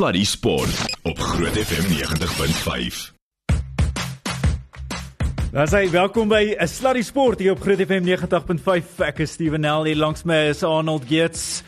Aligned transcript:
Sluddy 0.00 0.24
Sport 0.24 0.96
op 1.02 1.18
Groot 1.18 1.52
FM 1.60 1.84
90.5. 1.92 3.12
Dan 5.52 5.66
sê 5.68 5.90
welkom 5.90 6.28
by 6.28 6.54
'n 6.58 6.68
Sluddy 6.68 7.02
Sport 7.02 7.38
hier 7.38 7.50
op 7.52 7.60
Groot 7.60 7.80
FM 7.84 8.02
90.5. 8.08 8.98
Ek 9.04 9.18
is 9.18 9.30
Steven 9.32 9.60
Nel 9.60 9.84
hier 9.84 9.96
langs 9.96 10.22
my 10.24 10.48
is 10.48 10.62
Arnold 10.62 11.04
Geerts. 11.08 11.62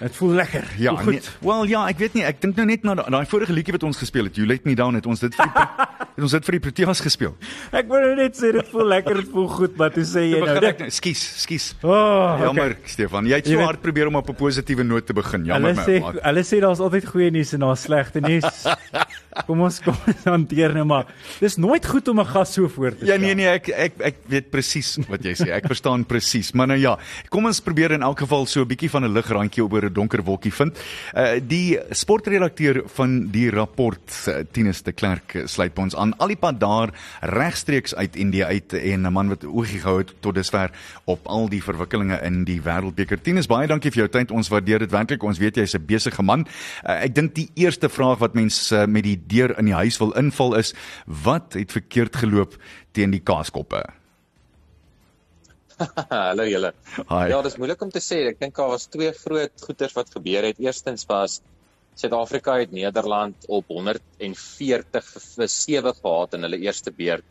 Dit 0.00 0.16
voel 0.16 0.30
lekker. 0.34 0.64
Ja, 0.78 0.90
Voel 0.90 0.98
goed. 1.04 1.12
nee, 1.12 1.22
wel 1.40 1.64
ja, 1.64 1.86
ek 1.88 1.98
weet 1.98 2.12
nie, 2.12 2.24
ek 2.24 2.40
dink 2.40 2.56
nou 2.56 2.66
net 2.66 2.82
na 2.82 2.94
da- 2.94 3.08
daai 3.08 3.26
vorige 3.26 3.52
liedjie 3.52 3.72
wat 3.72 3.82
ons 3.82 3.96
gespeel 3.96 4.24
het, 4.24 4.36
You 4.36 4.46
Let 4.46 4.64
Me 4.64 4.74
Down 4.74 4.94
het 4.94 5.06
ons 5.06 5.20
dit 5.20 5.34
het 6.16 6.22
ons 6.24 6.32
dit 6.32 6.44
vir 6.44 6.52
die 6.52 6.60
Proteas 6.60 7.00
gespeel. 7.00 7.34
Ek 7.72 7.86
wou 7.88 8.00
net 8.16 8.36
sê 8.36 8.52
dit 8.52 8.68
voel 8.72 8.86
lekker, 8.86 9.14
dit 9.14 9.28
voel 9.30 9.48
goed, 9.48 9.76
maar 9.76 9.90
toe 9.90 10.04
sê 10.04 10.30
jy 10.30 10.40
nou 10.40 10.56
ek 10.64 10.78
nou, 10.80 10.90
Skus, 10.90 11.22
skus. 11.42 11.74
Oh, 11.82 12.38
Jammer, 12.40 12.76
Stefan. 12.84 13.26
Jy 13.26 13.34
het 13.34 13.46
Jy 13.46 13.52
so 13.52 13.58
weet- 13.58 13.66
hard 13.66 13.80
probeer 13.82 14.06
om 14.08 14.16
op 14.16 14.28
'n 14.28 14.34
positiewe 14.34 14.82
noot 14.84 15.06
te 15.06 15.12
begin. 15.14 15.40
Hulle 15.40 15.52
Jammer 15.52 15.74
sê 15.74 16.00
my. 16.00 16.20
hulle 16.22 16.42
sê 16.44 16.60
daar's 16.60 16.80
altyd 16.80 17.04
goeie 17.06 17.30
nuus 17.30 17.52
en 17.54 17.60
daar's 17.60 17.82
slegte 17.82 18.20
nuus. 18.20 18.44
Kom 19.46 19.62
ons 19.62 19.80
kom 19.80 19.96
ons 20.06 20.24
hanteer 20.24 20.74
nou 20.74 20.84
maar. 20.84 21.06
Dis 21.40 21.56
nooit 21.56 21.86
goed 21.86 22.06
om 22.08 22.20
'n 22.20 22.26
gas 22.26 22.52
so 22.52 22.68
voor 22.68 22.90
te 22.90 23.06
Ja 23.06 23.14
stel. 23.16 23.20
nee 23.20 23.34
nee, 23.34 23.46
ek 23.48 23.68
ek 23.70 23.92
ek 24.00 24.16
weet 24.28 24.50
presies 24.50 24.98
wat 25.08 25.22
jy 25.24 25.32
sê. 25.34 25.48
Ek 25.50 25.64
verstaan 25.66 26.04
presies. 26.04 26.52
Maar 26.52 26.66
nou 26.66 26.78
ja, 26.78 26.98
kom 27.30 27.46
ons 27.46 27.60
probeer 27.60 27.92
in 27.92 28.02
elk 28.02 28.18
geval 28.18 28.44
so 28.46 28.60
'n 28.60 28.68
bietjie 28.68 28.90
van 28.90 29.04
'n 29.04 29.12
ligrandjie 29.14 29.62
oor 29.64 29.84
'n 29.86 29.92
donker 29.92 30.22
wolkie 30.22 30.52
vind. 30.52 30.76
Uh 31.16 31.40
die 31.40 31.78
sportredakteur 31.90 32.82
van 32.94 33.30
die 33.32 33.48
rapport, 33.50 34.04
uh, 34.28 34.42
Tinus 34.52 34.82
de 34.82 34.92
Klerk, 34.92 35.34
uh, 35.34 35.46
sluit 35.46 35.74
by 35.74 35.80
ons 35.82 35.96
aan. 35.96 36.01
Al 36.10 36.28
die 36.28 36.36
pad 36.36 36.60
daar 36.60 36.90
regstreeks 37.20 37.94
uit 37.94 38.16
Indië 38.16 38.44
uit 38.44 38.72
en 38.72 39.06
'n 39.06 39.12
man 39.12 39.28
wat 39.28 39.44
oogie 39.44 39.80
gehou 39.80 39.98
het 39.98 40.14
tot 40.20 40.34
dusver 40.34 40.70
op 41.04 41.26
al 41.26 41.48
die 41.48 41.62
verwikkelinge 41.62 42.20
in 42.22 42.44
die 42.44 42.60
Wêreldbeker. 42.60 43.20
Tinus, 43.22 43.46
baie 43.46 43.66
dankie 43.66 43.90
vir 43.90 43.98
jou 43.98 44.08
tyd. 44.08 44.30
Ons 44.30 44.48
waardeer 44.48 44.78
dit 44.78 44.90
werklik. 44.90 45.22
Ons 45.22 45.38
weet 45.38 45.56
jy's 45.56 45.74
'n 45.74 45.86
besige 45.86 46.22
man. 46.22 46.46
Uh, 46.84 47.04
ek 47.04 47.14
dink 47.14 47.34
die 47.34 47.50
eerste 47.54 47.88
vraag 47.88 48.18
wat 48.18 48.34
mense 48.34 48.76
uh, 48.76 48.86
met 48.86 49.04
die 49.04 49.20
deur 49.26 49.58
in 49.58 49.64
die 49.64 49.74
huis 49.74 49.98
wil 49.98 50.12
inval 50.12 50.54
is, 50.54 50.74
wat 51.06 51.52
het 51.52 51.72
verkeerd 51.72 52.16
geloop 52.16 52.56
teen 52.92 53.10
die 53.10 53.20
kaaskoppe? 53.20 53.82
Hallo 56.08 56.44
julle. 56.46 56.72
Ja, 57.08 57.42
dis 57.42 57.56
moeilik 57.56 57.82
om 57.82 57.90
te 57.90 58.02
sê. 58.02 58.22
Ek 58.32 58.40
dink 58.42 58.56
daar 58.56 58.72
was 58.72 58.88
twee 58.92 59.12
groot 59.12 59.64
goeters 59.66 59.96
wat 59.98 60.12
gebeur 60.14 60.46
het. 60.48 60.60
Eerstens 60.62 61.06
was 61.10 61.40
Suid-Afrika 61.94 62.56
het 62.58 62.70
Nederland 62.72 63.46
op 63.48 63.68
140 63.68 65.08
vir 65.36 65.48
7 65.48 65.94
gehad 65.94 66.34
in 66.34 66.46
hulle 66.46 66.60
eerste 66.64 66.92
beurt 66.96 67.24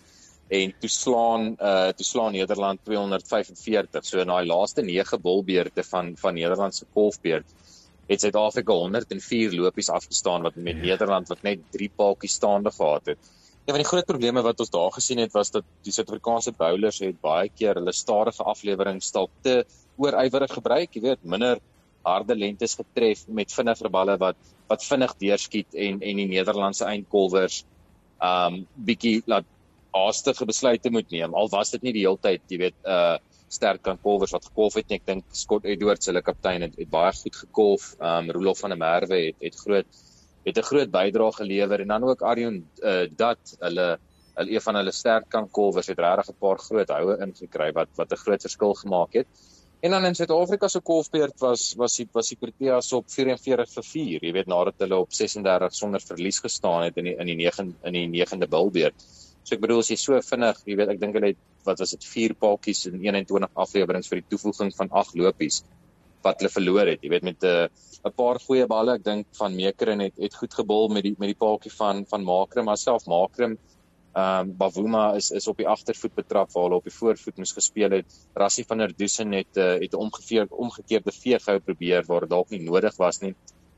en 0.52 0.74
toe 0.84 0.90
slaan 0.92 1.54
uh 1.58 1.90
toe 1.96 2.06
slaan 2.06 2.36
Nederland 2.36 2.80
245. 2.84 4.06
So 4.06 4.20
in 4.20 4.28
daai 4.28 4.46
laaste 4.46 4.84
9 4.84 5.22
bolbeurte 5.22 5.84
van 5.84 6.14
van 6.20 6.34
Nederland 6.34 6.76
se 6.76 6.86
golfbeurt 6.94 7.48
het 8.12 8.22
Suid-Afrika 8.22 8.74
104 8.74 9.54
lopies 9.56 9.90
afgestaan 9.90 10.42
wat 10.42 10.56
met 10.56 10.82
Nederland 10.82 11.28
wat 11.28 11.42
net 11.48 11.60
3 11.72 11.92
paaltjies 11.96 12.34
staande 12.34 12.72
gehad 12.72 13.06
het. 13.06 13.18
Een 13.66 13.76
van 13.76 13.84
die 13.84 13.88
groot 13.88 14.06
probleme 14.06 14.42
wat 14.42 14.60
ons 14.60 14.70
daar 14.70 14.92
gesien 14.92 15.18
het 15.22 15.32
was 15.32 15.52
dat 15.52 15.64
die 15.86 15.94
Suid-Afrikaanse 15.94 16.52
bowlers 16.58 17.00
het 17.00 17.22
baie 17.22 17.50
keer 17.56 17.80
hulle 17.80 17.94
stadige 17.94 18.44
aflewering 18.44 19.02
stalk 19.04 19.32
te 19.42 19.64
oorywerig 19.98 20.54
gebruik, 20.54 20.94
jy 20.94 21.02
weet, 21.02 21.24
minder 21.24 21.62
harde 22.06 22.36
lengtes 22.36 22.76
getref 22.76 23.28
met 23.28 23.52
vinniger 23.52 23.90
balle 23.90 24.18
wat 24.18 24.38
wat 24.72 24.86
vinnig 24.88 25.16
deurskiet 25.20 25.76
en 25.76 26.02
en 26.02 26.22
die 26.22 26.28
Nederlandse 26.28 26.86
eindkolwers 26.86 27.64
um 28.24 28.62
bietjie 28.76 29.22
laat 29.26 29.48
haastige 29.92 30.46
besluite 30.48 30.90
moet 30.90 31.10
neem. 31.12 31.34
Al 31.36 31.50
was 31.52 31.74
dit 31.74 31.84
nie 31.84 31.94
die 31.98 32.06
hele 32.06 32.20
tyd, 32.22 32.42
jy 32.48 32.62
weet, 32.68 32.80
uh 32.86 33.18
sterk 33.52 33.82
kan 33.84 33.98
kolwers 34.00 34.32
wat 34.32 34.46
gekolf 34.48 34.78
het 34.80 34.88
nie. 34.88 35.02
Ek 35.02 35.08
dink 35.10 35.26
Scott 35.36 35.66
Edwards, 35.68 36.08
hulle 36.08 36.22
kaptein 36.24 36.64
het, 36.64 36.78
het 36.80 36.88
baie 36.88 37.12
goed 37.18 37.36
gekolf. 37.36 37.90
Um 38.00 38.30
Roelof 38.32 38.62
van 38.64 38.72
der 38.72 38.80
Merwe 38.80 39.20
het 39.26 39.44
het 39.44 39.58
groot 39.60 40.00
het 40.46 40.58
'n 40.58 40.70
groot 40.70 40.92
bydrae 40.92 41.34
gelewer 41.34 41.82
en 41.82 41.88
dan 41.88 42.04
ook 42.04 42.22
Arjun 42.22 42.64
uh, 42.80 43.06
dat 43.16 43.56
hulle 43.60 44.00
hulle 44.36 44.52
een 44.56 44.62
van 44.62 44.76
hulle 44.76 44.92
sterk 44.92 45.30
kan 45.30 45.50
kolwers 45.50 45.88
het 45.88 46.00
regtig 46.00 46.30
'n 46.30 46.40
paar 46.40 46.58
groot 46.58 46.90
houe 46.90 47.18
ingekry 47.26 47.72
wat 47.72 47.90
wat 47.96 48.12
'n 48.12 48.24
groot 48.24 48.42
verskil 48.42 48.74
gemaak 48.74 49.14
het. 49.14 49.28
En 49.82 49.92
dan 49.92 50.06
in 50.06 50.16
Suid-Afrika 50.16 50.68
se 50.68 50.80
kolfbeurt 50.86 51.40
was 51.42 51.74
was 51.78 51.96
die 51.98 52.06
was 52.14 52.28
die 52.30 52.38
Proteas 52.38 52.92
op 52.94 53.08
44 53.10 53.72
vir 53.76 53.86
4, 53.88 54.26
jy 54.28 54.34
weet 54.36 54.50
nadat 54.52 54.84
hulle 54.84 55.00
op 55.02 55.16
36 55.18 55.74
sonder 55.74 56.04
verlies 56.06 56.38
gestaan 56.44 56.84
het 56.86 57.00
in 57.02 57.10
die 57.10 57.16
in 57.18 57.32
die 57.32 57.38
9 57.40 57.72
in 57.90 57.98
die 57.98 58.04
9de 58.22 58.50
bilbeurt. 58.52 59.08
So 59.42 59.56
ek 59.56 59.64
bedoel 59.64 59.82
as 59.82 59.90
jy 59.90 59.98
so 59.98 60.22
vinnig, 60.28 60.60
jy 60.70 60.78
weet 60.78 60.94
ek 60.94 61.02
dink 61.02 61.18
hulle 61.18 61.32
het 61.34 61.42
wat 61.66 61.82
was 61.82 61.96
dit 61.96 62.06
4 62.12 62.38
paaltjies 62.46 62.84
in 62.92 63.02
21 63.02 63.50
afleweringe 63.66 64.10
vir 64.12 64.22
die 64.22 64.30
toevoeging 64.36 64.70
van 64.78 64.94
8 65.02 65.18
lopies 65.18 65.64
wat 66.22 66.38
hulle 66.44 66.54
verloor 66.54 66.94
het. 66.94 67.02
Jy 67.02 67.14
weet 67.16 67.26
met 67.32 67.42
'n 67.42 67.66
uh, 67.66 67.68
'n 68.06 68.14
paar 68.22 68.38
goeie 68.46 68.68
balle, 68.70 69.00
ek 69.02 69.04
dink 69.04 69.26
van 69.42 69.56
Mekeren 69.56 70.06
het 70.06 70.14
het 70.18 70.36
goed 70.44 70.54
gebol 70.54 70.90
met 70.94 71.10
die 71.10 71.16
met 71.18 71.34
die 71.34 71.42
paaltjie 71.42 71.74
van 71.74 72.06
van 72.06 72.24
Makrim, 72.24 72.66
maar 72.70 72.78
self 72.78 73.10
Makrim 73.10 73.58
Ehm 74.14 74.50
um, 74.50 74.58
Bavuma 74.58 75.14
is 75.16 75.32
is 75.32 75.48
op 75.48 75.58
die 75.58 75.68
agtervoet 75.68 76.14
betrap 76.16 76.52
waar 76.52 76.64
hulle 76.64 76.80
op 76.82 76.88
die 76.88 76.94
voorvoet 76.94 77.38
moes 77.38 77.54
gespeel 77.56 77.94
het. 77.96 78.16
Rassie 78.34 78.66
van 78.68 78.78
der 78.84 78.92
Dusen 78.96 79.32
het 79.32 79.58
uh, 79.58 79.78
het 79.80 79.94
'n 79.94 80.04
omgekeer 80.06 80.48
omgekeerde 80.50 81.12
veeghou 81.12 81.60
probeer 81.60 82.04
waar 82.08 82.20
dit 82.20 82.30
dalk 82.30 82.50
nie 82.50 82.64
nodig 82.64 82.98
was 82.98 83.22
nie. 83.22 83.36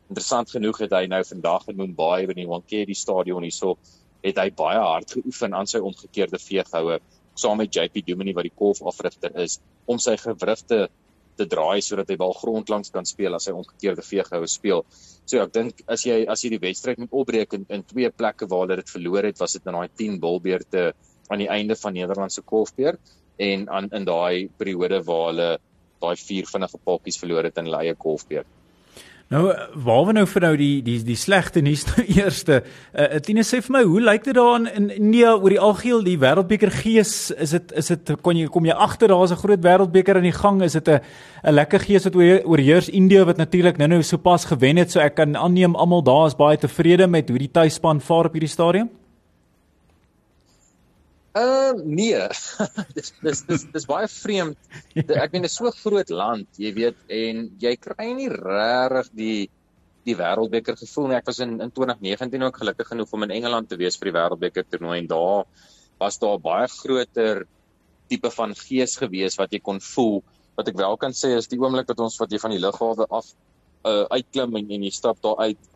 Interessant 0.08 0.50
genoeg 0.50 0.78
het 0.78 0.92
hy 0.92 1.06
nou 1.06 1.24
vandag 1.24 1.68
in 1.68 1.78
Mumbai 1.78 2.26
by 2.26 2.34
die 2.34 2.48
Wankhede 2.48 2.96
stadion 2.96 3.44
hierso 3.44 3.78
het 4.24 4.38
hy 4.38 4.50
baie 4.50 4.80
hard 4.80 5.12
geoefen 5.12 5.54
aan 5.54 5.68
sy 5.68 5.78
omgekeerde 5.78 6.40
veeghoue 6.40 7.00
saam 7.34 7.58
met 7.58 7.76
JP 7.76 8.06
Dumini 8.06 8.34
wat 8.34 8.44
die 8.44 8.58
kolfafrigter 8.58 9.38
is 9.44 9.60
om 9.86 10.00
sy 10.00 10.18
gewrigte 10.18 10.90
te 11.38 11.48
draai 11.50 11.82
sodat 11.82 12.10
hy 12.12 12.18
bal 12.20 12.36
grondlangs 12.38 12.94
kan 12.94 13.08
speel 13.10 13.36
as 13.38 13.48
hy 13.50 13.56
omgekeerde 13.58 14.06
veeghoue 14.06 14.50
speel. 14.52 14.86
So 15.26 15.42
ek 15.44 15.54
dink 15.56 15.84
as 15.88 16.06
jy 16.08 16.24
as 16.30 16.44
jy 16.44 16.54
die 16.56 16.62
wedstryd 16.64 17.02
moet 17.02 17.16
opbreek 17.24 17.56
in, 17.58 17.66
in 17.70 17.84
twee 17.90 18.10
plekke 18.12 18.50
waar 18.52 18.66
hulle 18.66 18.80
dit 18.82 18.94
verloor 18.96 19.30
het, 19.30 19.40
was 19.42 19.58
dit 19.58 19.68
in 19.68 19.78
daai 19.78 19.90
10 20.04 20.20
bilbeerte 20.24 20.88
aan 21.32 21.44
die 21.44 21.50
einde 21.50 21.78
van 21.80 21.96
Nederland 21.96 22.34
se 22.34 22.44
kolfbeurt 22.46 23.14
en 23.42 23.70
aan 23.70 23.90
in 23.92 24.06
daai 24.06 24.50
periode 24.58 25.02
waar 25.08 25.30
hulle 25.32 25.50
daai 26.04 26.16
vier 26.20 26.50
vinnige 26.50 26.80
pakkies 26.84 27.20
verloor 27.22 27.48
het 27.48 27.58
in 27.58 27.70
hulle 27.70 27.82
eie 27.86 27.96
kolfbeurt. 27.96 28.50
Nou 29.34 29.48
waar 29.74 30.04
we 30.06 30.14
nou 30.14 30.26
vir 30.30 30.44
nou 30.46 30.52
die 30.60 30.74
die 30.86 31.00
die 31.08 31.18
slegte 31.18 31.62
nuus 31.66 31.86
nou 31.90 32.04
eerste. 32.06 32.60
Uh, 32.94 33.18
Tine 33.26 33.42
sê 33.48 33.64
vir 33.66 33.74
my, 33.74 33.82
hoe 33.90 34.04
lyk 34.04 34.28
dit 34.28 34.38
daar 34.38 34.68
in 34.78 34.92
India 34.94 35.32
oor 35.34 35.56
die 35.56 35.62
algeheel 35.70 36.04
die 36.06 36.20
wêreldbeker 36.22 36.70
gees? 36.84 37.32
Is 37.42 37.56
dit 37.56 37.74
is 37.82 37.90
dit 37.90 38.14
kon 38.22 38.38
jy 38.38 38.52
kom 38.54 38.70
jy 38.70 38.78
agter 38.78 39.10
daar's 39.10 39.34
'n 39.34 39.42
groot 39.42 39.66
wêreldbeker 39.66 40.22
aan 40.22 40.30
die 40.30 40.38
gang? 40.38 40.62
Is 40.62 40.78
dit 40.78 40.88
'n 40.88 41.02
'n 41.50 41.54
lekker 41.54 41.80
gees 41.80 42.06
wat 42.06 42.16
oor 42.16 42.46
oorheers 42.46 42.90
India 42.90 43.26
wat 43.26 43.38
natuurlik 43.38 43.78
nou-nou 43.78 44.04
sopas 44.04 44.46
gewen 44.46 44.78
het, 44.78 44.92
so 44.92 45.00
ek 45.00 45.16
kan 45.16 45.36
aanneem 45.36 45.76
almal 45.76 46.04
daar 46.04 46.28
is 46.28 46.36
baie 46.36 46.58
tevrede 46.58 47.08
met 47.08 47.30
hoe 47.30 47.40
die 47.40 47.52
tuisspan 47.52 48.02
vaar 48.02 48.26
op 48.26 48.34
hierdie 48.34 48.50
stadium? 48.50 48.90
Uh 51.34 51.74
nee. 51.82 52.28
dis 52.98 53.10
dis 53.26 53.40
dis 53.48 53.66
dis 53.74 53.88
baie 53.90 54.08
vreemd. 54.12 54.58
Ek 54.94 55.34
meen 55.34 55.42
dit 55.42 55.50
is 55.50 55.58
so 55.58 55.72
groot 55.74 56.12
land, 56.14 56.46
jy 56.62 56.74
weet, 56.76 57.00
en 57.10 57.48
jy 57.62 57.74
kry 57.82 58.12
nie 58.14 58.30
regtig 58.30 59.10
die 59.18 59.40
die 60.04 60.18
wêreldbeker 60.20 60.78
gevoel 60.78 61.10
nie. 61.10 61.18
Ek 61.18 61.32
was 61.32 61.40
in 61.42 61.56
in 61.64 61.72
2019 61.74 62.46
ook 62.46 62.60
gelukkig 62.62 62.92
genoeg 62.92 63.16
om 63.18 63.26
in 63.26 63.34
Engeland 63.40 63.72
te 63.72 63.80
wees 63.82 63.98
vir 63.98 64.12
die 64.12 64.16
wêreldbeker 64.20 64.68
toernooi 64.68 65.00
en 65.00 65.10
daar 65.10 65.50
was 66.04 66.20
daar 66.22 66.38
baie 66.44 66.68
groter 66.70 67.46
tipe 68.12 68.30
van 68.38 68.54
gees 68.60 68.98
gewees 69.02 69.40
wat 69.42 69.56
jy 69.56 69.64
kon 69.64 69.82
voel. 69.82 70.22
Wat 70.60 70.70
ek 70.70 70.78
wel 70.78 71.00
kan 71.02 71.18
sê 71.18 71.34
is 71.40 71.50
die 71.50 71.58
oomblik 71.58 71.90
wat 71.90 72.04
ons 72.06 72.20
wat 72.22 72.30
jy 72.30 72.42
van 72.44 72.54
die 72.54 72.62
lughawe 72.62 73.10
af 73.10 73.34
uh 73.90 74.06
uitklim 74.14 74.54
en, 74.60 74.70
en 74.70 74.86
jy 74.86 74.94
stap 74.94 75.18
daar 75.24 75.48
uit 75.50 75.70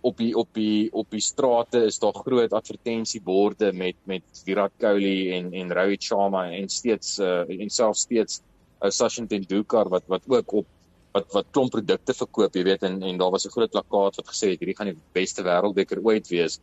op 0.00 0.16
die 0.16 0.34
op 0.36 0.48
die 0.54 0.92
op 0.92 1.10
die 1.10 1.20
strate 1.20 1.84
is 1.84 1.98
daar 1.98 2.14
groot 2.14 2.52
advertensieborde 2.52 3.72
met 3.72 3.96
met 4.04 4.42
Virat 4.44 4.72
Kohli 4.78 5.32
en 5.36 5.52
en 5.52 5.72
Rohit 5.72 6.02
Sharma 6.02 6.50
en 6.50 6.68
steeds 6.68 7.18
uh, 7.18 7.42
en 7.48 7.70
self 7.70 7.96
steeds 7.96 8.40
uh, 8.82 8.90
Sachin 8.90 9.26
Tendulkar 9.26 9.88
wat 9.88 10.06
wat 10.06 10.22
ook 10.26 10.52
op 10.52 10.66
wat 11.12 11.32
wat 11.34 11.46
klomp 11.50 11.72
produkte 11.74 12.14
verkoop, 12.14 12.54
jy 12.54 12.62
weet 12.66 12.84
en 12.86 13.00
en 13.02 13.16
daar 13.18 13.32
was 13.34 13.46
'n 13.46 13.54
groot 13.54 13.70
plakkaat 13.70 14.16
wat 14.16 14.28
gesê 14.32 14.50
het 14.52 14.60
hierdie 14.60 14.76
gaan 14.78 14.92
die 14.92 14.98
beste 15.12 15.42
wêreldbeker 15.42 15.98
ooit 16.02 16.28
wees. 16.28 16.60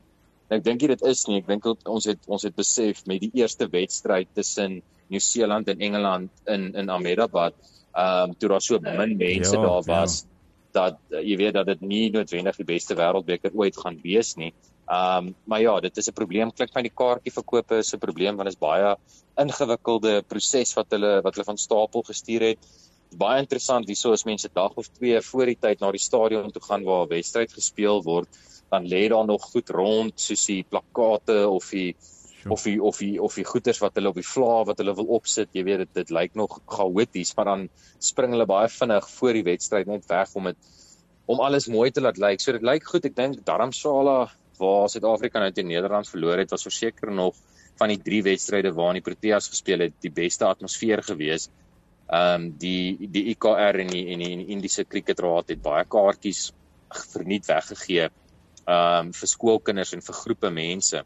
En 0.47 0.57
ek 0.57 0.63
dink 0.63 0.79
dit 0.79 1.01
is 1.01 1.25
nie, 1.27 1.39
ek 1.39 1.47
dink 1.47 1.65
ons 1.85 2.05
het 2.05 2.19
ons 2.27 2.43
het 2.43 2.55
besef 2.55 3.05
met 3.05 3.19
die 3.19 3.31
eerste 3.33 3.67
wedstryd 3.67 4.27
tussen 4.33 4.81
Nieu-Seeland 5.09 5.67
en 5.67 5.79
Engeland 5.79 6.29
in 6.45 6.75
in 6.75 6.89
Ahmedabad, 6.89 7.53
ehm 7.93 8.29
um, 8.29 8.35
toe 8.37 8.49
daar 8.49 8.61
so 8.61 8.79
min 8.79 9.17
mense 9.17 9.55
Ja, 9.55 9.61
daar 9.61 9.83
ja. 9.85 10.07
Dat 10.77 10.97
uh, 11.11 11.21
jy 11.25 11.37
weet 11.41 11.57
dat 11.57 11.69
dit 11.73 11.85
nie 11.91 12.07
noodwendig 12.13 12.59
die 12.61 12.71
beste 12.75 12.97
wêreldbeker 12.97 13.55
ooit 13.57 13.77
gaan 13.83 13.99
wees 14.03 14.35
nie. 14.39 14.53
Ehm 14.87 15.27
um, 15.27 15.35
maar 15.51 15.61
ja, 15.61 15.79
dit 15.83 15.97
is 15.97 16.07
'n 16.09 16.15
probleem 16.15 16.51
klink 16.51 16.71
van 16.71 16.85
die 16.87 16.97
kaartjieverkope 17.01 17.79
is 17.83 17.93
'n 17.93 18.03
probleem 18.05 18.35
want 18.37 18.47
dit 18.49 18.55
is 18.55 18.65
baie 18.67 18.95
ingewikkelde 19.43 20.21
proses 20.27 20.73
wat 20.77 20.91
hulle 20.95 21.21
wat 21.21 21.35
hulle 21.35 21.49
van 21.51 21.57
stapel 21.57 22.03
gestuur 22.11 22.41
het. 22.51 22.59
Baie 23.17 23.39
interessant, 23.39 23.87
hierso 23.87 24.11
is 24.13 24.25
mense 24.25 24.49
dag 24.53 24.73
of 24.75 24.87
2 24.99 25.21
voor 25.21 25.45
die 25.45 25.59
tyd 25.59 25.79
na 25.79 25.91
die 25.91 26.05
stadion 26.09 26.51
toe 26.51 26.63
gaan 26.69 26.83
waar 26.83 27.05
'n 27.05 27.13
wedstryd 27.15 27.53
gespeel 27.53 28.03
word, 28.03 28.29
dan 28.71 28.87
lê 28.87 29.07
daar 29.09 29.25
nog 29.25 29.43
goed 29.51 29.69
rond 29.69 30.13
soos 30.19 30.45
die 30.45 30.63
plakkate 30.63 31.47
of 31.49 31.69
die 31.69 31.95
of 32.53 32.63
die 32.63 32.77
of 32.83 32.97
die 33.01 33.21
of 33.21 33.35
die 33.35 33.45
goeders 33.45 33.79
wat 33.83 33.95
hulle 33.99 34.09
op 34.09 34.19
die 34.19 34.25
vla 34.25 34.63
wat 34.69 34.81
hulle 34.81 34.95
wil 34.97 35.13
opsit, 35.19 35.49
jy 35.53 35.63
weet 35.67 35.85
dit 35.85 35.93
dit 36.01 36.13
lyk 36.15 36.35
nog 36.39 36.59
chaoties, 36.65 37.33
maar 37.37 37.51
dan 37.51 37.67
spring 37.99 38.35
hulle 38.35 38.47
baie 38.49 38.69
vinnig 38.71 39.09
voor 39.17 39.39
die 39.39 39.45
wedstryd 39.47 39.87
net 39.91 40.07
weg 40.11 40.35
om 40.35 40.51
dit 40.51 40.73
om 41.27 41.41
alles 41.43 41.67
mooi 41.67 41.91
te 41.91 42.01
laat 42.01 42.17
lyk. 42.17 42.41
So 42.41 42.55
dit 42.55 42.63
lyk 42.63 42.85
goed. 42.87 43.05
Ek 43.05 43.15
dink 43.15 43.41
Dharamsala 43.45 44.19
waar 44.57 44.89
Suid-Afrika 44.89 45.41
nou 45.43 45.51
teen 45.53 45.67
Nederland 45.69 46.09
verloor 46.09 46.39
het, 46.41 46.53
was 46.55 46.65
verseker 46.65 47.11
nog 47.13 47.35
van 47.77 47.91
die 47.93 47.99
drie 48.01 48.23
wedstryde 48.25 48.71
waarin 48.73 48.97
die 49.01 49.05
Proteas 49.05 49.49
gespeel 49.51 49.85
het, 49.85 49.97
die 50.01 50.13
beste 50.13 50.47
atmosfeer 50.47 51.03
gewees. 51.05 51.49
Ehm 52.07 52.47
um, 52.47 52.47
die 52.61 53.09
die 53.11 53.25
IKR 53.33 53.81
en 53.83 53.91
die 53.91 54.05
en 54.13 54.23
die, 54.23 54.31
die 54.39 54.55
Indiese 54.55 54.85
Kriketraad 54.87 55.51
het 55.51 55.61
baie 55.61 55.83
kaartjies 55.85 56.47
verniet 57.11 57.49
weggegee. 57.51 58.07
Ehm 58.07 59.07
um, 59.09 59.13
vir 59.13 59.31
skoolkinders 59.33 59.93
en 59.97 60.05
vir 60.05 60.19
groepe 60.23 60.51
mense. 60.53 61.03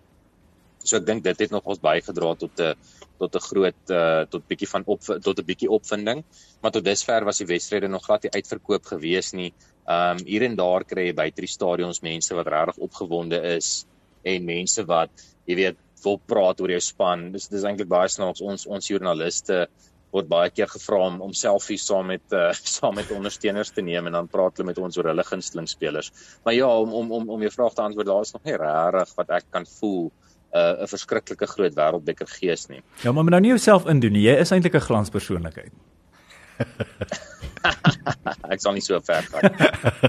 So 0.83 0.97
ek 0.97 1.05
dink 1.05 1.23
dit 1.23 1.43
het 1.45 1.53
nog 1.53 1.67
ons 1.69 1.81
bygedra 1.81 2.33
tot 2.35 2.59
'n 2.59 2.73
tot 3.21 3.35
'n 3.35 3.45
groot 3.47 3.93
uh, 3.93 4.23
tot 4.29 4.47
bietjie 4.47 4.69
van 4.69 4.83
op 4.85 5.01
tot 5.01 5.39
'n 5.39 5.45
bietjie 5.45 5.69
opwinding, 5.69 6.23
maar 6.61 6.71
tot 6.71 6.85
dusver 6.85 7.25
was 7.25 7.37
die 7.37 7.47
wedstryde 7.47 7.87
nog 7.87 8.05
glad 8.05 8.23
nie 8.23 8.33
uitverkoop 8.33 8.85
gewees 8.85 9.33
nie. 9.33 9.53
Ehm 9.87 10.17
um, 10.17 10.25
hier 10.25 10.43
en 10.43 10.55
daar 10.55 10.83
kry 10.83 11.07
jy 11.09 11.13
by 11.13 11.29
drie 11.31 11.49
stadions 11.49 12.01
mense 12.01 12.35
wat 12.35 12.47
regtig 12.47 12.77
opgewonde 12.87 13.41
is 13.57 13.85
en 14.23 14.45
mense 14.45 14.85
wat 14.85 15.09
jy 15.45 15.55
weet 15.55 15.77
wil 16.03 16.17
praat 16.17 16.61
oor 16.61 16.71
jou 16.71 16.81
span. 16.81 17.31
Dis 17.31 17.47
dis 17.47 17.63
eintlik 17.63 17.89
baie 17.89 18.09
snaaks 18.09 18.41
ons 18.41 18.65
ons 18.65 18.87
joernaliste 18.87 19.67
word 20.11 20.27
baie 20.27 20.49
keer 20.51 20.67
gevra 20.67 20.99
om 21.07 21.21
om 21.27 21.33
selfies 21.33 21.85
saam 21.87 22.09
met 22.11 22.35
uh, 22.35 22.49
saam 22.77 22.95
met 22.95 23.11
ondersteuners 23.15 23.71
te 23.75 23.81
neem 23.85 24.09
en 24.09 24.19
dan 24.19 24.31
praat 24.31 24.57
hulle 24.57 24.71
met 24.71 24.81
ons 24.81 24.97
oor 24.97 25.11
hulle 25.11 25.27
gunsteling 25.27 25.69
spelers. 25.69 26.11
Maar 26.43 26.57
ja, 26.57 26.71
om 26.83 26.93
om 26.93 27.11
om 27.19 27.29
om 27.37 27.45
jou 27.45 27.53
vraag 27.53 27.77
te 27.77 27.85
antwoord, 27.85 28.09
daar 28.09 28.27
is 28.27 28.33
nog 28.35 28.43
nie 28.49 28.57
regtig 28.57 29.15
wat 29.21 29.37
ek 29.39 29.49
kan 29.51 29.67
voel 29.79 30.11
uh, 30.53 30.81
'n 30.83 30.87
verskriklike 30.87 31.47
groot 31.47 31.75
wêreldbeker 31.75 32.27
gees 32.27 32.67
nie. 32.67 32.81
Ja, 33.03 33.11
maar 33.11 33.23
nou 33.23 33.41
nie 33.41 33.53
jouself 33.53 33.85
indoen 33.85 34.11
nie. 34.11 34.27
Jy 34.27 34.35
is 34.39 34.51
eintlik 34.51 34.75
'n 34.75 34.87
glanspersoonlikheid. 34.87 35.73
ek 38.49 38.61
sal 38.61 38.73
nie 38.73 38.83
so 38.83 38.99
ver 39.05 39.27
gaan. 39.29 39.53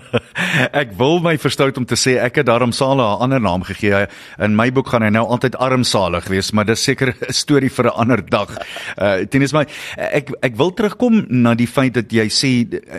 ek 0.83 0.95
wil 0.99 1.21
my 1.25 1.35
verstout 1.41 1.79
om 1.81 1.87
te 1.89 1.99
sê 1.99 2.17
ek 2.23 2.41
het 2.41 2.49
daarom 2.49 2.73
Sale 2.73 3.03
'n 3.03 3.23
ander 3.27 3.41
naam 3.41 3.63
gegee. 3.63 4.07
In 4.39 4.57
my 4.57 4.71
boek 4.73 4.89
gaan 4.89 5.03
hy 5.03 5.11
nou 5.11 5.25
altyd 5.27 5.57
armsalig 5.57 6.29
wees, 6.29 6.53
maar 6.53 6.65
dis 6.65 6.83
seker 6.83 7.15
'n 7.15 7.33
storie 7.33 7.71
vir 7.71 7.87
'n 7.87 7.97
ander 7.97 8.23
dag. 8.25 8.57
Uh 8.97 9.25
tennis 9.27 9.53
my 9.53 9.67
ek 9.97 10.33
ek 10.43 10.57
wil 10.57 10.73
terugkom 10.73 11.27
na 11.29 11.55
die 11.55 11.69
feit 11.69 11.95
dat 11.95 12.13
jy 12.13 12.29
sê 12.29 12.53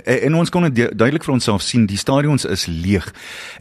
eh, 0.05 0.25
en 0.25 0.35
ons 0.35 0.49
kon 0.49 0.69
dit 0.69 0.97
duidelik 0.97 1.23
vir 1.23 1.33
onsself 1.33 1.61
sien, 1.61 1.85
die 1.85 1.97
stadions 1.97 2.45
is 2.45 2.67
leeg. 2.67 3.13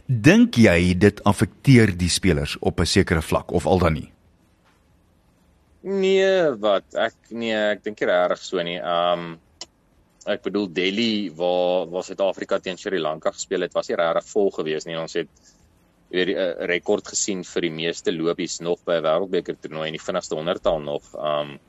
Dink 0.07 0.55
jy 0.55 0.93
dit 0.97 1.23
affekteer 1.23 1.97
die 1.97 2.09
spelers 2.09 2.57
op 2.59 2.79
'n 2.79 2.85
sekere 2.85 3.21
vlak 3.21 3.51
of 3.51 3.65
al 3.65 3.79
dan 3.79 3.93
nie? 3.93 4.13
Nee, 5.83 6.55
wat 6.63 6.95
ek 6.95 7.15
nee, 7.35 7.51
ek 7.51 7.83
dink 7.83 7.99
nie 7.99 8.07
regtig 8.07 8.39
so 8.39 8.61
nie. 8.63 8.79
Um 8.79 9.42
ek 10.29 10.45
bedoel 10.47 10.69
Delhi 10.73 11.31
waar 11.35 11.89
waar 11.91 12.05
Suid-Afrika 12.07 12.59
teen 12.59 12.77
Sri 12.77 12.99
Lanka 12.99 13.31
gespeel 13.31 13.65
het, 13.65 13.73
was 13.73 13.89
nie 13.89 13.99
regtig 13.99 14.29
vol 14.31 14.51
gewees 14.55 14.87
nie. 14.87 14.97
Ons 14.99 15.17
het 15.19 15.29
weer 16.13 16.29
'n 16.29 16.67
rekord 16.69 17.07
gesien 17.07 17.43
vir 17.43 17.61
die 17.61 17.75
meeste 17.81 18.11
lopies 18.11 18.59
nog 18.61 18.79
by 18.85 18.99
'n 18.99 19.03
wêreldbeker 19.03 19.57
toernooi 19.61 19.87
in 19.87 19.97
die 19.97 20.07
vinnigste 20.07 20.35
honderdtal 20.35 20.79
nog. 20.79 21.03
Um 21.15 21.59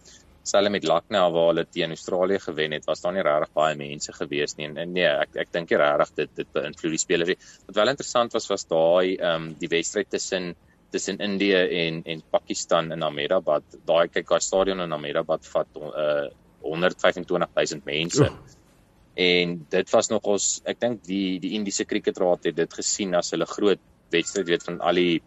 selfs 0.45 0.71
met 0.71 0.85
Lucknow 0.85 1.33
waar 1.33 1.47
hulle 1.49 1.65
teen 1.65 1.95
Australië 1.95 2.39
gewen 2.39 2.73
het, 2.73 2.85
was 2.85 3.01
daar 3.01 3.15
nie 3.15 3.23
regtig 3.23 3.53
baie 3.55 3.77
mense 3.77 4.13
gewees 4.13 4.57
nie. 4.57 4.67
En, 4.67 4.77
en 4.77 4.93
nee, 4.93 5.09
ek 5.09 5.37
ek 5.37 5.53
dink 5.53 5.71
nie 5.71 5.79
regtig 5.79 6.15
dit 6.15 6.37
dit 6.37 6.53
beïnvloed 6.53 6.93
die 6.93 6.99
spelers 6.99 7.29
nie. 7.33 7.39
Wat 7.67 7.75
wel 7.81 7.89
interessant 7.89 8.33
was 8.33 8.49
was 8.51 8.65
daai 8.65 9.17
um 9.33 9.55
die 9.59 9.69
wedstryd 9.69 10.11
tussen 10.11 10.55
tussen 10.93 11.19
Indië 11.19 11.65
en 11.85 12.03
en 12.05 12.23
Pakistan 12.31 12.93
in 12.93 13.03
Ahmedabad. 13.03 13.65
Daai 13.87 14.09
kyk 14.09 14.29
daai 14.29 14.41
stadion 14.41 14.81
in 14.81 14.93
Ahmedabad 14.93 15.47
vat 15.47 15.67
uh 15.77 16.29
125000 16.65 17.85
mense. 17.85 18.29
Oh. 18.29 18.61
En 19.15 19.55
dit 19.71 19.91
was 19.95 20.11
nog 20.11 20.27
ons 20.37 20.49
ek 20.71 20.81
dink 20.83 21.05
die 21.07 21.39
die 21.43 21.55
Indiese 21.59 21.87
Kriketraad 21.87 22.49
het 22.51 22.57
dit 22.57 22.81
gesien 22.81 23.15
as 23.15 23.31
hulle 23.31 23.47
groot 23.47 23.81
wedstryd 24.11 24.51
weet 24.51 24.67
van 24.67 24.81
al 24.81 24.99
die 24.99 25.23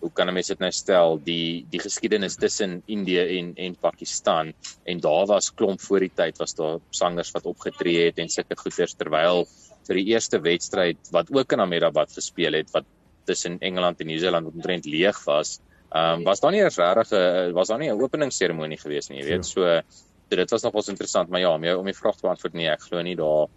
hoe 0.00 0.10
kan 0.16 0.32
mense 0.32 0.54
dit 0.54 0.62
nou 0.64 0.70
stel 0.72 1.18
die 1.24 1.66
die 1.70 1.80
geskiedenis 1.82 2.38
tussen 2.40 2.80
Indië 2.86 3.22
en 3.38 3.52
en 3.56 3.76
Pakistan 3.80 4.52
en 4.84 5.00
daar 5.00 5.26
was 5.30 5.52
klomp 5.54 5.80
voor 5.80 6.06
die 6.06 6.12
tyd 6.22 6.40
was 6.40 6.56
daar 6.58 6.80
sangers 6.90 7.32
wat 7.36 7.46
opgetree 7.46 8.06
het 8.08 8.18
en 8.18 8.32
sulke 8.32 8.56
goeters 8.56 8.96
terwyl 8.96 9.44
vir 9.88 10.00
die 10.00 10.08
eerste 10.14 10.40
wedstryd 10.40 11.12
wat 11.14 11.30
ook 11.34 11.52
in 11.52 11.62
Ahmedabad 11.66 12.12
gespeel 12.16 12.58
het 12.58 12.72
wat 12.74 12.88
tussen 13.30 13.58
Engeland 13.60 14.00
en 14.00 14.08
Nieu-Seeland 14.10 14.46
omtrent 14.50 14.86
leeg 14.86 15.24
was. 15.24 15.58
Ehm 15.90 16.20
um, 16.20 16.24
was 16.24 16.40
daar 16.40 16.52
nie 16.54 16.62
eers 16.62 16.78
regtig 16.78 17.10
'n 17.12 17.52
was 17.52 17.68
daar 17.68 17.78
nie 17.78 17.90
'n 17.90 18.02
openingsseremonie 18.02 18.78
gewees 18.78 19.08
nie, 19.08 19.18
jy 19.18 19.24
weet. 19.24 19.44
Ja. 19.44 19.52
So 19.52 19.82
So 20.30 20.36
dit 20.38 20.50
was 20.50 20.62
nogals 20.62 20.88
interessant, 20.88 21.28
maar 21.28 21.40
ja, 21.42 21.50
om 21.50 21.64
jou 21.66 21.78
om 21.80 21.88
die 21.90 21.96
vraag 21.96 22.14
te 22.14 22.22
beantwoord 22.22 22.52
nee, 22.54 22.68
ek 22.70 22.84
glo 22.86 23.00
nie 23.02 23.16
daar 23.18 23.48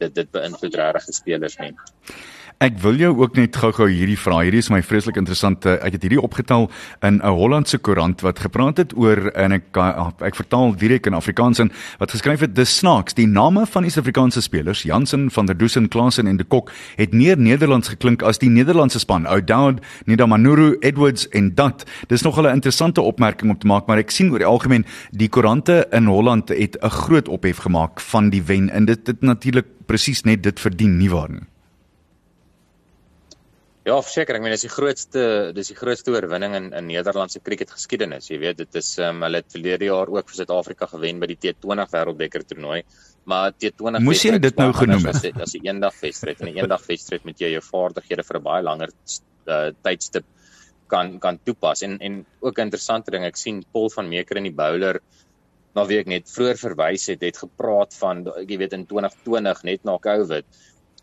dit 0.00 0.14
dit 0.16 0.30
beïnvloed 0.32 0.78
regtig 0.80 1.16
spelers 1.18 1.58
nie. 1.60 1.74
Ek 2.56 2.78
wil 2.80 2.96
jou 2.96 3.10
ook 3.18 3.34
net 3.36 3.52
gou-gou 3.60 3.84
hierdie 3.90 4.16
vra. 4.16 4.38
Hierdie 4.40 4.62
is 4.62 4.70
my 4.72 4.78
vreeslik 4.80 5.18
interessant. 5.20 5.66
Ek 5.68 5.92
het 5.98 6.04
hierdie 6.06 6.22
opgetel 6.24 6.70
in 7.04 7.20
'n 7.20 7.34
Hollandse 7.36 7.76
koerant 7.76 8.22
wat 8.24 8.38
gepraat 8.38 8.78
het 8.78 8.96
oor 8.96 9.28
en 9.36 9.52
ek 9.52 9.76
ek 10.24 10.34
vertaal 10.34 10.72
direk 10.72 11.06
in 11.06 11.12
Afrikaans 11.12 11.58
en 11.58 11.70
wat 11.98 12.10
geskryf 12.10 12.40
het 12.40 12.54
dis 12.54 12.78
snaaks. 12.78 13.12
Die 13.12 13.26
name 13.26 13.66
van 13.66 13.82
die 13.82 13.90
Suid-Afrikaanse 13.90 14.40
spelers, 14.40 14.82
Jansen, 14.82 15.30
van 15.30 15.46
der 15.46 15.56
Dusen, 15.56 15.88
Klaasen 15.88 16.26
en 16.26 16.38
de 16.38 16.44
Kok, 16.44 16.72
het 16.96 17.12
meer 17.12 17.36
Nederlands 17.36 17.88
geklink 17.88 18.22
as 18.22 18.38
die 18.38 18.50
Nederlandse 18.50 18.98
span. 18.98 19.26
Oudou, 19.26 19.76
Nidamanuru, 20.06 20.76
Edwards 20.80 21.28
en 21.28 21.54
Dat. 21.54 21.84
Dis 22.08 22.22
nog 22.22 22.40
'n 22.40 22.46
interessante 22.46 23.02
opmerking 23.02 23.50
om 23.50 23.58
te 23.58 23.66
maak, 23.66 23.86
maar 23.86 23.98
ek 23.98 24.10
sien 24.10 24.30
oor 24.30 24.38
die 24.38 24.46
algemeen 24.46 24.86
die 25.10 25.28
koerante 25.28 25.86
in 25.92 26.06
Holland 26.06 26.48
het 26.48 26.78
'n 26.80 26.88
groot 26.88 27.28
ophef 27.28 27.56
gemaak 27.58 28.00
van 28.00 28.30
die 28.30 28.42
wen 28.42 28.70
en 28.70 28.84
dit 28.86 29.06
het 29.06 29.20
natuurlik 29.20 29.66
presies 29.86 30.22
net 30.22 30.42
dit 30.42 30.60
verdien 30.60 30.96
nie 30.96 31.10
waar 31.10 31.30
nie. 31.30 31.46
Ja, 33.86 34.00
verseker, 34.02 34.34
ek 34.34 34.42
meen 34.42 34.50
dis 34.50 34.64
die 34.64 34.72
grootste 34.72 35.20
dis 35.54 35.68
die 35.70 35.76
grootste 35.78 36.10
oorwinning 36.10 36.56
in 36.58 36.64
in 36.74 36.88
Nederlandse 36.88 37.38
cricketgeskiedenis. 37.46 38.26
Jy 38.32 38.40
weet, 38.42 38.58
dit 38.58 38.78
is 38.80 38.88
um, 38.98 39.20
hulle 39.22 39.38
het 39.38 39.54
verlede 39.54 39.86
jaar 39.86 40.10
ook 40.10 40.32
vir 40.32 40.40
Suid-Afrika 40.40 40.88
gewen 40.90 41.20
by 41.22 41.28
die 41.30 41.36
T20 41.44 41.92
Wêreldbeker 41.92 42.42
toernooi. 42.50 42.80
Maar 43.30 43.54
T20 43.54 44.02
Moes 44.02 44.24
jy 44.26 44.40
dit 44.42 44.58
nou 44.58 44.72
genoem 44.74 45.06
het? 45.06 45.22
Dit 45.28 45.38
is 45.46 45.54
'n 45.54 45.70
eendag 45.70 45.94
wedstryd 46.02 46.42
en 46.42 46.50
'n 46.50 46.58
eendag 46.58 46.82
wedstryd 46.88 47.30
met 47.30 47.38
jy 47.38 47.52
jou 47.54 47.62
vaardighede 47.62 48.26
vir 48.26 48.40
'n 48.40 48.42
baie 48.50 48.62
langer 48.66 48.90
uh, 48.90 49.70
tydstip 49.86 50.26
kan 50.90 51.18
kan 51.20 51.38
toepas. 51.38 51.82
En 51.82 51.98
en 52.00 52.24
ook 52.40 52.58
'n 52.58 52.66
interessante 52.66 53.10
ding, 53.12 53.24
ek 53.24 53.36
sien 53.36 53.64
Paul 53.72 53.90
van 53.90 54.08
Meeker 54.08 54.36
in 54.36 54.50
die 54.50 54.58
bowler 54.62 55.00
na 55.76 55.86
wie 55.86 56.00
ek 56.00 56.08
net 56.08 56.26
vroeër 56.26 56.58
verwys 56.58 57.06
het, 57.06 57.22
het 57.22 57.36
gepraat 57.38 57.94
van 57.94 58.26
jy 58.48 58.58
weet 58.58 58.72
in 58.72 58.86
2020 58.86 59.62
net 59.62 59.84
na 59.84 59.98
COVID 59.98 60.44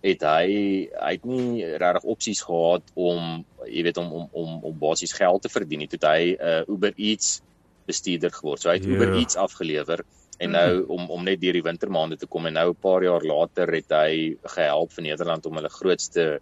het 0.03 0.23
hy 0.27 0.47
hy 0.91 1.11
het 1.15 1.25
nie 1.27 1.63
regtig 1.79 2.07
opsies 2.15 2.41
gehad 2.43 2.89
om 2.93 3.43
jy 3.63 3.85
weet 3.87 3.99
om 4.01 4.11
om 4.19 4.25
om 4.31 4.57
om 4.69 4.79
basies 4.79 5.15
geld 5.15 5.45
te 5.45 5.51
verdien 5.51 5.83
nie. 5.83 5.87
Toe 5.87 5.99
hy 6.03 6.33
'n 6.33 6.39
uh, 6.39 6.63
Uber 6.67 6.93
Eats 6.97 7.41
bestuurder 7.87 8.31
geword. 8.31 8.61
So 8.61 8.69
hy 8.69 8.77
het 8.79 8.85
yeah. 8.87 8.97
Uber 8.97 9.13
ja. 9.13 9.21
Eats 9.21 9.39
afgelewer 9.39 10.03
en 10.43 10.51
nou 10.51 10.83
om 10.95 11.09
om 11.13 11.23
net 11.23 11.39
deur 11.41 11.55
die 11.55 11.63
wintermaande 11.63 12.17
te 12.17 12.27
kom 12.27 12.45
en 12.49 12.53
nou 12.59 12.69
'n 12.71 12.83
paar 12.87 13.03
jaar 13.03 13.23
later 13.23 13.71
het 13.71 13.91
hy 13.91 14.35
gehelp 14.55 14.91
vir 14.91 15.03
Nederland 15.03 15.45
om 15.45 15.55
hulle 15.55 15.69
grootste 15.69 16.39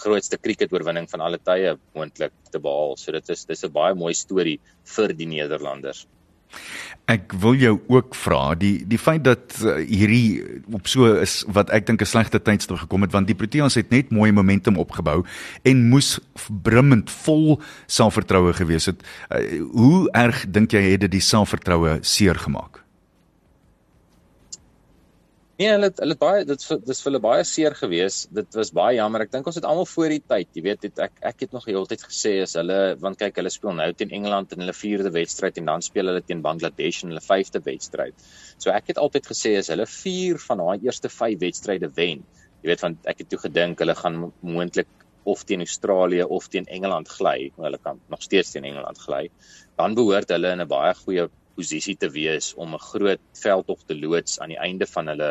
grootste 0.00 0.38
cricketoorwinning 0.38 1.10
van 1.10 1.20
alle 1.20 1.38
tye 1.38 1.76
moontlik 1.94 2.32
te 2.50 2.58
behaal. 2.58 2.96
So 2.96 3.12
dit 3.12 3.28
is 3.28 3.44
dis 3.44 3.64
'n 3.64 3.72
baie 3.72 3.94
mooi 3.94 4.14
storie 4.14 4.60
vir 4.84 5.12
die 5.12 5.26
Nederlanders. 5.26 6.06
Ek 7.10 7.32
wil 7.42 7.56
jou 7.58 7.72
ook 7.90 8.14
vra 8.14 8.54
die 8.54 8.84
die 8.86 8.98
feit 8.98 9.24
dat 9.26 9.56
uh, 9.64 9.80
hierdie 9.82 10.42
op 10.70 10.86
so 10.90 11.08
is 11.18 11.40
wat 11.48 11.70
ek 11.74 11.86
dink 11.86 12.02
'n 12.02 12.06
slegte 12.06 12.38
tydstip 12.42 12.78
gekom 12.84 13.02
het 13.02 13.12
want 13.12 13.26
die 13.26 13.34
Proteas 13.34 13.74
het 13.74 13.90
net 13.90 14.10
mooi 14.10 14.32
momentum 14.32 14.78
opgebou 14.78 15.24
en 15.62 15.88
moes 15.88 16.18
brimmend 16.62 17.10
vol 17.10 17.60
selfvertroue 17.86 18.52
gewees 18.52 18.86
het. 18.86 19.02
Uh, 19.30 19.62
hoe 19.72 20.10
erg 20.12 20.46
dink 20.50 20.72
jy 20.72 20.82
het 20.92 21.00
dit 21.00 21.10
die 21.10 21.24
selfvertroue 21.24 21.98
seer 22.02 22.38
gemaak? 22.38 22.84
Nee, 25.60 25.68
hulle 25.74 25.90
het, 25.90 25.98
hulle 26.00 26.14
het 26.14 26.20
baie 26.22 26.44
dit 26.48 26.62
dis 26.88 27.00
vir 27.04 27.10
hulle 27.10 27.18
baie 27.20 27.40
seer 27.44 27.74
gewees. 27.76 28.22
Dit 28.32 28.56
was 28.56 28.70
baie 28.72 28.94
jammer. 28.96 29.26
Ek 29.26 29.32
dink 29.34 29.48
ons 29.50 29.58
het 29.58 29.66
almal 29.68 29.84
voor 29.90 30.14
die 30.14 30.22
tyd, 30.32 30.48
jy 30.56 30.62
weet, 30.64 30.86
het, 30.86 31.00
ek 31.04 31.18
ek 31.30 31.42
het 31.44 31.52
nog 31.52 31.66
die 31.68 31.74
hele 31.74 31.90
tyd 31.90 32.04
gesê 32.06 32.30
as 32.46 32.54
hulle 32.56 32.78
want 33.02 33.18
kyk, 33.20 33.36
hulle 33.42 33.52
speel 33.52 33.74
nou 33.76 33.88
teen 33.92 34.14
Engeland 34.16 34.54
in 34.56 34.64
hulle 34.64 34.72
vierde 34.78 35.12
wedstryd 35.12 35.60
en 35.60 35.68
dan 35.68 35.84
speel 35.84 36.08
hulle 36.08 36.22
teen 36.24 36.40
Bangladesh 36.46 37.02
in 37.04 37.12
hulle 37.12 37.20
vyfde 37.26 37.60
wedstryd. 37.66 38.24
So 38.56 38.72
ek 38.72 38.88
het 38.94 39.02
altyd 39.04 39.28
gesê 39.34 39.52
as 39.58 39.68
hulle 39.74 39.84
4 39.84 40.40
van 40.46 40.62
daai 40.64 40.86
eerste 40.88 41.12
5 41.12 41.36
wedstryde 41.44 41.92
wen, 42.00 42.24
jy 42.62 42.72
weet, 42.72 42.86
want 42.86 43.12
ek 43.12 43.20
het 43.20 43.30
toe 43.34 43.42
gedink 43.44 43.84
hulle 43.84 43.98
gaan 44.00 44.18
moontlik 44.40 44.88
of 45.28 45.44
teen 45.44 45.60
Australië 45.66 46.24
of 46.24 46.48
teen 46.48 46.70
Engeland 46.72 47.12
gly, 47.18 47.50
hulle 47.60 47.82
kan 47.84 48.00
nog 48.08 48.24
steeds 48.24 48.56
teen 48.56 48.64
Engeland 48.64 49.04
gly. 49.04 49.26
Dan 49.76 49.92
behoort 50.00 50.32
hulle 50.32 50.56
in 50.56 50.64
'n 50.64 50.72
baie 50.72 50.96
goeie 51.04 51.28
posisie 51.56 51.96
te 51.96 52.10
wees 52.10 52.52
om 52.54 52.74
'n 52.74 52.86
groot 52.90 53.20
veldtog 53.42 53.84
te 53.86 53.94
loods 53.94 54.40
aan 54.40 54.54
die 54.54 54.62
einde 54.68 54.86
van 54.86 55.12
hulle 55.12 55.30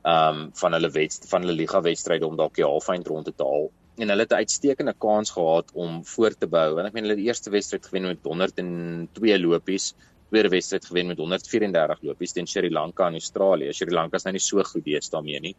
ehm 0.00 0.36
um, 0.36 0.50
van 0.54 0.72
hulle 0.72 0.90
wedst 0.90 1.28
van 1.28 1.42
hulle 1.42 1.56
liga 1.62 1.80
wedstryde 1.80 2.26
om 2.26 2.36
dalk 2.36 2.54
die 2.56 2.64
halfeind 2.64 3.06
rond 3.06 3.26
te 3.26 3.44
haal 3.44 3.70
en 3.96 4.08
hulle 4.08 4.22
het 4.22 4.32
'n 4.32 4.42
uitstekende 4.44 4.94
kans 4.98 5.30
gehad 5.30 5.70
om 5.74 6.04
voor 6.04 6.34
te 6.38 6.46
bou 6.46 6.74
want 6.74 6.86
ek 6.86 6.92
meen 6.92 7.04
hulle 7.04 7.16
het 7.16 7.24
die 7.24 7.28
eerste 7.28 7.50
wedstryd 7.50 7.86
gewen 7.86 8.06
met 8.06 8.24
102 8.24 9.38
lopies 9.38 9.94
tweede 10.30 10.48
wedstryd 10.48 10.84
gewen 10.84 11.06
met 11.06 11.18
134 11.18 12.02
lopies 12.02 12.32
teen 12.32 12.46
Sri 12.46 12.70
Lanka 12.70 13.06
en 13.06 13.18
Australië. 13.18 13.72
Sri 13.72 13.90
Lanka 13.90 14.16
is 14.16 14.26
nou 14.26 14.34
nie 14.36 14.44
so 14.44 14.62
goed 14.66 14.84
deesdae 14.86 15.22
mee 15.26 15.40
nie. 15.40 15.56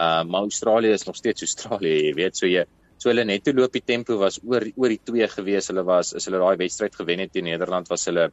Uh 0.00 0.24
maar 0.24 0.48
Australië 0.48 0.94
is 0.96 1.04
nog 1.04 1.16
steeds 1.16 1.44
Australië, 1.46 2.08
jy 2.08 2.14
weet, 2.14 2.36
so 2.36 2.48
jy 2.48 2.64
so 2.96 3.10
hulle 3.10 3.24
netto 3.28 3.52
loop 3.52 3.72
die 3.72 3.84
tempo 3.84 4.16
was 4.18 4.40
oor 4.42 4.64
oor 4.76 4.94
die 4.94 5.00
2 5.12 5.28
gewees. 5.36 5.68
Hulle 5.68 5.84
was 5.84 6.14
as 6.14 6.28
hulle 6.28 6.40
daai 6.40 6.56
wedstryd 6.64 6.96
gewen 6.96 7.24
het 7.24 7.32
teen 7.32 7.50
Nederland 7.50 7.90
was 7.92 8.08
hulle 8.08 8.30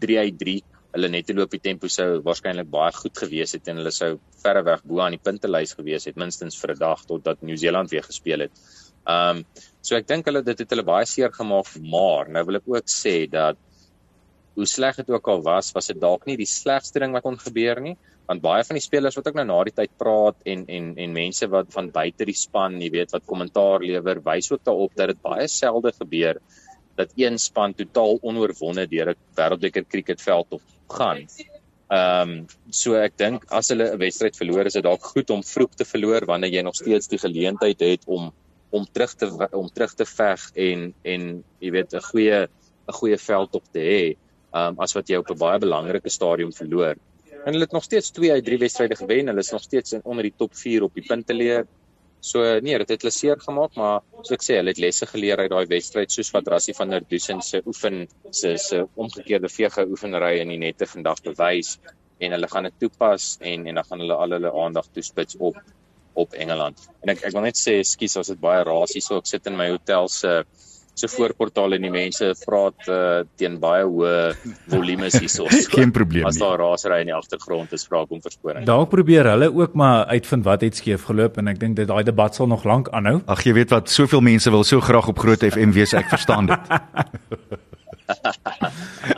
3 0.00 0.18
uit 0.18 0.38
3. 0.38 0.62
Hulle 0.94 1.10
netto 1.10 1.34
loop 1.34 1.50
die 1.50 1.62
tempo 1.62 1.90
sou 1.90 2.20
waarskynlik 2.22 2.70
baie 2.70 2.92
goed 2.94 3.18
gewees 3.18 3.56
het 3.56 3.68
en 3.68 3.80
hulle 3.82 3.90
sou 3.94 4.12
verreweg 4.44 4.84
bo 4.86 5.00
aan 5.02 5.16
die 5.16 5.22
puntelys 5.22 5.74
gewees 5.78 6.06
het 6.06 6.18
minstens 6.20 6.58
vir 6.60 6.74
'n 6.74 6.78
dag 6.78 7.04
totdat 7.04 7.42
Nieu-Seeland 7.42 7.90
weer 7.90 8.06
gespeel 8.06 8.46
het. 8.46 8.52
Um 9.06 9.44
so 9.82 9.96
ek 9.96 10.06
dink 10.06 10.26
hulle 10.26 10.42
dit 10.42 10.58
het 10.58 10.70
hulle 10.70 10.86
baie 10.86 11.06
seer 11.06 11.32
gemaak, 11.32 11.74
maar 11.82 12.28
nou 12.28 12.44
wil 12.44 12.56
ek 12.56 12.68
ook 12.68 12.88
sê 12.88 13.28
dat 13.30 13.56
hoe 14.54 14.66
sleg 14.66 14.96
dit 14.96 15.10
ook 15.10 15.28
al 15.28 15.42
was, 15.42 15.72
was 15.74 15.90
dit 15.90 16.00
dalk 16.00 16.26
nie 16.26 16.36
die 16.36 16.48
slegste 16.48 17.00
ding 17.02 17.12
wat 17.12 17.24
kon 17.26 17.36
gebeur 17.36 17.80
nie, 17.82 17.96
want 18.28 18.42
baie 18.44 18.64
van 18.64 18.78
die 18.78 18.84
spelers 18.84 19.16
wat 19.18 19.26
ook 19.28 19.38
nou 19.40 19.44
na 19.48 19.56
die 19.68 19.74
tyd 19.76 19.92
praat 20.00 20.36
en 20.48 20.64
en 20.68 20.92
en 21.04 21.16
mense 21.16 21.48
wat 21.52 21.72
van 21.74 21.90
buite 21.92 22.24
die 22.24 22.36
span, 22.38 22.78
jy 22.80 22.90
weet, 22.94 23.12
wat 23.12 23.26
kommentaar 23.26 23.84
lewer, 23.84 24.22
wys 24.24 24.50
ook 24.52 24.64
daarop 24.64 24.94
dat 24.96 25.12
dit 25.12 25.22
baie 25.22 25.48
selde 25.48 25.92
gebeur 25.92 26.40
dat 26.96 27.12
een 27.16 27.38
span 27.38 27.74
totaal 27.74 28.18
onoorwonde 28.22 28.86
deur 28.88 29.10
'n 29.10 29.16
wêreldbeker 29.36 29.84
cricketveld 29.86 30.46
op 30.48 30.62
gaan. 30.88 31.26
Ehm 31.88 32.30
um, 32.30 32.46
so 32.70 32.94
ek 32.94 33.16
dink 33.16 33.44
as 33.50 33.68
hulle 33.68 33.92
'n 33.92 33.98
wedstryd 33.98 34.36
verloor, 34.36 34.66
is 34.66 34.72
dit 34.72 34.82
dalk 34.82 35.04
goed 35.04 35.30
om 35.30 35.42
vroeg 35.42 35.74
te 35.74 35.84
verloor 35.84 36.24
wanneer 36.26 36.50
jy 36.50 36.62
nog 36.62 36.76
steeds 36.76 37.08
die 37.08 37.18
geleentheid 37.18 37.80
het 37.80 38.02
om 38.06 38.32
om 38.70 38.86
terug 38.92 39.14
te 39.14 39.48
om 39.52 39.68
terug 39.70 39.94
te 39.94 40.06
veg 40.06 40.50
en 40.54 40.94
en 41.02 41.44
jy 41.60 41.70
weet 41.70 41.94
'n 41.94 42.06
goeie 42.10 42.48
'n 42.88 42.98
goeie 43.00 43.18
veld 43.18 43.54
op 43.54 43.64
te 43.72 43.80
hê 43.80 44.16
um, 44.54 44.74
as 44.80 44.94
wat 44.94 45.08
jy 45.08 45.16
op 45.16 45.30
'n 45.30 45.38
baie 45.38 45.58
belangrike 45.58 46.10
stadium 46.10 46.52
verloor. 46.52 46.96
En 47.44 47.52
hulle 47.52 47.64
het 47.64 47.72
nog 47.72 47.84
steeds 47.84 48.10
2 48.10 48.32
uit 48.32 48.44
3 48.44 48.58
wedstryde 48.58 48.96
gewen. 48.96 49.26
Hulle 49.26 49.38
is 49.38 49.50
nog 49.50 49.62
steeds 49.62 49.92
in 49.92 50.00
onder 50.04 50.22
die 50.22 50.34
top 50.36 50.54
4 50.56 50.82
op 50.82 50.94
die 50.94 51.04
punteleer. 51.06 51.66
So 52.24 52.40
nee, 52.64 52.78
dit 52.80 52.88
het 52.88 53.02
hulle 53.04 53.12
seer 53.12 53.40
gemaak, 53.40 53.74
maar 53.76 53.98
soos 54.22 54.32
ek 54.38 54.44
sê, 54.46 54.56
hulle 54.56 54.72
het 54.72 54.80
lesse 54.80 55.06
geleer 55.10 55.42
uit 55.42 55.50
daai 55.52 55.66
wedstryd 55.68 56.12
soos 56.14 56.30
wat 56.32 56.48
Rassie 56.54 56.74
van 56.78 56.94
der 56.94 57.04
Dusen 57.04 57.42
se 57.44 57.60
oefen 57.68 58.06
se 58.30 58.54
se 58.62 58.80
omgekeerde 59.04 59.50
vege 59.52 59.84
oefenery 59.90 60.38
in 60.40 60.54
die 60.54 60.60
nette 60.62 60.88
vandag 60.88 61.20
bewys 61.26 61.74
en 62.24 62.32
hulle 62.32 62.48
gaan 62.48 62.70
dit 62.70 62.78
toepas 62.80 63.34
en 63.52 63.66
en 63.68 63.80
dan 63.80 63.88
gaan 63.90 64.04
hulle 64.04 64.16
al 64.24 64.36
hulle 64.38 64.52
aandag 64.64 64.88
toespits 64.96 65.36
op 65.50 65.60
op 66.14 66.34
Engeland. 66.38 66.80
En 67.02 67.12
ek 67.12 67.24
ek 67.28 67.36
wil 67.36 67.44
net 67.44 67.58
sê, 67.60 67.80
skus, 67.84 68.16
as 68.16 68.30
dit 68.32 68.40
baie 68.40 68.62
rasie 68.64 69.02
so 69.04 69.18
ek 69.20 69.28
sit 69.28 69.50
in 69.50 69.58
my 69.60 69.68
hotel 69.74 70.08
se 70.08 70.30
uh, 70.30 70.44
se 70.94 71.08
voorportaal 71.10 71.76
en 71.76 71.86
die 71.86 71.92
mense 71.92 72.30
praat 72.44 72.88
uh, 72.88 73.24
teen 73.40 73.58
baie 73.62 73.84
hoë 73.84 74.14
volumes 74.72 75.18
hierso. 75.18 75.48
Geen 75.74 75.92
probleem 75.94 76.22
nie. 76.24 76.30
As 76.30 76.38
daar 76.40 76.58
rasery 76.62 77.00
in 77.02 77.10
die 77.10 77.16
agtergrond 77.16 77.74
is, 77.74 77.86
vra 77.88 78.04
ek 78.06 78.14
om 78.14 78.22
verskoning. 78.24 78.66
Dalk 78.68 78.92
probeer 78.94 79.28
hulle 79.34 79.50
ook 79.52 79.74
maar 79.78 80.06
uitvind 80.14 80.46
wat 80.46 80.64
het 80.66 80.78
skeef 80.78 81.08
geloop 81.10 81.38
en 81.42 81.50
ek 81.52 81.60
dink 81.62 81.78
dat 81.80 81.90
daai 81.90 82.04
debat 82.06 82.34
sal 82.34 82.50
nog 82.50 82.64
lank 82.68 82.90
aanhou. 82.94 83.20
Ag 83.26 83.44
jy 83.46 83.56
weet 83.58 83.74
wat, 83.74 83.90
soveel 83.90 84.22
mense 84.24 84.50
wil 84.54 84.64
so 84.66 84.80
graag 84.84 85.10
op 85.10 85.22
Groot 85.22 85.44
FM 85.50 85.74
wees, 85.76 85.94
ek 85.98 86.10
verstaan 86.14 86.52
dit. 86.52 86.74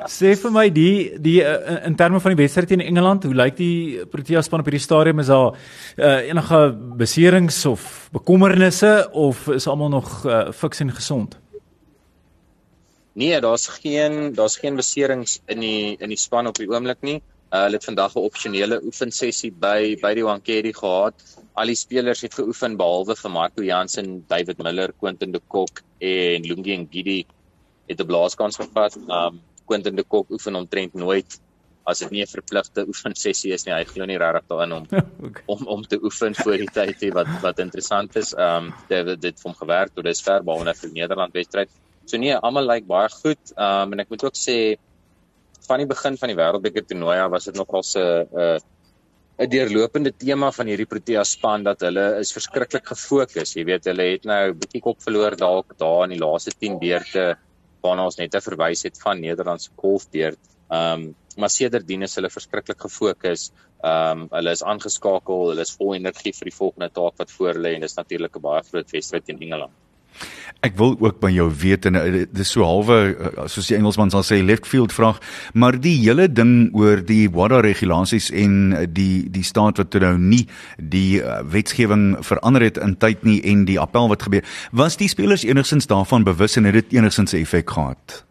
Sê 0.07 0.35
vir 0.39 0.53
my 0.55 0.67
die 0.71 1.17
die 1.23 1.41
uh, 1.43 1.81
in 1.89 1.97
terme 1.99 2.21
van 2.23 2.35
die 2.35 2.39
wedstryd 2.39 2.71
teen 2.71 2.85
Engeland, 2.85 3.27
hoe 3.27 3.35
lyk 3.35 3.57
die 3.59 4.05
Protea 4.11 4.43
span 4.47 4.63
op 4.63 4.69
hierdie 4.71 4.85
stadium? 4.85 5.23
Is 5.23 5.33
daar 5.33 5.57
uh, 5.57 6.21
enige 6.31 6.61
beserings 7.01 7.65
of 7.67 8.07
bekommernisse 8.15 9.09
of 9.13 9.49
is 9.55 9.67
almal 9.67 9.91
nog 9.97 10.23
uh, 10.25 10.47
fiks 10.55 10.85
en 10.85 10.95
gesond? 10.95 11.37
Nee, 13.17 13.41
daar's 13.41 13.67
geen 13.81 14.35
daar's 14.37 14.59
geen 14.61 14.77
beserings 14.77 15.39
in 15.49 15.63
die 15.65 15.97
in 15.97 16.13
die 16.13 16.21
span 16.21 16.47
op 16.51 16.59
die 16.61 16.69
oomblik 16.69 17.01
nie. 17.01 17.17
Uh, 17.47 17.63
hulle 17.63 17.79
het 17.79 17.87
vandag 17.89 18.13
'n 18.15 18.27
opsionele 18.29 18.77
oefensessie 18.85 19.53
by 19.53 19.97
by 20.03 20.13
die 20.19 20.25
Wankeri 20.27 20.73
gehad. 20.77 21.15
Al 21.55 21.73
die 21.73 21.79
spelers 21.81 22.21
het 22.21 22.35
geoefen 22.35 22.77
behalwe 22.77 23.17
vir 23.17 23.31
Marco 23.31 23.63
Jansen, 23.63 24.25
David 24.29 24.59
Miller, 24.59 24.93
Quentin 25.01 25.33
de 25.33 25.41
Kock 25.49 25.81
en 25.99 26.43
Lungi 26.43 26.77
Ngidi 26.77 27.25
het 27.89 28.01
'n 28.01 28.07
blaaskans 28.07 28.57
gevat. 28.57 28.97
Um 29.09 29.41
Quentin 29.65 29.97
de 29.97 30.05
Kock 30.05 30.31
oefen 30.31 30.55
omtrent 30.55 30.95
nooit 30.95 31.41
as 31.87 31.99
dit 31.99 32.11
nie 32.11 32.23
'n 32.23 32.27
verpligte 32.27 32.85
oefensessie 32.87 33.53
is 33.53 33.65
nie. 33.65 33.75
Hy 33.75 33.85
glo 33.85 34.05
nie 34.05 34.19
regtig 34.19 34.47
daarin 34.49 34.73
om 34.73 34.87
okay. 35.27 35.43
om 35.47 35.67
om 35.67 35.83
te 35.87 35.99
oefen 36.03 36.35
voor 36.35 36.59
die 36.59 36.73
tyd 36.73 37.13
wat 37.15 37.29
wat 37.41 37.59
interessant 37.59 38.17
is. 38.17 38.35
Um 38.37 38.75
dit 38.89 39.07
dit 39.07 39.23
het 39.23 39.43
hom 39.43 39.55
gewerk 39.55 39.95
tot 39.95 40.05
dusver 40.05 40.45
behalwe 40.45 40.75
vir 40.75 40.91
Nederland 40.93 41.33
wedstryd. 41.33 41.71
So 42.07 42.19
nee, 42.23 42.35
almal 42.39 42.69
lyk 42.71 42.87
baie 42.87 43.11
goed. 43.11 43.53
Um 43.59 43.95
en 43.95 44.05
ek 44.05 44.13
moet 44.13 44.25
ook 44.29 44.39
sê 44.39 44.77
van 45.67 45.83
die 45.83 45.89
begin 45.91 46.17
van 46.21 46.31
die 46.31 46.39
wêreldbeker 46.39 46.85
toernooi 46.87 47.19
was 47.33 47.49
dit 47.49 47.57
nogal 47.59 47.83
'n 47.83 48.27
'n 48.43 48.61
'n 49.45 49.49
deurlopende 49.53 50.13
tema 50.17 50.51
van 50.59 50.67
hierdie 50.71 50.87
Protea 50.93 51.25
span 51.25 51.65
dat 51.65 51.81
hulle 51.85 52.05
is 52.21 52.33
verskriklik 52.33 52.87
gefokus. 52.93 53.57
Jy 53.57 53.65
weet, 53.69 53.85
hulle 53.91 54.07
het 54.13 54.25
nou 54.25 54.43
'n 54.51 54.59
bietjie 54.61 54.81
kop 54.81 55.03
verloor 55.03 55.37
dalk 55.37 55.75
daar 55.79 56.05
in 56.05 56.15
die 56.15 56.23
laaste 56.25 56.53
10 56.55 56.79
beurte 56.79 57.37
waarna 57.83 58.05
ons 58.05 58.19
net 58.19 58.37
verwys 58.49 58.83
het 58.83 59.03
van 59.03 59.21
Nederland 59.21 59.63
se 59.63 59.71
golfbeurt. 59.77 60.39
Um 60.71 61.15
maar 61.37 61.51
sedertdien 61.51 62.03
is 62.03 62.15
hulle 62.15 62.31
verskriklik 62.31 62.81
gefokus. 62.81 63.51
Um 63.85 64.29
hulle 64.31 64.51
is 64.51 64.63
aangeskakel, 64.63 65.49
hulle 65.51 65.61
is 65.61 65.77
vol 65.77 65.95
energie 65.95 66.33
vir 66.33 66.51
die 66.51 66.59
volgende 66.61 66.89
taak 66.89 67.19
wat 67.19 67.31
voor 67.31 67.55
lê 67.55 67.75
en 67.75 67.81
dis 67.81 67.99
natuurlik 67.99 68.37
'n 68.37 68.47
baie 68.49 68.63
groot 68.63 68.91
wedstryd 68.91 69.25
teen 69.27 69.41
Engeland. 69.41 69.86
Ek 70.65 70.75
wil 70.79 70.97
ook 70.99 71.21
by 71.21 71.31
jou 71.35 71.47
weet 71.61 71.87
en 71.87 71.99
eh, 72.01 72.13
dit 72.25 72.41
is 72.43 72.51
so 72.51 72.65
halwe 72.67 72.97
eh, 73.13 73.45
soos 73.51 73.69
die 73.71 73.77
Engelsman 73.77 74.11
sal 74.11 74.25
sê 74.27 74.41
left 74.43 74.67
field 74.67 74.95
vraag, 74.95 75.21
maar 75.55 75.77
die 75.81 75.95
hele 76.01 76.27
ding 76.33 76.73
oor 76.75 77.03
die 77.05 77.29
WADA 77.31 77.61
regulasies 77.67 78.31
en 78.33 78.73
eh, 78.73 78.87
die 78.89 79.29
die 79.31 79.45
staat 79.47 79.79
wat 79.83 79.99
nou 80.01 80.17
nie 80.19 80.47
die 80.77 81.23
wetgewing 81.53 82.17
verander 82.25 82.65
het 82.65 82.81
in 82.83 82.97
tyd 82.97 83.25
nie 83.25 83.39
en 83.45 83.67
die 83.69 83.79
appel 83.81 84.09
wat 84.13 84.25
gebeur, 84.27 84.45
was 84.73 84.97
die 84.97 85.11
spelers 85.13 85.45
enigstens 85.45 85.87
daarvan 85.87 86.25
bewus 86.25 86.57
en 86.57 86.65
het 86.65 86.81
dit 86.81 86.99
enigstens 86.99 87.35
'n 87.35 87.45
effek 87.45 87.71
gehad? 87.71 88.25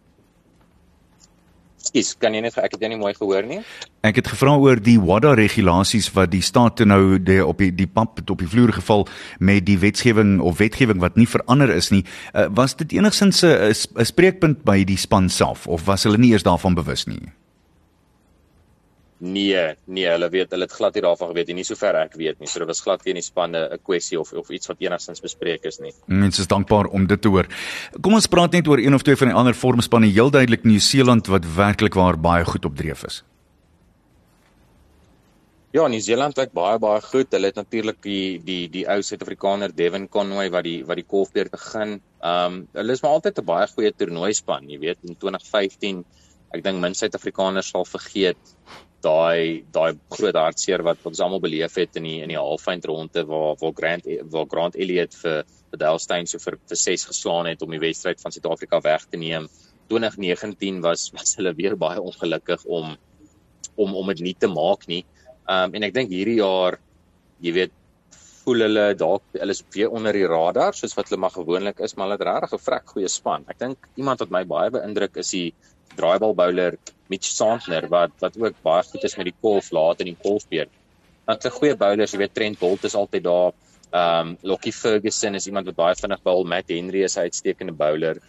Ekskuus, 1.85 2.15
kan 2.17 2.33
jy 2.33 2.41
net 2.41 2.55
ek 2.57 2.73
het 2.73 2.81
jou 2.81 2.89
nie 2.89 2.97
mooi 2.97 3.13
gehoor 3.13 3.45
nie. 3.45 3.59
Ek 4.05 4.17
het 4.17 4.31
gevra 4.31 4.55
oor 4.57 4.79
die 4.81 4.97
WADA 4.97 5.35
regulasies 5.37 6.09
wat 6.15 6.31
die 6.33 6.41
staat 6.41 6.81
nou 6.81 7.19
die, 7.21 7.37
op 7.45 7.61
die 7.61 7.69
die 7.75 7.85
pap 7.85 8.17
op 8.25 8.41
die 8.41 8.49
vloer 8.49 8.73
geval 8.73 9.05
met 9.37 9.67
die 9.67 9.77
wetgewing 9.77 10.39
of 10.41 10.57
wetgewing 10.57 10.97
wat 11.03 11.15
nie 11.15 11.29
verander 11.29 11.69
is 11.69 11.91
nie. 11.93 12.01
Uh, 12.33 12.49
was 12.49 12.73
dit 12.75 12.97
enigsins 12.97 13.43
'n 13.45 13.69
'n 14.01 14.05
spreekpunt 14.05 14.65
by 14.65 14.83
die 14.83 14.97
span 14.97 15.29
self 15.29 15.67
of 15.67 15.85
was 15.85 16.03
hulle 16.03 16.17
nie 16.17 16.31
eers 16.33 16.43
daarvan 16.43 16.73
bewus 16.73 17.05
nie? 17.05 17.21
Nee, 19.25 19.75
nee, 19.89 20.05
hulle 20.05 20.27
weet 20.29 20.51
hulle 20.53 20.67
het 20.67 20.73
glad 20.77 20.97
nie 20.97 21.01
daarvan 21.01 21.31
geweet 21.31 21.49
nie, 21.49 21.57
nie 21.61 21.65
sover 21.65 21.97
ek 21.97 22.13
weet 22.19 22.41
nie. 22.41 22.49
So 22.51 22.61
dit 22.61 22.69
was 22.69 22.81
glad 22.85 23.01
geen 23.01 23.17
spanne 23.25 23.61
'n 23.73 23.79
kwessie 23.81 24.19
of 24.19 24.33
of 24.33 24.49
iets 24.49 24.67
wat 24.67 24.77
enigstens 24.79 25.21
bespreek 25.21 25.63
is 25.65 25.79
nie. 25.79 25.93
Mense 26.05 26.41
is 26.41 26.47
dankbaar 26.47 26.85
om 26.85 27.07
dit 27.07 27.21
te 27.21 27.29
hoor. 27.29 27.47
Kom 28.01 28.13
ons 28.13 28.27
praat 28.27 28.51
net 28.51 28.67
oor 28.67 28.77
een 28.79 28.93
of 28.93 29.01
twee 29.01 29.15
van 29.15 29.27
die 29.27 29.35
ander 29.35 29.55
vormspanne, 29.55 30.07
heel 30.07 30.29
duidelik 30.29 30.63
Nieu-Seeland 30.63 31.27
wat 31.27 31.45
werklik 31.55 31.93
waar 31.93 32.17
baie 32.17 32.45
goed 32.45 32.65
op 32.65 32.75
dreef 32.77 33.03
is. 33.03 33.23
Ja, 35.71 35.87
Nieu-Seeland 35.87 36.37
lyk 36.37 36.53
baie 36.53 36.77
baie 36.79 37.01
goed. 37.01 37.31
Hulle 37.31 37.47
het 37.47 37.55
natuurlik 37.55 37.97
die 38.01 38.39
die 38.43 38.69
die 38.69 38.85
ou 38.87 39.01
Suid-Afrikaner 39.01 39.73
Devin 39.75 40.07
Conway 40.07 40.49
wat 40.49 40.63
die 40.63 40.83
wat 40.85 40.95
die 40.95 41.07
kolfbeer 41.07 41.49
begin. 41.49 42.01
Ehm 42.21 42.53
um, 42.53 42.67
hulle 42.73 42.91
is 42.91 43.01
maar 43.01 43.11
altyd 43.11 43.39
'n 43.39 43.45
baie 43.45 43.67
goeie 43.67 43.91
toernooispan, 43.91 44.69
jy 44.69 44.79
weet, 44.79 44.99
in 45.03 45.15
2015 45.15 46.05
ek 46.55 46.63
dink 46.63 46.79
min 46.81 46.93
Suid-Afrikaners 46.93 47.69
sal 47.73 47.85
vergeet 47.85 48.55
daai 49.03 49.65
daai 49.71 49.97
groot 50.09 50.35
hartseer 50.35 50.83
wat 50.83 51.03
ons 51.05 51.19
almal 51.19 51.41
beleef 51.43 51.75
het 51.75 51.97
in 51.99 52.07
die 52.07 52.17
in 52.23 52.31
die 52.33 52.39
halfeind 52.39 52.85
ronde 52.89 53.25
waar 53.29 53.55
waar 53.61 53.73
Grant 53.79 54.07
waar 54.33 54.47
Grant 54.51 54.75
Elliot 54.75 55.13
vir 55.21 55.43
Delstein 55.77 56.27
so 56.27 56.39
vir 56.39 56.57
vir 56.69 56.79
6 56.81 57.05
geslaan 57.11 57.49
het 57.51 57.61
om 57.61 57.71
die 57.75 57.81
wedstryd 57.83 58.21
van 58.21 58.31
Suid-Afrika 58.31 58.79
weg 58.81 59.05
te 59.11 59.17
neem. 59.17 59.47
2019 59.89 60.81
was 60.81 61.11
was 61.13 61.35
hulle 61.35 61.53
weer 61.53 61.75
baie 61.75 62.01
ongelukkig 62.01 62.65
om 62.65 62.95
om 63.75 63.95
om 63.95 64.13
dit 64.13 64.23
nie 64.29 64.35
te 64.39 64.47
maak 64.47 64.87
nie. 64.87 65.03
Ehm 65.47 65.69
um, 65.69 65.75
en 65.75 65.83
ek 65.83 65.93
dink 65.93 66.09
hierdie 66.09 66.39
jaar 66.39 66.79
jy 67.43 67.53
weet 67.59 67.73
voel 68.45 68.61
hulle 68.67 68.85
dalk 68.97 69.23
hulle 69.33 69.53
is 69.57 69.63
weer 69.73 69.93
onder 69.97 70.13
die 70.13 70.27
radar 70.29 70.75
soos 70.77 70.93
wat 70.97 71.09
hulle 71.09 71.21
maar 71.21 71.33
gewoonlik 71.33 71.79
is, 71.85 71.95
maar 71.95 72.07
hulle 72.07 72.17
het 72.19 72.27
regtig 72.27 72.53
'n 72.53 72.65
vrek 72.65 72.91
goeie 72.93 73.09
span. 73.09 73.45
Ek 73.49 73.59
dink 73.59 73.89
iemand 73.95 74.19
wat 74.19 74.31
my 74.31 74.43
baie 74.43 74.69
beïndruk 74.71 75.17
is 75.17 75.31
die 75.31 75.53
draaibal 75.95 76.35
bowler 76.35 76.77
Mitch 77.09 77.29
Santner 77.29 77.87
wat 77.91 78.11
wat 78.23 78.37
ook 78.41 78.57
baie 78.65 78.83
goed 78.83 79.03
is 79.03 79.17
met 79.17 79.29
die 79.29 79.37
golf 79.41 79.71
laat 79.71 80.01
in 80.01 80.11
die 80.11 80.17
golfbeurt. 80.23 80.71
Dan 81.25 81.37
te 81.41 81.49
goeie 81.49 81.75
bowlers, 81.77 82.13
jy 82.13 82.21
weet 82.21 82.33
Trent 82.33 82.59
Bolt 82.59 82.83
is 82.85 82.95
altyd 82.95 83.23
daar. 83.25 83.53
Um, 83.95 84.35
Lockie 84.43 84.73
Ferguson 84.73 85.35
is 85.35 85.47
iemand 85.47 85.69
wat 85.69 85.77
baie 85.77 85.95
vinnig 85.95 86.21
bowl. 86.25 86.43
Matt 86.43 86.69
Henry 86.69 87.03
is 87.03 87.17
'n 87.17 87.29
uitstekende 87.29 87.73
bowler 87.73 88.19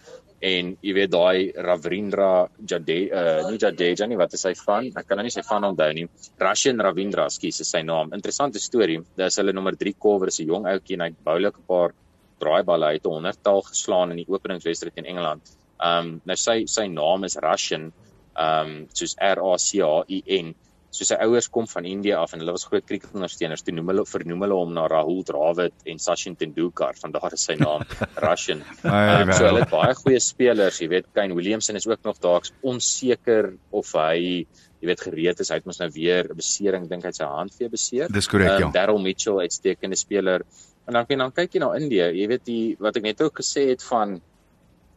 en 0.41 0.77
jy 0.85 0.93
weet 0.93 1.11
daai 1.11 1.53
Ravindra 1.65 2.49
Jade 2.61 2.97
uh 3.09 3.49
nie 3.49 3.59
Jadeja 3.59 4.07
nie 4.07 4.19
wat 4.21 4.35
is 4.35 4.45
hy 4.45 4.53
van? 4.55 4.91
Ek 4.93 5.09
kan 5.09 5.17
nou 5.17 5.25
nie 5.25 5.33
sy 5.33 5.43
van 5.49 5.65
onthou 5.65 5.93
nie. 5.97 6.07
Russian 6.39 6.81
Ravindra, 6.81 7.29
skus 7.33 7.61
is 7.61 7.71
sy 7.73 7.83
naam. 7.83 8.13
Interessante 8.13 8.61
storie. 8.61 9.01
Dis 9.17 9.39
hulle 9.41 9.53
nommer 9.57 9.77
3 9.77 9.95
cover 9.99 10.29
is 10.29 10.41
'n 10.41 10.47
jong 10.47 10.67
ouetjie 10.67 10.95
en 10.95 11.01
hy 11.01 11.11
bowlik 11.25 11.57
'n 11.59 11.67
paar 11.67 11.95
draaiballe 12.39 12.87
uit 12.93 13.07
'n 13.07 13.11
100 13.11 13.43
tal 13.43 13.63
geslaan 13.63 14.11
in 14.11 14.19
die 14.19 14.29
openingswedstryd 14.29 14.95
teen 14.95 15.07
Engeland. 15.07 15.43
Ehm 15.77 16.13
um, 16.13 16.21
nou 16.25 16.37
sy 16.41 16.63
sy 16.71 16.87
naam 16.93 17.25
is 17.29 17.39
Russian 17.43 17.91
ehm 18.37 18.71
um, 18.71 18.79
soos 18.93 19.17
R 19.21 19.43
A 19.45 19.57
C 19.59 19.83
H 19.85 20.05
I 20.09 20.23
N. 20.41 20.55
So 20.97 21.05
sy 21.05 21.17
ouers 21.21 21.49
kom 21.53 21.67
van 21.69 21.85
India 21.85 22.21
af 22.23 22.33
en 22.33 22.41
hulle 22.41 22.55
was 22.55 22.65
groot 22.69 22.85
kriketondersteuners. 22.89 23.65
Toe 23.67 23.75
noem 23.77 23.91
hulle 23.93 24.05
vernoem 24.09 24.45
hulle 24.47 24.57
hom 24.57 24.71
na 24.77 24.87
Rahul 24.89 25.25
Dravid 25.29 25.75
en 25.93 25.99
Sachin 26.01 26.39
Tendulkar, 26.41 26.97
van 27.03 27.13
daar 27.13 27.35
is 27.37 27.45
sy 27.49 27.59
naam, 27.61 27.85
Russian. 28.25 28.63
Um, 28.81 29.33
so 29.33 29.45
hulle 29.45 29.65
het 29.65 29.73
baie 29.73 29.97
goeie 29.99 30.21
spelers, 30.25 30.81
jy 30.81 30.89
weet, 30.95 31.11
Kane 31.17 31.37
Williamson 31.37 31.77
is 31.77 31.89
ook 31.91 32.07
nog 32.07 32.23
daar, 32.25 32.49
onseker 32.65 33.53
of 33.77 33.93
hy 33.99 34.47
jy 34.81 34.89
weet 34.91 35.03
gereed 35.09 35.41
is 35.41 35.51
hy 35.51 35.59
het 35.61 35.69
mos 35.69 35.81
nou 35.81 35.89
weer 35.93 36.29
'n 36.31 36.37
besering 36.37 36.89
dink 36.89 37.05
hy 37.05 37.13
sy 37.17 37.29
hand 37.29 37.53
weer 37.59 37.73
beseer. 37.73 38.09
Dis 38.13 38.29
korrek 38.29 38.57
um, 38.57 38.61
ja. 38.67 38.71
Daryl 38.73 39.03
Mitchell 39.03 39.41
uitstekende 39.41 39.97
speler. 39.97 40.45
En 40.87 40.95
dan 40.95 41.07
kan 41.07 41.19
dan 41.19 41.33
kyk 41.33 41.57
jy 41.57 41.61
na 41.61 41.75
Indië, 41.75 42.13
jy 42.15 42.27
weet 42.29 42.45
die 42.45 42.77
wat 42.79 42.97
ek 42.97 43.03
net 43.03 43.21
ook 43.21 43.41
gesê 43.41 43.69
het 43.73 43.83
van 43.83 44.21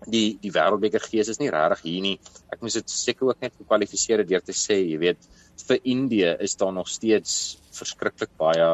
die 0.08 0.38
die 0.42 0.52
wêreldbeker 0.56 1.04
gees 1.04 1.30
is 1.32 1.40
nie 1.40 1.50
regtig 1.52 1.84
hier 1.84 2.06
nie. 2.06 2.16
Ek 2.54 2.62
moes 2.64 2.78
dit 2.80 2.92
seker 2.92 3.32
ook 3.32 3.42
net 3.44 3.58
gekwalifiseer 3.58 4.24
deur 4.28 4.44
te 4.46 4.56
sê, 4.56 4.80
jy 4.80 5.00
weet, 5.02 5.28
vir 5.68 5.82
Indië 5.84 6.38
is 6.46 6.56
daar 6.56 6.74
nog 6.74 6.88
steeds 6.88 7.60
verskriklik 7.76 8.32
baie 8.40 8.70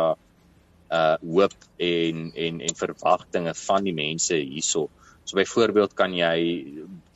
uh 0.95 1.15
hoop 1.23 1.55
en 1.81 2.29
en 2.35 2.61
en 2.61 2.77
verwagtinge 2.77 3.53
van 3.65 3.83
die 3.83 3.95
mense 3.97 4.37
hierso. 4.37 4.89
So 5.25 5.37
byvoorbeeld 5.39 5.95
kan 5.97 6.13
jy 6.13 6.35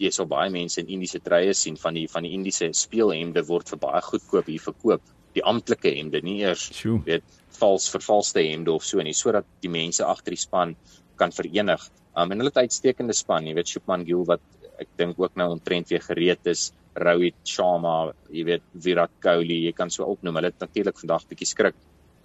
jy 0.01 0.11
sal 0.11 0.25
baie 0.25 0.49
mense 0.49 0.81
in 0.81 0.89
Indiese 0.89 1.21
treye 1.21 1.53
sien 1.53 1.77
van 1.77 1.93
die 1.93 2.07
van 2.09 2.25
die 2.25 2.33
Indiese 2.33 2.71
speelhemde 2.73 3.45
word 3.45 3.69
vir 3.69 3.79
baie 3.79 4.01
goedkoop 4.01 4.49
hier 4.49 4.63
verkoop. 4.63 5.01
Die 5.35 5.45
amptelike 5.45 5.91
hemde, 5.93 6.21
nie 6.25 6.39
eers 6.41 6.71
Sjoe. 6.73 7.03
weet 7.05 7.23
vals 7.59 7.89
vervalste 7.91 8.41
hemde 8.41 8.71
of 8.71 8.83
so 8.83 9.03
nie, 9.03 9.13
sodat 9.13 9.45
die 9.61 9.69
mense 9.69 10.05
agter 10.05 10.33
die 10.33 10.41
span 10.41 10.75
kan 11.19 11.35
verenig. 11.35 11.83
Um, 12.15 12.31
en 12.31 12.41
hulle 12.41 12.51
het 12.51 12.63
uitstekende 12.65 13.15
span, 13.17 13.47
jy 13.47 13.55
weet 13.57 13.71
Shubman 13.71 14.05
Gill 14.07 14.25
wat 14.29 14.43
ek 14.79 14.91
dink 14.99 15.19
ook 15.19 15.35
nou 15.39 15.51
omtrent 15.53 15.91
weer 15.91 16.03
gereed 16.03 16.47
is, 16.47 16.69
Rohit 16.99 17.37
Sharma, 17.47 18.11
jy 18.33 18.43
weet 18.47 18.65
Virat 18.83 19.11
Kohli, 19.23 19.61
jy 19.67 19.73
kan 19.77 19.91
so 19.93 20.07
opnoem. 20.09 20.39
Hulle 20.39 20.51
het 20.51 20.63
natuurlik 20.63 20.99
vandag 20.99 21.27
bietjie 21.29 21.47
skrik 21.47 21.77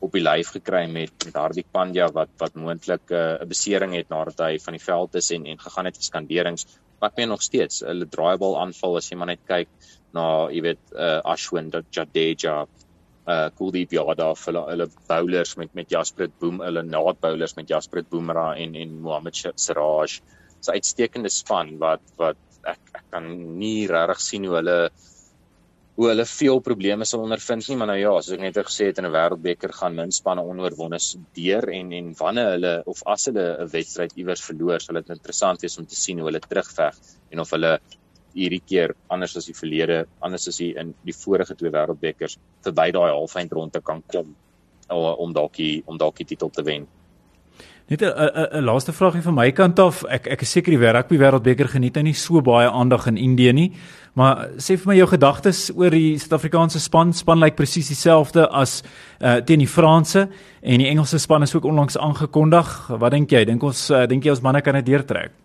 op 0.04 0.14
die 0.16 0.22
lyf 0.24 0.50
gekry 0.56 0.84
met 0.90 1.12
met 1.24 1.36
Hardik 1.38 1.68
Pandya 1.72 2.08
wat 2.12 2.32
wat 2.40 2.56
moontlik 2.60 3.10
eh, 3.10 3.18
'n 3.18 3.42
uh, 3.42 3.48
besering 3.48 3.94
het 3.94 4.08
nadat 4.10 4.40
hy 4.46 4.58
van 4.58 4.76
die 4.76 4.86
veld 4.86 5.14
is 5.20 5.30
en 5.36 5.46
en 5.46 5.58
gegaan 5.66 5.88
het 5.88 6.00
vir 6.00 6.08
skanderings. 6.08 6.66
Maar 7.00 7.10
ek 7.10 7.16
meen 7.16 7.28
nog 7.28 7.42
steeds, 7.42 7.80
hulle 7.80 8.06
draaibal 8.06 8.58
aanval 8.60 8.96
as 8.96 9.10
jy 9.10 9.16
maar 9.16 9.32
net 9.32 9.44
kyk 9.46 9.68
na, 10.14 10.48
jy 10.50 10.60
weet, 10.62 10.82
uh, 10.94 11.20
Ashwin 11.24 11.70
Jadeja, 11.90 12.66
uh 13.26 13.48
Kuldeep 13.58 13.92
Yadav, 13.96 14.40
hulle 14.46 14.62
hulle 14.70 14.88
bowlers 15.08 15.56
met 15.56 15.74
met 15.74 15.90
Jasprit 15.90 16.32
Boom, 16.40 16.60
hulle 16.60 16.82
naad 16.82 17.20
bowlers 17.20 17.56
met 17.56 17.68
Jasprit 17.68 18.08
Boomerang 18.10 18.58
en 18.58 18.74
en 18.74 19.00
Mohammad 19.00 19.34
Siraj. 19.36 20.20
'n 20.64 20.76
uitstekende 20.78 21.30
span 21.30 21.76
wat 21.78 22.04
wat 22.20 22.36
ek 22.64 22.80
ek 23.00 23.04
kan 23.12 23.26
nie 23.58 23.86
regtig 23.90 24.20
sien 24.26 24.46
hoe 24.48 24.56
hulle 24.56 24.78
hoe 25.96 26.08
hulle 26.10 26.24
veel 26.26 26.60
probleme 26.68 27.06
sal 27.06 27.22
ondervind 27.22 27.68
nie, 27.68 27.76
maar 27.78 27.90
nou 27.92 27.98
ja, 28.00 28.12
soos 28.18 28.34
ek 28.34 28.40
net 28.42 28.56
gesê 28.68 28.88
het 28.90 28.98
in 28.98 29.06
'n 29.06 29.14
wêreldbeker 29.14 29.74
gaan 29.80 29.94
min 29.98 30.14
spanne 30.16 30.42
onoorwonde 30.42 30.98
deur 31.38 31.68
en 31.78 31.92
en 31.98 32.08
wanneer 32.20 32.50
hulle 32.54 32.72
of 32.92 33.02
as 33.14 33.26
hulle 33.30 33.44
'n 33.64 33.70
wedstryd 33.76 34.16
iewers 34.16 34.42
verloor, 34.48 34.80
sal 34.80 35.00
dit 35.00 35.14
interessant 35.16 35.62
wees 35.62 35.78
om 35.78 35.86
te 35.86 36.00
sien 36.04 36.18
hoe 36.18 36.28
hulle 36.30 36.40
terugveg 36.40 36.98
en 37.30 37.40
of 37.40 37.50
hulle 37.50 37.78
hierdie 38.34 38.62
keer 38.66 38.94
anders 39.08 39.36
as 39.36 39.46
die 39.46 39.56
verlede, 39.56 40.04
anders 40.20 40.48
as 40.48 40.58
die 40.60 40.74
in 40.80 40.94
die 41.06 41.16
vorige 41.16 41.54
twee 41.54 41.70
wêreldbekers 41.70 42.38
verby 42.66 42.90
daai 42.92 43.10
halfeindronde 43.10 43.80
kan 43.80 44.02
kom 44.06 44.34
om 44.90 45.32
dalk 45.32 45.58
om 45.86 45.98
dalk 45.98 46.20
die 46.20 46.28
titel 46.34 46.50
te 46.50 46.62
wen. 46.62 46.86
Net 47.86 48.00
'n 48.02 48.12
'n 48.58 48.64
laaste 48.64 48.92
vraagie 48.92 49.22
van 49.22 49.34
my 49.34 49.52
kant 49.52 49.78
af. 49.78 50.04
Ek 50.08 50.26
ek 50.26 50.42
is 50.42 50.50
seker 50.50 50.72
die 50.72 50.92
rugby 50.92 51.18
wêreldbeker 51.18 51.68
geniet 51.68 51.94
nou 51.94 52.02
nie 52.02 52.14
so 52.14 52.40
baie 52.40 52.68
aandag 52.68 53.06
in 53.06 53.16
Indië 53.16 53.52
nie. 53.52 53.72
Maar 54.14 54.48
sê 54.56 54.78
vir 54.78 54.86
my 54.86 54.96
jou 54.96 55.06
gedagtes 55.06 55.70
oor 55.76 55.90
die 55.90 56.18
Suid-Afrikaanse 56.18 56.80
span. 56.80 57.12
Span 57.12 57.38
lyk 57.38 57.56
presies 57.56 57.88
dieselfde 57.88 58.48
as 58.50 58.82
uh 59.20 59.40
teen 59.40 59.58
die 59.58 59.68
Franse 59.68 60.28
en 60.62 60.78
die 60.78 60.88
Engelse 60.88 61.18
span 61.18 61.42
is 61.42 61.54
ook 61.54 61.64
onlangs 61.64 61.98
aangekondig. 61.98 62.88
Wat 62.88 63.10
dink 63.10 63.30
jy? 63.30 63.44
Dink 63.44 63.62
ons 63.62 63.90
uh, 63.90 64.06
dink 64.06 64.24
jy 64.24 64.30
ons 64.30 64.40
manne 64.40 64.62
kan 64.62 64.74
dit 64.74 64.86
deurtrek? 64.86 65.43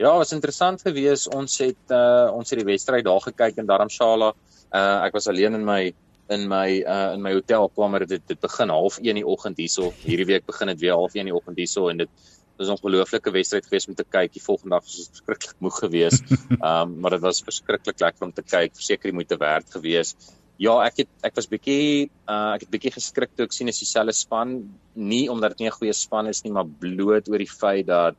Ja, 0.00 0.14
was 0.16 0.30
interessant 0.32 0.80
geweest. 0.80 1.28
Ons 1.36 1.58
het 1.60 1.92
uh 1.92 2.32
ons 2.32 2.48
het 2.48 2.62
die 2.62 2.64
wedstryd 2.64 3.04
daar 3.04 3.20
gekyk 3.20 3.58
in 3.60 3.66
Dharamshala. 3.68 4.30
Uh 4.72 5.04
ek 5.04 5.12
was 5.12 5.28
alleen 5.28 5.58
in 5.58 5.66
my 5.66 5.92
in 6.32 6.46
my 6.48 6.80
uh 6.80 7.10
in 7.16 7.20
my 7.20 7.34
hotelkamer 7.36 8.06
dit 8.08 8.24
dit 8.30 8.40
begin 8.40 8.72
half 8.72 8.96
1 8.96 9.10
in 9.12 9.20
die 9.20 9.26
oggend 9.28 9.60
hierso. 9.60 9.90
Hierdie 10.06 10.26
week 10.30 10.46
begin 10.48 10.72
dit 10.72 10.80
weer 10.86 10.96
half 10.96 11.18
1 11.18 11.26
in 11.26 11.28
die 11.28 11.36
oggend 11.36 11.60
hierso 11.60 11.90
en 11.92 12.00
dit 12.00 12.32
was 12.56 12.72
'n 12.72 12.78
ongelooflike 12.78 13.30
wedstryd 13.36 13.68
geweest 13.68 13.92
om 13.92 14.00
te 14.00 14.08
kyk. 14.08 14.32
Die 14.32 14.46
volgende 14.48 14.78
dag 14.78 14.88
was 14.88 14.96
ons 15.04 15.12
verskriklik 15.12 15.60
moeg 15.60 15.78
geweest 15.84 16.32
um 16.64 16.96
maar 17.00 17.18
dit 17.18 17.26
was 17.28 17.44
verskriklik 17.44 18.00
lekker 18.00 18.24
om 18.24 18.32
te 18.32 18.42
kyk. 18.56 18.72
Verseker 18.80 19.12
jy 19.12 19.14
moet 19.20 19.28
te 19.28 19.36
werk 19.36 19.68
geweest 19.68 20.32
ja 20.56 20.80
ek 20.88 21.04
het 21.04 21.08
ek 21.28 21.36
was 21.36 21.46
bietjie 21.48 22.08
uh 22.24 22.56
ek 22.56 22.64
het 22.64 22.72
bietjie 22.72 22.96
geskrik 22.96 23.36
toe 23.36 23.44
ek 23.44 23.52
sien 23.52 23.68
is 23.68 23.84
dieselfde 23.84 24.16
span. 24.16 24.62
Nie 24.96 25.28
omdat 25.28 25.58
dit 25.58 25.66
nie 25.66 25.68
'n 25.68 25.76
goeie 25.76 25.92
span 25.92 26.26
is 26.26 26.42
nie 26.44 26.52
maar 26.52 26.64
bloot 26.64 27.28
oor 27.28 27.38
die 27.38 27.56
feit 27.60 27.86
dat 27.86 28.16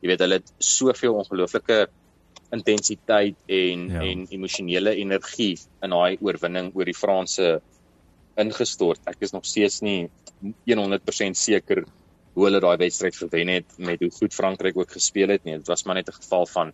jy 0.00 0.10
weet 0.12 0.20
hulle 0.24 0.38
het 0.40 0.52
soveel 0.58 1.16
ongelooflike 1.22 1.86
intensiteit 2.54 3.36
en 3.46 3.88
ja. 3.92 4.02
en 4.02 4.26
emosionele 4.32 4.94
energie 4.96 5.56
in 5.84 5.94
daai 5.94 6.18
oorwinning 6.24 6.70
oor 6.74 6.88
die 6.88 6.96
Franse 6.96 7.58
ingestort. 8.38 9.02
Ek 9.10 9.20
is 9.26 9.34
nog 9.34 9.44
steeds 9.44 9.80
nie 9.82 10.08
100% 10.70 11.36
seker 11.36 11.84
hoe 12.34 12.46
hulle 12.46 12.60
daai 12.62 12.78
wedstryd 12.78 13.16
gewen 13.18 13.50
het 13.50 13.74
met 13.82 14.00
hoe 14.00 14.10
goed 14.14 14.34
Frankryk 14.34 14.78
ook 14.78 14.94
gespeel 14.94 15.34
het 15.34 15.44
nie. 15.44 15.58
Dit 15.58 15.68
was 15.68 15.84
maar 15.84 15.98
net 15.98 16.08
'n 16.08 16.20
geval 16.22 16.46
van 16.46 16.72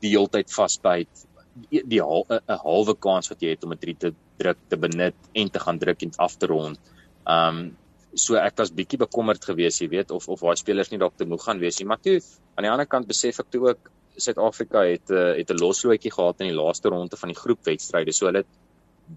die 0.00 0.10
heeltyd 0.16 0.50
vasbyt 0.52 1.26
die, 1.70 1.82
die 1.86 2.02
'n 2.02 2.58
halwe 2.64 2.94
kans 2.96 3.28
wat 3.28 3.42
jy 3.42 3.54
het 3.54 3.64
om 3.64 3.72
'n 3.72 3.78
3 3.78 3.96
te 3.96 4.14
druk 4.38 4.58
te 4.68 4.76
benut 4.76 5.14
en 5.32 5.50
te 5.50 5.60
gaan 5.60 5.78
druk 5.78 6.02
en 6.02 6.12
af 6.16 6.36
te 6.36 6.46
rond. 6.46 6.78
Um 7.26 7.76
so 8.14 8.36
ek 8.38 8.58
was 8.60 8.72
bietjie 8.74 8.98
bekommerd 8.98 9.44
geweest, 9.44 9.82
jy 9.82 9.88
weet, 9.92 10.10
of 10.14 10.28
of 10.28 10.40
daai 10.40 10.56
spelers 10.56 10.90
nie 10.92 11.00
dalk 11.02 11.16
te 11.18 11.26
moeg 11.26 11.44
gaan 11.44 11.60
wees 11.62 11.80
nie, 11.80 11.88
maar 11.90 12.02
toe 12.02 12.20
aan 12.54 12.66
die 12.66 12.70
ander 12.70 12.86
kant 12.86 13.08
besef 13.10 13.40
ek 13.42 13.50
toe 13.50 13.68
ook 13.70 13.90
Suid-Afrika 14.14 14.84
het 14.86 15.10
uh, 15.10 15.32
het 15.34 15.50
'n 15.50 15.58
loslootjie 15.58 16.12
gehad 16.14 16.40
in 16.40 16.52
die 16.52 16.54
laaste 16.56 16.88
ronde 16.88 17.16
van 17.18 17.32
die 17.32 17.38
groepwedstryde. 17.38 18.12
So 18.12 18.26
hulle 18.26 18.44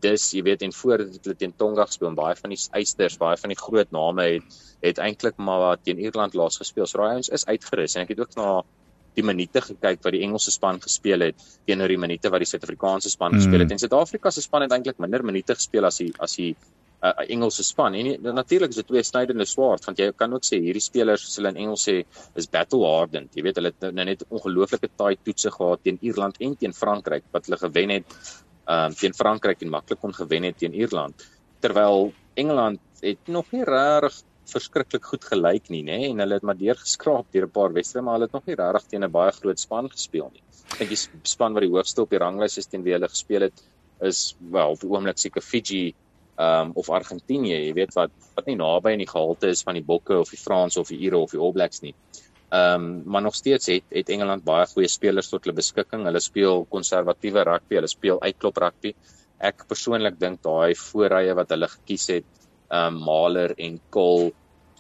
dis, 0.01 0.31
jy 0.33 0.41
weet, 0.43 0.63
en 0.65 0.73
voor 0.73 0.97
dit 0.97 1.23
hulle 1.23 1.37
teen 1.37 1.53
Tonga 1.55 1.85
gespeel, 1.85 2.15
baie 2.17 2.35
van 2.35 2.49
die 2.49 2.59
eisters, 2.79 3.17
baie 3.17 3.37
van 3.37 3.53
die 3.53 3.59
groot 3.59 3.91
name 3.91 4.23
het 4.23 4.57
het 4.81 4.99
eintlik 5.01 5.37
maar 5.37 5.59
wat 5.59 5.83
teen 5.83 5.99
Ierland 5.99 6.33
laas 6.33 6.57
gespeel. 6.57 6.85
So 6.85 6.99
raai 6.99 7.17
ons 7.17 7.29
is 7.29 7.45
uitgerus 7.45 7.95
en 7.95 8.01
ek 8.03 8.15
het 8.15 8.19
ook 8.19 8.35
na 8.35 8.63
die 9.17 9.25
minute 9.25 9.61
gekyk 9.61 10.03
wat 10.05 10.13
die 10.13 10.21
Engelse 10.25 10.51
span 10.53 10.81
gespeel 10.81 11.25
het 11.25 11.45
teenoor 11.65 11.89
die 11.89 11.97
minute 11.97 12.29
wat 12.29 12.43
die 12.43 12.49
Suid-Afrikaanse 12.49 13.09
span 13.09 13.33
mm. 13.33 13.41
gespeel 13.41 13.63
het. 13.63 13.71
En 13.71 13.81
Suid-Afrika 13.81 14.31
se 14.31 14.41
span 14.45 14.65
het 14.67 14.75
eintlik 14.75 14.99
minder 15.01 15.25
minute 15.25 15.55
gespeel 15.57 15.85
as 15.89 15.97
die 15.97 16.11
as 16.19 16.35
die 16.37 16.55
'n 16.97 17.07
uh, 17.07 17.25
Engelse 17.29 17.63
span. 17.63 17.93
En 17.93 18.33
natuurlik 18.33 18.69
is 18.69 18.79
dit 18.81 18.87
twee 18.87 19.03
snydende 19.03 19.45
swaard 19.45 19.85
want 19.85 19.99
jy 19.99 20.11
kan 20.17 20.33
ook 20.33 20.45
sê 20.45 20.57
hierdie 20.61 20.81
spelers 20.81 21.21
soos 21.25 21.37
hulle 21.37 21.51
in 21.53 21.59
Engels 21.63 21.85
sê 21.89 21.97
is 22.35 22.49
battle 22.49 22.85
hardened. 22.85 23.29
Jy 23.35 23.43
weet 23.45 23.59
hulle 23.59 23.71
het 23.73 23.93
nou 23.93 24.05
net 24.05 24.23
ongelooflike 24.29 24.89
taai 24.95 25.15
toetse 25.23 25.51
gehad 25.51 25.83
teen 25.83 25.99
Ierland 26.01 26.41
en 26.41 26.55
teen 26.57 26.73
Frankryk 26.73 27.27
wat 27.31 27.45
hulle 27.45 27.59
gewen 27.61 27.93
het 27.99 28.07
ehm 28.67 28.89
um, 28.91 28.95
teen 29.01 29.13
Frankryk 29.13 29.61
en 29.61 29.69
maklik 29.69 30.01
kon 30.01 30.13
gewen 30.13 30.43
het 30.43 30.57
teen 30.57 30.73
Ierland. 30.73 31.27
Terwyl 31.61 32.11
Engeland 32.35 32.81
het 33.01 33.27
nog 33.27 33.51
nie 33.51 33.63
regtig 33.63 34.23
verskriklik 34.47 35.05
goed 35.05 35.25
gelyk 35.27 35.69
nie, 35.73 35.83
nê, 35.83 35.97
en 36.07 36.21
hulle 36.23 36.37
het 36.39 36.45
maar 36.47 36.57
deurgeskraap 36.57 37.31
deur 37.35 37.47
'n 37.47 37.51
paar 37.51 37.73
wedstryde, 37.73 38.03
maar 38.05 38.15
hulle 38.15 38.27
het 38.29 38.35
nog 38.37 38.45
nie 38.47 38.55
regtig 38.55 38.89
teen 38.89 39.03
'n 39.03 39.11
baie 39.11 39.31
groot 39.31 39.59
span 39.59 39.89
gespeel 39.89 40.29
nie. 40.33 40.43
Ek 40.71 40.79
dink 40.79 40.89
die 40.89 40.99
span 41.23 41.53
wat 41.53 41.61
die 41.61 41.71
hoogste 41.71 42.01
op 42.01 42.09
die 42.09 42.19
ranglys 42.19 42.57
is 42.57 42.67
teen 42.67 42.83
wie 42.83 42.93
hulle 42.93 43.07
gespeel 43.07 43.41
het 43.41 43.63
is 44.01 44.35
wel 44.51 44.75
die 44.75 44.89
oomblik 44.89 45.17
seker 45.17 45.41
Fiji 45.41 45.95
um, 46.37 46.71
of 46.75 46.89
Argentinië, 46.89 47.57
jy 47.67 47.73
weet 47.77 47.93
wat 47.97 48.13
wat 48.37 48.47
nie 48.49 48.57
naby 48.59 48.93
aan 48.93 49.03
die 49.03 49.09
gehalte 49.09 49.51
is 49.53 49.63
van 49.65 49.77
die 49.77 49.85
Bokke 49.85 50.19
of 50.21 50.31
die 50.33 50.39
Franse 50.41 50.79
of 50.79 50.91
die 50.93 50.99
Ire 51.07 51.19
of 51.19 51.33
die 51.33 51.41
All 51.41 51.53
Blacks 51.55 51.83
nie. 51.85 51.93
Ehm 52.47 52.87
um, 52.87 53.03
maar 53.05 53.21
nog 53.25 53.35
steeds 53.35 53.67
het 53.73 53.85
het 53.91 54.09
Engeland 54.09 54.45
baie 54.45 54.65
goeie 54.71 54.87
spelers 54.87 55.29
tot 55.29 55.43
hulle 55.43 55.57
beskikking. 55.57 56.05
Hulle 56.07 56.21
speel 56.23 56.65
konservatiewe 56.71 57.43
rugby, 57.43 57.79
hulle 57.81 57.91
speel 57.91 58.21
uitklop 58.21 58.61
rugby. 58.63 58.93
Ek 59.37 59.65
persoonlik 59.67 60.19
dink 60.19 60.41
daai 60.45 60.73
voorrye 60.79 61.33
wat 61.37 61.51
hulle 61.53 61.69
gekies 61.77 62.09
het, 62.15 62.27
ehm 62.69 62.95
um, 62.95 63.01
Mahler 63.09 63.55
en 63.57 63.79
Cole 63.89 64.31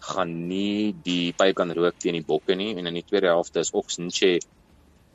gaan 0.07 0.33
nie 0.47 0.93
die 1.03 1.33
pyp 1.33 1.55
kan 1.57 1.73
rook 1.73 1.97
teen 1.99 2.15
die 2.19 2.25
Bokke 2.25 2.55
nie 2.55 2.75
en 2.77 2.85
in 2.85 2.99
die 2.99 3.03
tweede 3.03 3.33
helfte 3.33 3.59
is 3.65 3.73
Oxenche 3.73 4.37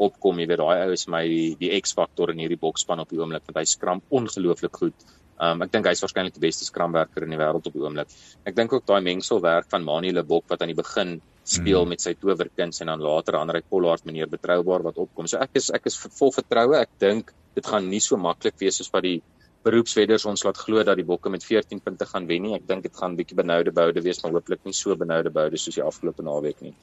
opkom, 0.02 0.40
jy 0.40 0.48
weet 0.50 0.61
daai 0.61 0.85
ou 0.87 0.92
is 0.94 1.07
my 1.11 1.22
die, 1.28 1.55
die 1.61 1.70
X-faktor 1.78 2.33
in 2.33 2.40
hierdie 2.42 2.59
bokspan 2.61 3.02
op 3.02 3.11
die 3.12 3.20
oomblik 3.20 3.44
want 3.46 3.61
hy 3.61 3.66
skram 3.68 4.02
ongelooflik 4.11 4.81
goed. 4.83 5.05
Um 5.40 5.62
ek 5.64 5.72
dink 5.72 5.88
hy's 5.88 6.02
waarskynlik 6.04 6.34
die 6.36 6.44
beste 6.44 6.66
skramwerker 6.68 7.24
in 7.26 7.34
die 7.34 7.40
wêreld 7.40 7.66
op 7.66 7.74
die 7.74 7.82
oomblik. 7.82 8.10
Ek 8.46 8.56
dink 8.56 8.72
ook 8.72 8.86
daai 8.86 9.00
mengselwerk 9.02 9.70
van 9.72 9.84
Manie 9.84 10.12
Lebok 10.12 10.48
wat 10.52 10.62
aan 10.62 10.72
die 10.72 10.78
begin 10.78 11.20
speel 11.42 11.82
mm. 11.82 11.94
met 11.94 12.04
sy 12.04 12.14
towerkuns 12.14 12.82
en 12.84 12.92
dan 12.92 13.02
later 13.02 13.40
Andre 13.40 13.62
Pollard 13.66 14.04
meneer 14.06 14.30
betroubaar 14.30 14.84
wat 14.86 15.00
opkom. 15.02 15.26
So 15.26 15.40
ek 15.42 15.58
is 15.58 15.70
ek 15.74 15.88
is 15.90 15.98
vol 15.98 16.34
vertroue. 16.34 16.78
Ek 16.78 16.92
dink 17.02 17.32
dit 17.56 17.66
gaan 17.66 17.88
nie 17.90 18.00
so 18.00 18.16
maklik 18.20 18.60
wees 18.60 18.78
soos 18.80 18.92
wat 18.92 19.06
die 19.08 19.18
beroepswedders 19.64 20.25
ons 20.29 20.42
laat 20.46 20.59
glo 20.59 20.83
dat 20.87 20.98
die 20.98 21.07
Bokke 21.07 21.31
met 21.31 21.44
14 21.44 21.81
punte 21.85 22.07
gaan 22.09 22.27
wen 22.27 22.42
nie. 22.46 22.55
Ek 22.57 22.66
dink 22.68 22.85
dit 22.87 22.96
gaan 22.98 23.14
bietjie 23.18 23.37
benoude 23.38 23.72
boude 23.75 24.03
wees, 24.05 24.20
maar 24.22 24.35
hooplik 24.37 24.62
nie 24.66 24.75
so 24.77 24.96
benoude 24.98 25.31
boude 25.35 25.59
soos 25.61 25.79
die 25.79 25.85
afgelope 25.85 26.25
naweek 26.27 26.62
nie. 26.64 26.75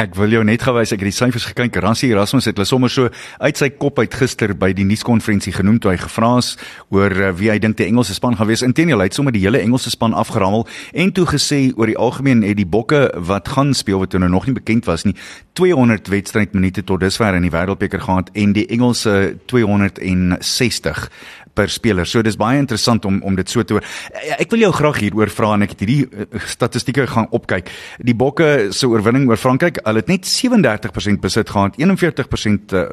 Ek 0.00 0.16
wil 0.18 0.32
jou 0.32 0.42
net 0.46 0.64
gewys 0.64 0.94
ek 0.94 1.04
het 1.04 1.10
die 1.10 1.16
syfers 1.16 1.46
gekyk. 1.50 1.76
Rassie 1.84 2.10
Erasmus 2.12 2.48
het 2.48 2.56
hulle 2.56 2.68
sommer 2.68 2.92
so 2.92 3.10
uit 3.42 3.60
sy 3.60 3.68
kop 3.76 4.00
uit 4.00 4.14
gister 4.16 4.54
by 4.58 4.72
die 4.76 4.86
nuuskonferensie 4.88 5.54
genoem 5.56 5.80
toe 5.82 5.92
hy 5.92 5.98
gevra 6.00 6.32
is 6.40 6.54
oor 6.94 7.12
uh, 7.12 7.32
wie 7.36 7.50
hy 7.52 7.58
dink 7.62 7.76
die 7.80 7.88
Engelse 7.90 8.16
span 8.16 8.38
gaan 8.38 8.48
wees. 8.50 8.64
Inteendeel, 8.66 9.02
hy 9.02 9.10
het 9.10 9.18
sommer 9.18 9.34
die 9.34 9.44
hele 9.44 9.60
Engelse 9.62 9.92
span 9.92 10.16
afgerammel 10.16 10.66
en 10.92 11.12
toe 11.12 11.26
gesê 11.28 11.60
oor 11.76 11.90
die 11.90 11.98
algemeen 11.98 12.44
het 12.46 12.58
die 12.60 12.68
Bokke 12.68 13.04
wat 13.28 13.52
gaan 13.52 13.74
speel 13.76 14.00
wat 14.02 14.16
nou 14.16 14.30
nog 14.32 14.46
nie 14.48 14.56
bekend 14.56 14.88
was 14.88 15.04
nie, 15.04 15.14
200 15.58 16.08
wedstrydminute 16.08 16.84
tot 16.88 17.02
dusver 17.02 17.36
in 17.36 17.44
die 17.44 17.52
Wêreldbeker 17.52 18.00
gehad 18.00 18.30
en 18.38 18.54
die 18.56 18.66
Engelse 18.72 19.36
260 19.52 21.08
per 21.54 21.68
speler. 21.70 22.06
So 22.08 22.22
dis 22.24 22.38
baie 22.40 22.60
interessant 22.60 23.04
om 23.08 23.20
om 23.22 23.36
dit 23.36 23.48
so 23.50 23.62
te 23.62 23.76
hoor. 23.76 23.84
Eh, 24.12 24.40
ek 24.42 24.52
wil 24.54 24.64
jou 24.64 24.72
graag 24.72 25.00
hieroor 25.02 25.30
vra 25.32 25.52
en 25.56 25.66
ek 25.66 25.74
het 25.74 25.82
hierdie 25.84 26.06
uh, 26.06 26.26
statistieke 26.48 27.04
gaan 27.10 27.28
opkyk. 27.36 27.68
Die 28.00 28.14
Bokke 28.16 28.70
se 28.72 28.88
oorwinning 28.88 29.28
oor 29.30 29.40
Frankryk, 29.40 29.82
hulle 29.86 30.02
het 30.02 30.10
net 30.10 30.28
37% 30.28 31.20
besit 31.22 31.52
gehad, 31.52 31.76
41% 31.80 32.74
uh, 32.76 32.84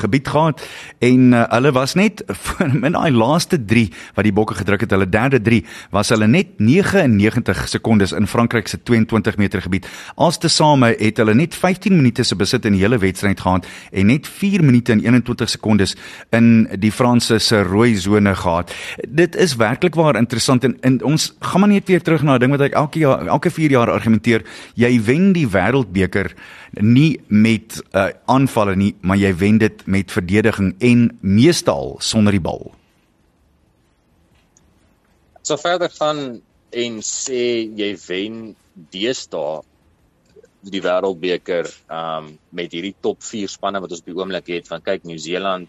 gebied 0.00 0.30
gehad 0.32 0.64
en 1.04 1.34
uh, 1.36 1.44
hulle 1.52 1.72
was 1.76 1.94
net 2.00 2.22
in 2.64 2.96
daai 2.96 3.12
laaste 3.12 3.60
3 3.60 3.84
wat 4.16 4.26
die 4.26 4.34
Bokke 4.34 4.56
gedruk 4.58 4.86
het, 4.86 4.94
hulle 4.96 5.08
derde 5.08 5.42
3 5.44 5.60
was 5.94 6.12
hulle 6.14 6.28
net 6.30 6.56
99 6.62 7.66
sekondes 7.68 8.16
in 8.16 8.28
Frankryk 8.30 8.68
se 8.72 8.80
22 8.82 9.36
meter 9.36 9.62
gebied. 9.64 9.88
Alstesame 10.16 10.94
het 10.96 11.20
hulle 11.20 11.36
net 11.36 11.56
15 11.56 11.96
minute 11.96 12.24
se 12.24 12.38
besit 12.38 12.64
in 12.68 12.76
die 12.76 12.82
hele 12.84 13.00
wedstryd 13.02 13.40
gehad 13.44 13.68
en 13.92 14.10
net 14.12 14.26
4 14.26 14.64
minute 14.64 14.96
en 14.96 15.04
21 15.04 15.52
sekondes 15.58 15.96
in 16.34 16.68
die 16.80 16.92
Franse 16.92 17.38
se 17.42 17.62
rooi 17.62 17.97
sone 18.00 18.34
gehad. 18.34 18.72
Dit 19.08 19.36
is 19.36 19.56
werklik 19.56 19.94
waar 19.94 20.16
interessant 20.16 20.64
en, 20.64 20.76
en 20.80 21.02
ons 21.04 21.28
gaan 21.40 21.60
maar 21.60 21.70
net 21.72 21.88
weer 21.88 22.02
terug 22.02 22.22
na 22.22 22.34
'n 22.36 22.40
ding 22.40 22.50
wat 22.50 22.60
ek 22.60 22.72
elke 22.72 22.98
jaar 22.98 23.26
elke 23.26 23.50
4 23.50 23.70
jaar 23.70 23.90
argumenteer. 23.90 24.44
Jy 24.74 25.02
wen 25.02 25.32
die 25.32 25.46
wêreldbeker 25.46 26.32
nie 26.80 27.20
met 27.26 27.82
uh, 27.92 28.08
aanvalle 28.26 28.76
nie, 28.76 28.94
maar 29.00 29.16
jy 29.16 29.34
wen 29.36 29.58
dit 29.58 29.86
met 29.86 30.12
verdediging 30.12 30.74
en 30.78 31.18
meestal 31.20 31.96
sonder 31.98 32.32
die 32.32 32.40
bal. 32.40 32.72
So 35.42 35.56
verder 35.56 35.90
gaan 35.90 36.40
en 36.70 37.00
sê 37.00 37.64
jy 37.76 37.96
wen 38.06 38.56
deesdae 38.92 39.62
die 40.68 40.82
wêreldbeker 40.82 41.70
um 41.88 42.38
met 42.50 42.72
hierdie 42.72 42.94
top 43.00 43.22
4 43.22 43.48
spanne 43.48 43.80
wat 43.80 43.90
ons 43.90 44.00
op 44.00 44.10
die 44.10 44.18
oomblik 44.18 44.46
het 44.52 44.68
van 44.68 44.82
kyk 44.82 45.04
Nieu-Seeland, 45.04 45.68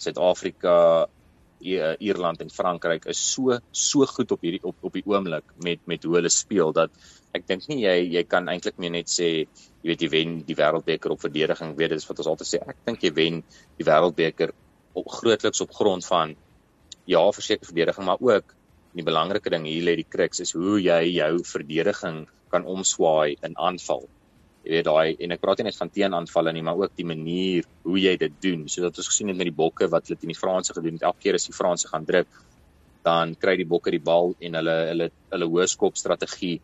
Suid-Afrika, 0.00 1.06
Eh, 1.06 1.19
Ierland 1.60 2.40
en 2.40 2.50
Frankryk 2.50 3.06
is 3.12 3.20
so 3.32 3.58
so 3.72 4.06
goed 4.06 4.32
op 4.32 4.44
hierdie 4.46 4.62
op 4.64 4.76
op 4.86 4.96
die 4.96 5.04
oomblik 5.06 5.44
met 5.64 5.82
met 5.86 6.04
hoe 6.04 6.16
hulle 6.18 6.32
speel 6.32 6.72
dat 6.76 6.90
ek 7.36 7.46
dink 7.46 7.68
nie 7.68 7.82
jy 7.84 7.96
jy 8.16 8.22
kan 8.28 8.48
eintlik 8.48 8.78
meer 8.78 8.94
net 8.96 9.12
sê 9.12 9.28
jy 9.30 9.90
weet 9.92 10.04
jy 10.04 10.10
wen 10.12 10.38
die 10.46 10.56
wêreldbeker 10.56 11.14
op 11.14 11.20
verdediging. 11.20 11.76
Weet 11.76 11.94
dit 11.94 12.02
is 12.02 12.08
wat 12.08 12.22
ons 12.22 12.30
altyd 12.32 12.50
sê 12.52 12.62
ek 12.64 12.80
dink 12.86 13.04
jy 13.04 13.12
wen 13.16 13.42
die 13.78 13.86
wêreldbeker 13.88 14.54
op 15.00 15.12
grootliks 15.20 15.60
op 15.64 15.74
grond 15.74 16.06
van 16.06 16.34
ja 17.06 17.22
verseker 17.32 17.66
verdediging 17.66 18.06
maar 18.06 18.20
ook 18.20 18.54
die 18.96 19.06
belangrike 19.06 19.52
ding 19.54 19.66
hier 19.68 19.84
lê 19.86 19.96
die 20.00 20.08
crux 20.16 20.42
is 20.44 20.52
hoe 20.58 20.80
jy 20.82 21.02
jou 21.14 21.32
verdediging 21.46 22.24
kan 22.50 22.66
omswaai 22.66 23.36
in 23.46 23.54
aanval 23.68 24.08
jy 24.70 24.78
weet 24.78 24.86
daai 24.86 25.24
en 25.24 25.34
ek 25.34 25.42
praat 25.42 25.60
nie 25.60 25.66
net 25.66 25.78
van 25.78 25.90
teenaanvalle 25.90 26.52
nie, 26.54 26.62
maar 26.62 26.78
ook 26.78 26.92
die 26.98 27.06
manier 27.08 27.66
hoe 27.86 27.98
jy 27.98 28.14
dit 28.20 28.36
doen. 28.44 28.66
Soos 28.70 28.86
wat 28.86 29.00
ons 29.02 29.10
gesien 29.10 29.32
het 29.32 29.38
met 29.38 29.48
die 29.48 29.56
bokke 29.56 29.88
wat 29.90 30.06
hulle 30.06 30.20
teen 30.20 30.30
die 30.30 30.38
Franse 30.38 30.76
gedoen 30.76 30.98
het. 30.98 31.06
Elke 31.08 31.26
keer 31.26 31.38
as 31.38 31.48
die 31.48 31.56
Franse 31.56 31.90
gaan 31.90 32.06
druk, 32.06 32.30
dan 33.06 33.34
kry 33.40 33.56
die 33.58 33.66
bokke 33.66 33.90
die 33.90 34.02
bal 34.04 34.34
en 34.38 34.58
hulle 34.60 34.76
hulle 34.92 35.10
hulle 35.32 35.50
hoërskop 35.54 35.98
strategie 35.98 36.60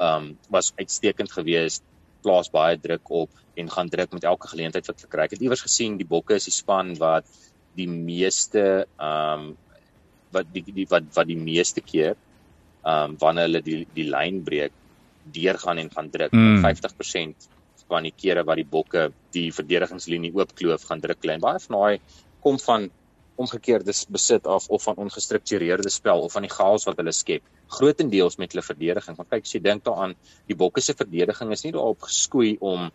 um 0.00 0.32
was 0.54 0.72
uitstekend 0.80 1.32
geweest. 1.34 1.84
Plaas 2.24 2.48
baie 2.52 2.78
druk 2.80 3.12
op 3.24 3.44
en 3.60 3.70
gaan 3.74 3.92
druk 3.92 4.16
met 4.16 4.24
elke 4.24 4.48
geleentheid 4.48 4.88
wat 4.88 5.02
hulle 5.02 5.12
kry. 5.12 5.28
Ek 5.28 5.36
het 5.36 5.44
iewers 5.44 5.64
gesien 5.66 5.98
die 6.00 6.08
bokke 6.08 6.38
is 6.40 6.48
die 6.48 6.56
span 6.56 6.94
wat 7.00 7.28
die 7.76 7.88
meeste 7.90 8.86
um 8.96 9.52
wat 10.32 10.48
die, 10.54 10.62
die 10.62 10.86
wat 10.88 11.10
wat 11.12 11.28
die 11.28 11.38
meeste 11.38 11.84
keer 11.84 12.16
um 12.86 13.18
wanneer 13.20 13.50
hulle 13.50 13.64
die 13.66 13.82
die 13.96 14.08
lyn 14.08 14.40
breek 14.46 14.79
deurgaan 15.24 15.78
en 15.78 15.90
gaan 15.90 16.10
druk. 16.10 16.32
Mm. 16.32 16.64
50% 16.64 17.48
van 17.90 18.06
die 18.06 18.14
kere 18.16 18.44
wat 18.46 18.60
die 18.60 18.68
bokke 18.68 19.10
die 19.34 19.50
verdedigingslinie 19.54 20.32
oopkloof 20.36 20.86
gaan 20.88 21.02
druk 21.02 21.20
klein. 21.24 21.42
Baie 21.42 21.60
van 21.66 21.78
daai 21.78 22.00
kom 22.44 22.58
van 22.62 22.88
omgekeerde 23.40 23.94
besit 24.12 24.46
af 24.46 24.68
of 24.68 24.82
van 24.84 24.98
ongestruktureerde 25.00 25.90
spel 25.90 26.20
of 26.26 26.34
van 26.36 26.44
die 26.44 26.52
chaos 26.52 26.84
wat 26.88 26.98
hulle 27.00 27.12
skep. 27.16 27.46
Grootendeels 27.72 28.36
met 28.36 28.52
hulle 28.52 28.64
verdediging. 28.64 29.16
Want 29.16 29.30
kyk, 29.30 29.46
as 29.46 29.54
jy 29.54 29.62
dink 29.64 29.84
daaraan, 29.86 30.16
die 30.50 30.58
bokke 30.62 30.84
se 30.84 30.96
verdediging 30.98 31.54
is 31.56 31.64
nie 31.64 31.72
daarop 31.76 32.04
geskoei 32.08 32.56
om 32.72 32.90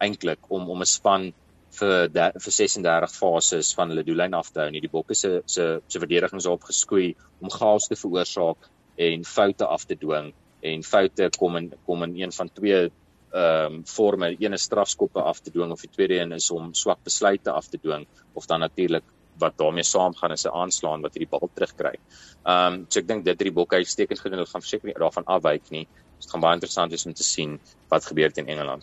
eintlik 0.00 0.50
om 0.50 0.68
om 0.74 0.82
'n 0.82 0.90
span 0.90 1.30
vir 1.78 2.08
de, 2.10 2.32
vir 2.44 2.52
36 2.52 3.14
fases 3.14 3.74
van 3.78 3.92
hulle 3.92 4.02
doellyn 4.02 4.34
af 4.34 4.50
te 4.50 4.60
hou 4.60 4.70
nie. 4.70 4.80
Die 4.80 4.94
bokke 4.96 5.14
se 5.14 5.42
se 5.46 5.80
se 5.86 6.02
verdediging 6.02 6.42
is 6.42 6.48
daarop 6.48 6.66
geskoei 6.72 7.14
om 7.40 7.50
chaos 7.50 7.88
te 7.88 7.96
veroorsaak 7.96 8.70
en 8.98 9.24
foute 9.24 9.66
af 9.66 9.84
te 9.86 9.94
dwing 9.94 10.32
en 10.60 10.82
foute 10.84 11.30
kom 11.38 11.56
in 11.56 11.72
kom 11.84 12.02
in 12.02 12.16
een 12.22 12.32
van 12.32 12.50
twee 12.52 12.90
ehm 13.30 13.74
um, 13.74 13.82
forme, 13.86 14.34
een 14.38 14.52
is 14.52 14.62
strafskoppe 14.62 15.22
af 15.22 15.40
te 15.40 15.50
dwing 15.50 15.70
of 15.72 15.80
die 15.80 15.90
tweede 15.90 16.18
een 16.18 16.32
is 16.32 16.50
om 16.50 16.74
swak 16.74 16.98
besluite 17.04 17.50
af 17.50 17.68
te 17.68 17.78
dwing 17.78 18.06
of 18.32 18.46
dan 18.46 18.60
natuurlik 18.60 19.04
wat 19.38 19.58
daarmee 19.58 19.84
saamgaan 19.84 20.32
is 20.32 20.44
'n 20.44 20.56
aanslaan 20.62 21.00
wat 21.00 21.14
hierdie 21.14 21.30
bal 21.30 21.50
terugkry. 21.54 21.94
Ehm 22.44 22.72
um, 22.72 22.86
so 22.88 23.00
ek 23.00 23.08
dink 23.08 23.24
dit 23.24 23.38
het 23.38 23.46
die 23.48 23.52
bokke 23.52 23.76
uitstekend 23.76 24.20
gedoen. 24.20 24.38
Hulle 24.38 24.50
gaan 24.50 24.66
verseker 24.66 24.86
nie 24.86 24.98
daarvan 24.98 25.24
afwyk 25.24 25.70
nie. 25.70 25.86
Dit 26.20 26.30
gaan 26.30 26.40
baie 26.40 26.54
interessant 26.54 26.90
wees 26.90 27.06
om 27.06 27.14
te 27.14 27.22
sien 27.22 27.60
wat 27.88 28.06
gebeur 28.06 28.30
in 28.34 28.46
Engeland. 28.46 28.82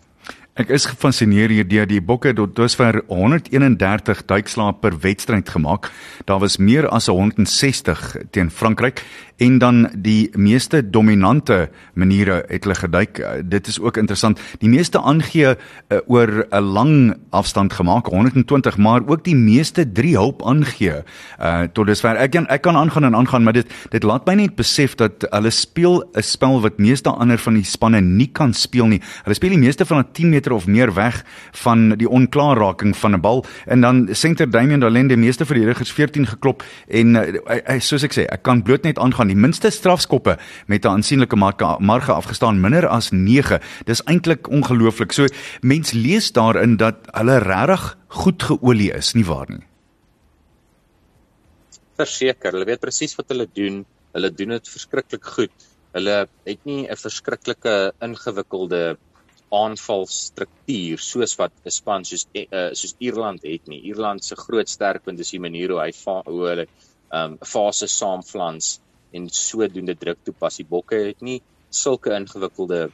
Ek 0.57 0.71
is 0.73 0.87
gefassineer 0.89 1.51
hierdeur 1.53 1.85
die 1.85 2.01
Bokke 2.01 2.31
tot 2.33 2.55
dusver 2.57 3.03
131 3.11 4.23
duikslae 4.25 4.73
per 4.81 4.95
wedstryd 5.03 5.49
gemaak. 5.53 5.91
Daar 6.25 6.39
was 6.41 6.57
meer 6.57 6.87
as 6.89 7.11
160 7.13 8.15
teen 8.33 8.49
Frankryk 8.49 9.03
en 9.37 9.57
dan 9.57 9.89
die 9.93 10.29
meeste 10.33 10.81
dominante 10.89 11.69
maniere 11.93 12.43
het 12.47 12.63
hulle 12.65 12.75
geduik. 12.75 13.21
Dit 13.45 13.67
is 13.67 13.79
ook 13.79 13.97
interessant. 13.97 14.39
Die 14.59 14.69
meeste 14.69 15.01
aangee 15.01 15.53
uh, 15.53 15.97
oor 16.07 16.47
'n 16.49 16.61
lang 16.61 17.17
afstand 17.29 17.73
gemaak, 17.73 18.05
120, 18.05 18.77
maar 18.77 19.01
ook 19.05 19.23
die 19.23 19.35
meeste 19.35 19.91
3 19.91 20.15
hulp 20.15 20.45
aangee. 20.45 21.03
Uh 21.39 21.65
tot 21.73 21.87
dusver 21.87 22.15
ek 22.15 22.31
kan 22.31 22.47
ek 22.47 22.61
kan 22.61 22.75
aangaan 22.75 23.03
en 23.03 23.15
aangaan, 23.15 23.43
maar 23.43 23.53
dit 23.53 23.67
dit 23.89 24.03
laat 24.03 24.25
my 24.25 24.33
net 24.33 24.55
besef 24.55 24.95
dat 24.95 25.27
hulle 25.29 25.49
speel 25.49 26.03
'n 26.13 26.21
spel 26.21 26.61
wat 26.61 26.77
meeste 26.77 27.09
ander 27.09 27.37
van 27.37 27.53
die 27.53 27.63
spanne 27.63 28.01
nie 28.01 28.29
kan 28.31 28.53
speel 28.53 28.87
nie. 28.87 29.01
Hulle 29.23 29.35
speel 29.35 29.49
die 29.49 29.65
meeste 29.65 29.85
van 29.85 29.97
'n 29.97 30.11
10 30.11 30.29
meter 30.29 30.51
of 30.51 30.67
meer 30.67 30.93
weg 30.93 31.23
van 31.51 31.89
die 31.89 32.09
onklaarraking 32.09 32.95
van 32.95 33.13
'n 33.13 33.21
bal 33.21 33.45
en 33.65 33.81
dan 33.81 34.07
center 34.11 34.49
Damian 34.49 34.79
Dalende 34.79 35.17
meeste 35.17 35.45
verdedigers 35.45 35.91
14 35.91 36.25
geklop 36.25 36.63
en 36.87 37.15
uh, 37.15 37.79
soos 37.79 38.03
ek 38.03 38.13
sê, 38.13 38.25
ek 38.25 38.43
kan 38.43 38.63
bloot 38.63 38.83
net 38.83 38.99
aangaan 38.99 39.26
die 39.27 39.37
minste 39.37 39.69
strafskoppe 39.69 40.37
met 40.67 40.85
'n 40.85 40.87
aansienlike 40.87 41.35
marge 41.35 41.75
marge 41.79 42.11
afgestaan 42.11 42.61
minder 42.61 42.87
as 42.87 43.11
9. 43.11 43.59
Dis 43.85 44.03
eintlik 44.03 44.49
ongelooflik. 44.49 45.11
So 45.11 45.27
mens 45.61 45.91
lees 45.91 46.31
daarin 46.31 46.77
dat 46.77 46.95
hulle 47.11 47.37
regtig 47.37 47.97
goed 48.07 48.43
geolie 48.43 48.93
is, 48.93 49.13
nie 49.13 49.25
waar 49.25 49.49
nie? 49.49 49.65
Verseker, 51.97 52.51
hulle 52.51 52.65
weet 52.65 52.79
presies 52.79 53.15
wat 53.15 53.29
hulle 53.29 53.47
doen. 53.53 53.85
Hulle 54.13 54.31
doen 54.33 54.49
dit 54.49 54.69
verskriklik 54.69 55.25
goed. 55.25 55.67
Hulle 55.93 56.27
het 56.45 56.65
nie 56.65 56.87
'n 56.87 56.95
verskriklike 56.95 57.93
ingewikkelde 58.01 58.97
aanvalstruktuur 59.51 60.99
soos 60.99 61.35
wat 61.39 61.53
'n 61.65 61.71
span 61.71 62.03
soos 62.03 62.27
uh, 62.33 62.69
soos 62.73 62.95
Ierland 62.99 63.43
het 63.43 63.67
nie. 63.67 63.81
Ierland 63.81 64.25
se 64.25 64.35
groot 64.35 64.69
sterkpunt 64.69 65.19
is 65.19 65.31
die 65.31 65.39
manier 65.39 65.69
hoe 65.71 65.81
hy 65.81 65.91
hoe 66.25 66.47
hulle 66.47 66.67
ehm 67.11 67.31
um, 67.31 67.37
fases 67.39 67.97
saamflans 67.97 68.79
en 69.17 69.27
sodoende 69.33 69.95
druk 69.99 70.19
toepas. 70.25 70.59
Die 70.61 70.67
bokke 70.69 71.01
het 71.09 71.21
nie 71.25 71.39
sulke 71.83 72.15
ingewikkelde 72.15 72.87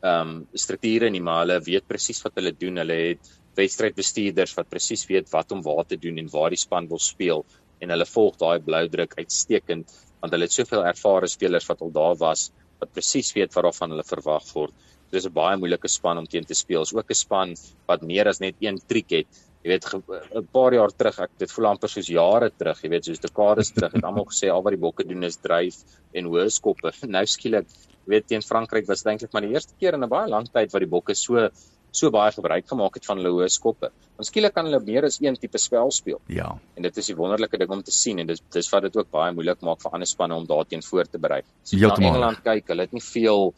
ehm 0.00 0.30
um, 0.30 0.36
strukture 0.56 1.10
nie, 1.12 1.20
maar 1.20 1.42
hulle 1.44 1.58
weet 1.66 1.86
presies 1.88 2.22
wat 2.24 2.38
hulle 2.40 2.54
doen. 2.56 2.80
Hulle 2.82 2.96
het 3.10 3.32
wedstrydbestuurders 3.60 4.54
wat 4.58 4.70
presies 4.72 5.04
weet 5.10 5.28
wat 5.34 5.52
om 5.52 5.62
waar 5.66 5.84
te 5.84 5.98
doen 6.04 6.18
en 6.22 6.30
waar 6.32 6.54
die 6.54 6.60
span 6.60 6.88
wil 6.88 7.02
speel 7.02 7.44
en 7.82 7.92
hulle 7.92 8.06
volg 8.06 8.38
daai 8.40 8.60
blou 8.64 8.84
druk 8.92 9.16
uitstekend 9.18 9.92
want 10.20 10.34
hulle 10.34 10.48
het 10.48 10.56
soveel 10.56 10.84
ervare 10.84 11.28
spelers 11.32 11.68
wat 11.68 11.82
al 11.84 11.92
daar 11.96 12.16
was 12.22 12.50
wat 12.80 12.92
presies 12.96 13.32
weet 13.36 13.52
wat 13.56 13.66
daarvan 13.68 13.94
hulle 13.94 14.06
verwag 14.14 14.46
word 14.54 14.74
dis 15.14 15.26
'n 15.26 15.34
baie 15.36 15.58
moeilike 15.60 15.88
span 15.90 16.18
om 16.20 16.26
teen 16.32 16.46
te 16.46 16.54
speel. 16.54 16.82
Is 16.86 16.94
ook 16.94 17.10
'n 17.10 17.22
span 17.24 17.54
wat 17.90 18.02
meer 18.10 18.28
as 18.28 18.40
net 18.40 18.56
een 18.60 18.78
triek 18.90 19.10
het. 19.18 19.28
Jy 19.60 19.68
weet 19.74 19.86
'n 19.92 20.46
paar 20.52 20.72
jaar 20.72 20.92
terug, 20.92 21.18
ek 21.20 21.30
dit 21.38 21.50
voel 21.52 21.66
amper 21.66 21.90
soos 21.92 22.08
jare 22.08 22.50
terug, 22.50 22.78
jy 22.82 22.90
weet 22.90 23.04
soos 23.04 23.20
dekades 23.20 23.72
terug, 23.76 23.92
het 23.92 24.04
almal 24.04 24.28
gesê 24.30 24.48
al 24.48 24.62
wat 24.64 24.72
die 24.72 24.80
bokke 24.80 25.04
doen 25.04 25.24
is 25.24 25.36
dryf 25.36 25.82
en 26.14 26.30
hoë 26.32 26.48
skoppe. 26.50 26.92
Nou 27.16 27.26
skielik, 27.26 27.66
jy 28.06 28.14
weet 28.14 28.26
teen 28.26 28.42
Frankryk 28.42 28.88
was 28.88 29.02
dit 29.02 29.12
eintlik 29.12 29.32
maar 29.32 29.44
die 29.44 29.52
eerste 29.52 29.76
keer 29.78 29.94
in 29.94 30.04
'n 30.04 30.08
baie 30.08 30.28
lang 30.28 30.48
tyd 30.48 30.72
wat 30.72 30.80
die 30.80 30.94
bokke 30.96 31.14
so 31.14 31.50
so 31.92 32.10
baie 32.14 32.32
gebruik 32.32 32.68
gemaak 32.70 32.94
het 32.94 33.06
van 33.06 33.18
hulle 33.18 33.32
hoë 33.34 33.48
skoppe. 33.50 33.90
Want 34.16 34.28
skielik 34.28 34.54
kan 34.54 34.68
hulle 34.68 34.80
meer 34.84 35.04
as 35.08 35.18
een 35.20 35.36
tipe 35.36 35.58
spel 35.58 35.90
speel. 35.90 36.20
Ja. 36.30 36.52
En 36.76 36.82
dit 36.86 36.96
is 37.02 37.06
die 37.10 37.16
wonderlike 37.16 37.58
ding 37.58 37.70
om 37.70 37.82
te 37.82 37.94
sien 37.94 38.18
en 38.18 38.26
dis 38.26 38.42
dis 38.54 38.70
wat 38.72 38.86
dit 38.86 38.96
ook 38.96 39.10
baie 39.10 39.32
moeilik 39.34 39.60
maak 39.66 39.82
vir 39.82 39.96
ander 39.96 40.06
spanne 40.06 40.36
om 40.36 40.46
daarteen 40.46 40.82
voor 40.82 41.10
te 41.10 41.18
berei. 41.18 41.42
Jy 41.64 41.80
na 41.80 41.88
Heeltemal. 41.88 42.12
Engeland 42.12 42.42
kyk, 42.44 42.68
hulle 42.68 42.86
het 42.86 42.92
nie 42.92 43.04
veel 43.04 43.52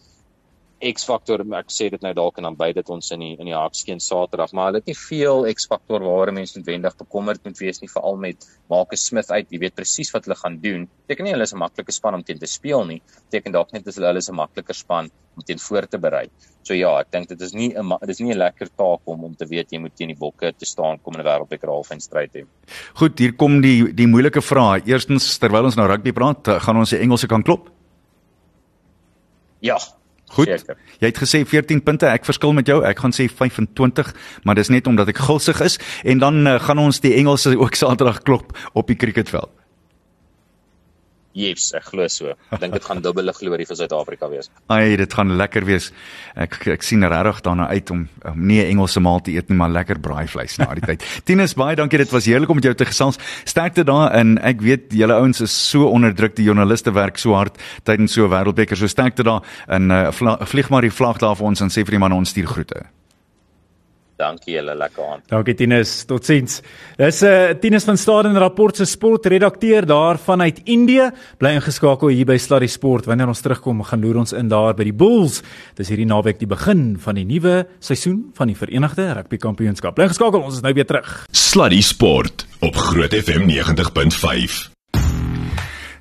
X-faktor, 0.83 1.45
ek 1.55 1.71
sê 1.71 1.89
dit 1.91 2.03
nou 2.03 2.11
dalk 2.13 2.39
en 2.39 2.43
dan 2.49 2.57
by 2.59 2.73
dit 2.73 2.89
ons 2.91 3.11
in 3.15 3.21
die 3.21 3.37
in 3.39 3.47
die 3.47 3.55
Hakskeen 3.55 4.01
Saterdag, 4.03 4.53
maar 4.53 4.67
hulle 4.71 4.81
het 4.81 4.87
nie 4.91 4.97
veel 4.99 5.45
X-faktor 5.55 6.03
waar 6.03 6.33
mense 6.35 6.59
noodwendig 6.59 6.97
bekommerd 6.99 7.45
moet 7.45 7.59
wees 7.59 7.79
nie, 7.81 7.89
veral 7.89 8.17
met 8.17 8.47
Marcus 8.69 9.05
Smith 9.07 9.31
uit, 9.31 9.47
jy 9.51 9.61
weet 9.63 9.75
presies 9.79 10.11
wat 10.13 10.25
hulle 10.27 10.35
gaan 10.41 10.59
doen. 10.61 10.89
Beteken 11.07 11.25
nie 11.25 11.33
hulle 11.33 11.47
is 11.47 11.53
'n 11.55 11.59
maklike 11.59 11.93
span 11.93 12.15
om 12.15 12.23
teen 12.25 12.39
te 12.39 12.47
speel 12.47 12.85
nie, 12.85 13.01
beteken 13.31 13.53
dalk 13.53 13.73
net 13.73 13.85
dat 13.85 13.95
hulle 13.95 14.07
hulle 14.09 14.19
is 14.19 14.29
'n 14.29 14.35
makliker 14.35 14.75
span 14.75 15.11
om 15.37 15.43
teen 15.47 15.59
voor 15.59 15.87
te 15.87 15.99
berei. 15.99 16.27
So 16.65 16.75
ja, 16.75 16.99
ek 17.01 17.11
dink 17.13 17.29
dit 17.29 17.41
is 17.41 17.53
nie 17.55 17.73
'n 17.77 17.87
ma- 17.87 17.99
dit 18.01 18.11
is 18.11 18.21
nie 18.21 18.33
'n 18.35 18.39
lekker 18.39 18.69
taak 18.77 19.01
om 19.07 19.25
om 19.25 19.35
te 19.37 19.47
weet 19.47 19.71
jy 19.71 19.79
moet 19.79 19.95
teen 19.97 20.09
die 20.09 20.17
Bokke 20.19 20.53
te 20.53 20.67
staan 20.67 20.99
kom 20.99 21.15
in 21.15 21.21
'n 21.21 21.25
wêreldbeker 21.25 21.69
halfeindstryd 21.69 22.33
hê. 22.35 22.45
Goed, 22.95 23.19
hier 23.19 23.33
kom 23.35 23.61
die 23.61 23.93
die 23.93 24.07
moeilike 24.07 24.43
vrae. 24.43 24.83
Eerstens 24.85 25.39
terwyl 25.39 25.65
ons 25.65 25.77
nou 25.77 25.87
rugby 25.87 26.13
praat, 26.13 26.45
gaan 26.61 26.77
ons 26.77 26.91
die 26.91 26.99
Engelse 26.99 27.29
kan 27.29 27.43
klop. 27.43 27.71
Ja. 29.61 29.79
Goed. 30.33 30.49
Seker. 30.49 30.79
Jy 31.01 31.11
het 31.11 31.19
gesê 31.21 31.43
14 31.45 31.83
punte. 31.85 32.09
Ek 32.09 32.25
verskil 32.25 32.55
met 32.57 32.69
jou. 32.71 32.81
Ek 32.89 33.03
gaan 33.05 33.13
sê 33.13 33.29
25, 33.29 34.13
maar 34.49 34.57
dis 34.57 34.73
net 34.73 34.89
omdat 34.89 35.13
ek 35.13 35.21
gulsig 35.27 35.61
is 35.65 35.79
en 36.09 36.23
dan 36.23 36.47
uh, 36.47 36.59
gaan 36.63 36.81
ons 36.81 37.03
die 37.05 37.15
Engelse 37.21 37.53
ook 37.63 37.77
Saterdag 37.77 38.23
klop 38.25 38.57
op 38.73 38.89
die 38.89 38.97
cricketveld. 38.97 39.53
Yes, 41.33 41.71
ek 41.73 41.87
glo 41.89 42.07
so. 42.13 42.35
Ek 42.53 42.61
dink 42.61 42.75
dit 42.77 42.85
gaan 42.85 43.01
dubbele 43.01 43.33
glorie 43.33 43.65
vir 43.69 43.79
Suid-Afrika 43.79 44.29
wees. 44.29 44.51
Ai, 44.73 44.97
dit 45.01 45.17
gaan 45.17 45.33
lekker 45.41 45.65
wees. 45.65 45.89
Ek 46.37 46.59
ek 46.75 46.85
sien 46.85 47.05
regtig 47.09 47.41
daarna 47.47 47.71
uit 47.73 47.91
om 47.95 48.05
um, 48.05 48.37
nie 48.37 48.61
'n 48.61 48.77
Engelse 48.77 49.01
maal 49.01 49.21
te 49.21 49.33
eet 49.33 49.49
nie, 49.49 49.57
maar 49.57 49.73
lekker 49.73 50.01
braaivleis 50.01 50.59
na 50.59 50.75
die 50.75 50.85
tyd. 50.85 51.05
Tinus, 51.27 51.57
baie 51.57 51.77
dankie. 51.77 51.99
Dit 51.99 52.13
was 52.13 52.29
heerlik 52.29 52.51
om 52.51 52.57
met 52.61 52.65
jou 52.65 52.75
te 52.75 52.85
gesels. 52.85 53.19
Sterkte 53.45 53.85
daar 53.85 54.13
en 54.13 54.39
ek 54.39 54.61
weet 54.61 54.93
julle 54.93 55.15
ouens 55.15 55.41
is 55.41 55.53
so 55.53 55.89
onderdruk. 55.89 56.37
Die 56.37 56.45
joernaliste 56.45 56.93
werk 56.93 57.19
so 57.19 57.33
hard 57.33 57.57
tydens 57.85 58.13
so 58.13 58.27
'n 58.27 58.31
wêreldbeker. 58.31 58.77
So 58.77 58.87
sterkte 58.87 59.23
daar 59.23 59.43
en 59.69 59.91
uh, 59.91 60.13
vlieg 60.13 60.69
maar 60.69 60.83
die 60.83 60.93
vlag 60.93 61.19
daar 61.19 61.37
vir 61.37 61.47
ons 61.47 61.61
en 61.61 61.69
sê 61.71 61.85
vir 61.85 61.97
die 61.97 61.99
manne 61.99 62.17
ons 62.17 62.29
stuur 62.29 62.47
groete. 62.47 62.85
Dankie 64.23 64.55
julle, 64.55 64.75
lekker 64.79 65.09
aan. 65.09 65.23
Dankie 65.31 65.55
Tinus, 65.59 66.05
totsiens. 66.07 66.61
Dis 66.99 67.23
'n 67.23 67.27
uh, 67.27 67.55
Tinus 67.59 67.85
van 67.89 67.99
Staden 67.99 68.39
rapport 68.39 68.77
se 68.77 68.85
sportredakteur 68.85 69.87
daar 69.87 70.19
vanuit 70.19 70.61
Indië. 70.65 71.11
Bly 71.39 71.57
ingeskakel 71.59 72.09
hier 72.09 72.27
by 72.27 72.39
Sluddy 72.39 72.69
Sport. 72.69 73.07
Wanneer 73.07 73.29
ons 73.29 73.41
terugkom, 73.41 73.83
gaan 73.83 74.01
loer 74.01 74.19
ons 74.19 74.33
in 74.33 74.49
daar 74.49 74.75
by 74.75 74.85
die 74.85 74.95
Bulls. 74.95 75.43
Dis 75.75 75.89
hierdie 75.89 76.07
naweek 76.07 76.39
die 76.39 76.47
begin 76.47 76.97
van 76.99 77.15
die 77.15 77.25
nuwe 77.25 77.67
seisoen 77.81 78.31
van 78.35 78.47
die 78.47 78.57
Verenigde 78.57 79.13
Rugby 79.13 79.37
Kampioenskap. 79.37 79.95
Bly 79.95 80.05
ingeskakel, 80.05 80.43
ons 80.43 80.55
is 80.55 80.63
nou 80.63 80.73
weer 80.73 80.87
terug. 80.87 81.27
Sluddy 81.33 81.83
Sport 81.83 82.47
op 82.61 82.77
Groot 82.77 83.15
FM 83.15 83.49
90.5. 83.51 84.72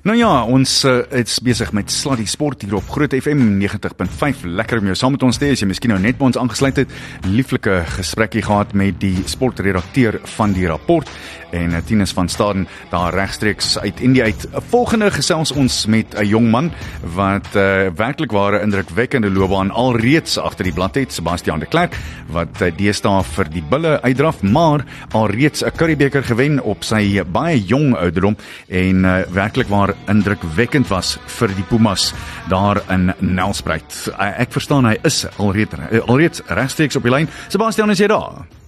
Nou 0.02 0.16
ja, 0.18 0.30
ons 0.50 0.70
uh, 0.82 0.96
is 1.14 1.36
besig 1.46 1.68
met 1.70 1.90
Sluddy 1.94 2.24
Sport 2.26 2.64
hier 2.64 2.72
op 2.74 2.88
Groot 2.90 3.12
FM 3.14 3.52
90.5. 3.60 4.40
Lekker 4.50 4.80
om 4.82 4.88
jou 4.90 4.96
saam 4.98 5.14
met 5.14 5.22
ons 5.22 5.36
te 5.38 5.46
hê. 5.46 5.52
As 5.54 5.62
jy 5.62 5.68
miskien 5.70 5.92
nou 5.94 5.98
net 6.02 6.18
by 6.18 6.26
ons 6.26 6.38
aangesluit 6.42 6.80
het, 6.82 6.96
lieflike 7.30 7.76
gesprekkie 8.00 8.42
gehad 8.42 8.74
met 8.74 8.98
die 8.98 9.22
sportredakteur 9.30 10.18
van 10.34 10.56
die 10.56 10.66
rapport 10.66 11.06
en 11.52 11.76
uh, 11.76 11.80
Tinus 11.84 12.12
van 12.12 12.28
Staden 12.28 12.66
daar 12.90 13.14
regstreeks 13.14 13.78
uit 13.78 14.00
Indië 14.00 14.22
uit. 14.22 14.46
Volgende 14.68 15.10
gesels 15.10 15.52
ons 15.52 15.86
met 15.86 16.14
'n 16.14 16.26
jong 16.26 16.50
man 16.50 16.70
wat 17.14 17.46
uh, 17.54 17.88
werklik 17.96 18.32
ware 18.32 18.60
indrukwekkende 18.60 19.30
loopbaan 19.30 19.70
alreeds 19.70 20.38
agter 20.38 20.64
die 20.64 20.72
blad 20.72 20.94
het, 20.94 21.12
Sebastian 21.12 21.58
de 21.58 21.66
Klerk, 21.66 21.96
wat 22.26 22.60
uh, 22.60 22.70
deesdae 22.76 23.22
vir 23.22 23.50
die 23.50 23.62
Bulle 23.62 24.00
uitdraf, 24.02 24.42
maar 24.42 24.84
alreeds 25.12 25.64
'n 25.64 25.70
Curriebeeker 25.76 26.24
gewen 26.24 26.60
op 26.62 26.84
sy 26.84 27.22
baie 27.24 27.62
jong 27.64 27.96
ouderdom 27.96 28.36
en 28.68 29.04
uh, 29.04 29.22
werklik 29.30 29.68
waar 29.68 29.94
indrukwekkend 30.06 30.88
was 30.88 31.18
vir 31.26 31.48
die 31.48 31.64
Pumas 31.64 32.14
daar 32.48 32.82
in 32.88 33.12
Nelspruit. 33.18 34.12
Uh, 34.18 34.40
ek 34.40 34.52
verstaan 34.52 34.84
hy 34.84 34.98
is 35.02 35.26
alreeds 35.36 35.74
alreeds 36.06 36.42
regstreeks 36.46 36.96
op 36.96 37.06
die 37.06 37.12
lyn. 37.12 37.30
Sebastian, 37.48 37.90
is 37.90 37.98
jy 37.98 38.06
daar? 38.06 38.61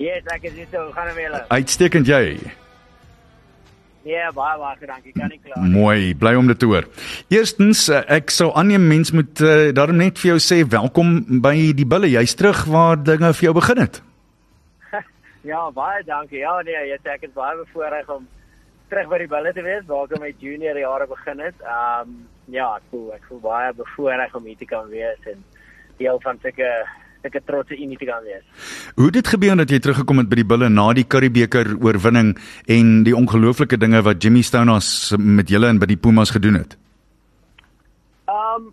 Yes, 0.00 0.24
ek 0.32 0.46
is 0.48 0.54
hier 0.56 0.68
hoe 0.72 0.92
gaan 0.96 1.10
dit 1.10 1.16
met 1.18 1.26
julle? 1.26 1.38
Uitstekend 1.52 2.08
jy. 2.08 2.22
Nee, 4.00 4.28
baie 4.32 4.56
baie 4.56 4.86
dankie, 4.88 5.12
kan 5.12 5.28
nie 5.28 5.36
kla. 5.44 5.58
Mooi, 5.60 6.14
bly 6.16 6.32
om 6.40 6.46
dit 6.48 6.56
te 6.58 6.68
hoor. 6.70 6.86
Eerstens, 7.28 7.82
eh, 7.92 8.00
ek 8.16 8.32
sou 8.32 8.48
aanneem 8.56 8.86
mens 8.88 9.12
moet 9.12 9.42
uh, 9.44 9.68
daarom 9.76 10.00
net 10.00 10.16
vir 10.22 10.30
jou 10.30 10.38
sê 10.40 10.62
welkom 10.64 11.18
by 11.44 11.52
die 11.76 11.84
Bulle. 11.84 12.08
Jy's 12.08 12.32
terug 12.38 12.62
waar 12.72 12.96
dinge 12.96 13.28
vir 13.28 13.50
jou 13.50 13.54
begin 13.60 13.84
het. 13.84 14.00
Ja, 15.50 15.66
baie 15.72 16.00
dankie. 16.04 16.40
Ja, 16.40 16.58
nee, 16.64 16.80
jy 16.88 16.96
sê 17.04 17.14
ek 17.18 17.28
is 17.28 17.36
baie 17.36 17.60
bevoorreg 17.60 18.08
om 18.12 18.24
terug 18.88 19.12
by 19.12 19.20
die 19.22 19.28
bulle 19.30 19.52
te 19.56 19.62
wees 19.64 19.86
waar 19.88 20.08
ek 20.08 20.20
my 20.20 20.32
junior 20.40 20.76
jare 20.80 21.06
begin 21.08 21.44
het. 21.44 21.60
Ehm 21.60 22.08
um, 22.08 22.16
ja, 22.50 22.66
ek 22.80 22.88
voel 22.90 23.12
ek 23.14 23.28
voel 23.28 23.40
baie 23.44 23.72
bevoorreg 23.78 24.34
om 24.36 24.48
hier 24.48 24.58
te 24.60 24.68
kan 24.68 24.88
wees 24.90 25.28
en 25.30 25.44
deel 26.00 26.20
van 26.24 26.40
sulke 26.42 26.72
sulke 27.22 27.42
trotse 27.44 27.76
unie 27.76 27.98
te 27.98 28.08
kan 28.08 28.22
wees. 28.24 28.44
Hoe 28.96 29.10
dit 29.10 29.26
gebeur 29.28 29.56
dat 29.60 29.70
jy 29.70 29.80
teruggekom 29.82 30.22
het 30.22 30.30
by 30.30 30.40
die 30.40 30.48
Bulle 30.52 30.68
na 30.72 30.86
die 30.96 31.06
Curriebeeker 31.06 31.74
oorwinning 31.80 32.34
en 32.66 33.02
die 33.06 33.16
ongelooflike 33.16 33.78
dinge 33.80 34.02
wat 34.06 34.22
Jimmy 34.22 34.42
Stonehouse 34.46 35.18
met 35.18 35.52
julle 35.52 35.70
en 35.70 35.80
by 35.82 35.90
die 35.90 36.00
Pumas 36.00 36.32
gedoen 36.36 36.60
het? 36.62 36.78
Ehm 38.30 38.70
um, 38.70 38.72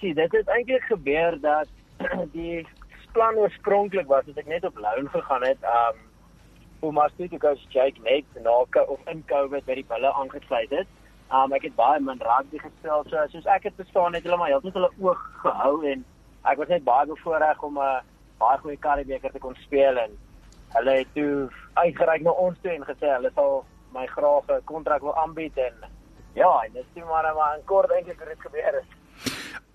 sien, 0.00 0.14
dit 0.14 0.32
het 0.32 0.48
eintlik 0.48 0.84
gebeur 0.90 1.38
dat 1.40 1.68
die 2.36 2.66
plan 3.12 3.34
oorspronklik 3.34 4.06
was 4.06 4.24
dat 4.28 4.38
ek 4.38 4.48
net 4.52 4.64
op 4.64 4.78
loan 4.78 5.08
gegaan 5.08 5.44
het. 5.46 5.58
Ehm 5.62 5.96
um, 5.96 6.06
maar 6.94 7.10
toe 7.16 7.28
coach 7.38 7.60
Jake 7.68 8.00
net 8.02 8.24
na 8.42 8.50
of 8.86 9.00
in 9.04 9.22
Covid 9.26 9.64
by 9.64 9.74
die 9.74 9.84
bulle 9.88 10.12
aangesluit 10.12 10.70
het. 10.70 10.88
Um 11.30 11.52
ek 11.52 11.62
het 11.68 11.74
baie 11.76 12.00
min 12.00 12.18
rugby 12.24 12.58
gespeel 12.58 13.04
so 13.06 13.26
soos 13.32 13.46
ek 13.46 13.68
het 13.68 13.76
verstaan 13.76 14.16
het 14.16 14.24
hulle 14.26 14.38
maar 14.40 14.48
heeltyd 14.50 14.78
hulle 14.78 14.90
oog 14.98 15.20
gehou 15.42 15.74
en 15.86 16.04
ek 16.44 16.58
was 16.58 16.68
net 16.68 16.84
baie 16.84 17.06
bevoorreg 17.06 17.62
om 17.62 17.78
'n 17.78 17.82
uh, 17.82 18.00
baie 18.38 18.58
goeie 18.58 18.76
Karibeker 18.76 19.32
te 19.32 19.38
kon 19.38 19.54
speel 19.54 19.98
en 19.98 20.16
hulle 20.74 20.90
het 20.90 21.14
toe 21.14 21.48
uitgereik 21.74 22.22
na 22.22 22.30
ons 22.30 22.58
toe 22.62 22.72
en 22.72 22.84
gesê 22.84 23.12
hulle 23.16 23.30
sal 23.34 23.64
my 23.92 24.06
graag 24.06 24.48
'n 24.48 24.64
kontrak 24.64 25.02
wil 25.02 25.16
aanbied 25.16 25.56
en 25.58 25.74
ja, 26.34 26.62
en 26.64 26.72
dit 26.72 26.84
is 26.94 27.04
maar 27.04 27.56
in 27.56 27.64
kort 27.64 27.90
eintlik 27.90 28.18
hoe 28.18 28.28
dit 28.28 28.40
gebeur 28.40 28.74
het. 28.74 28.99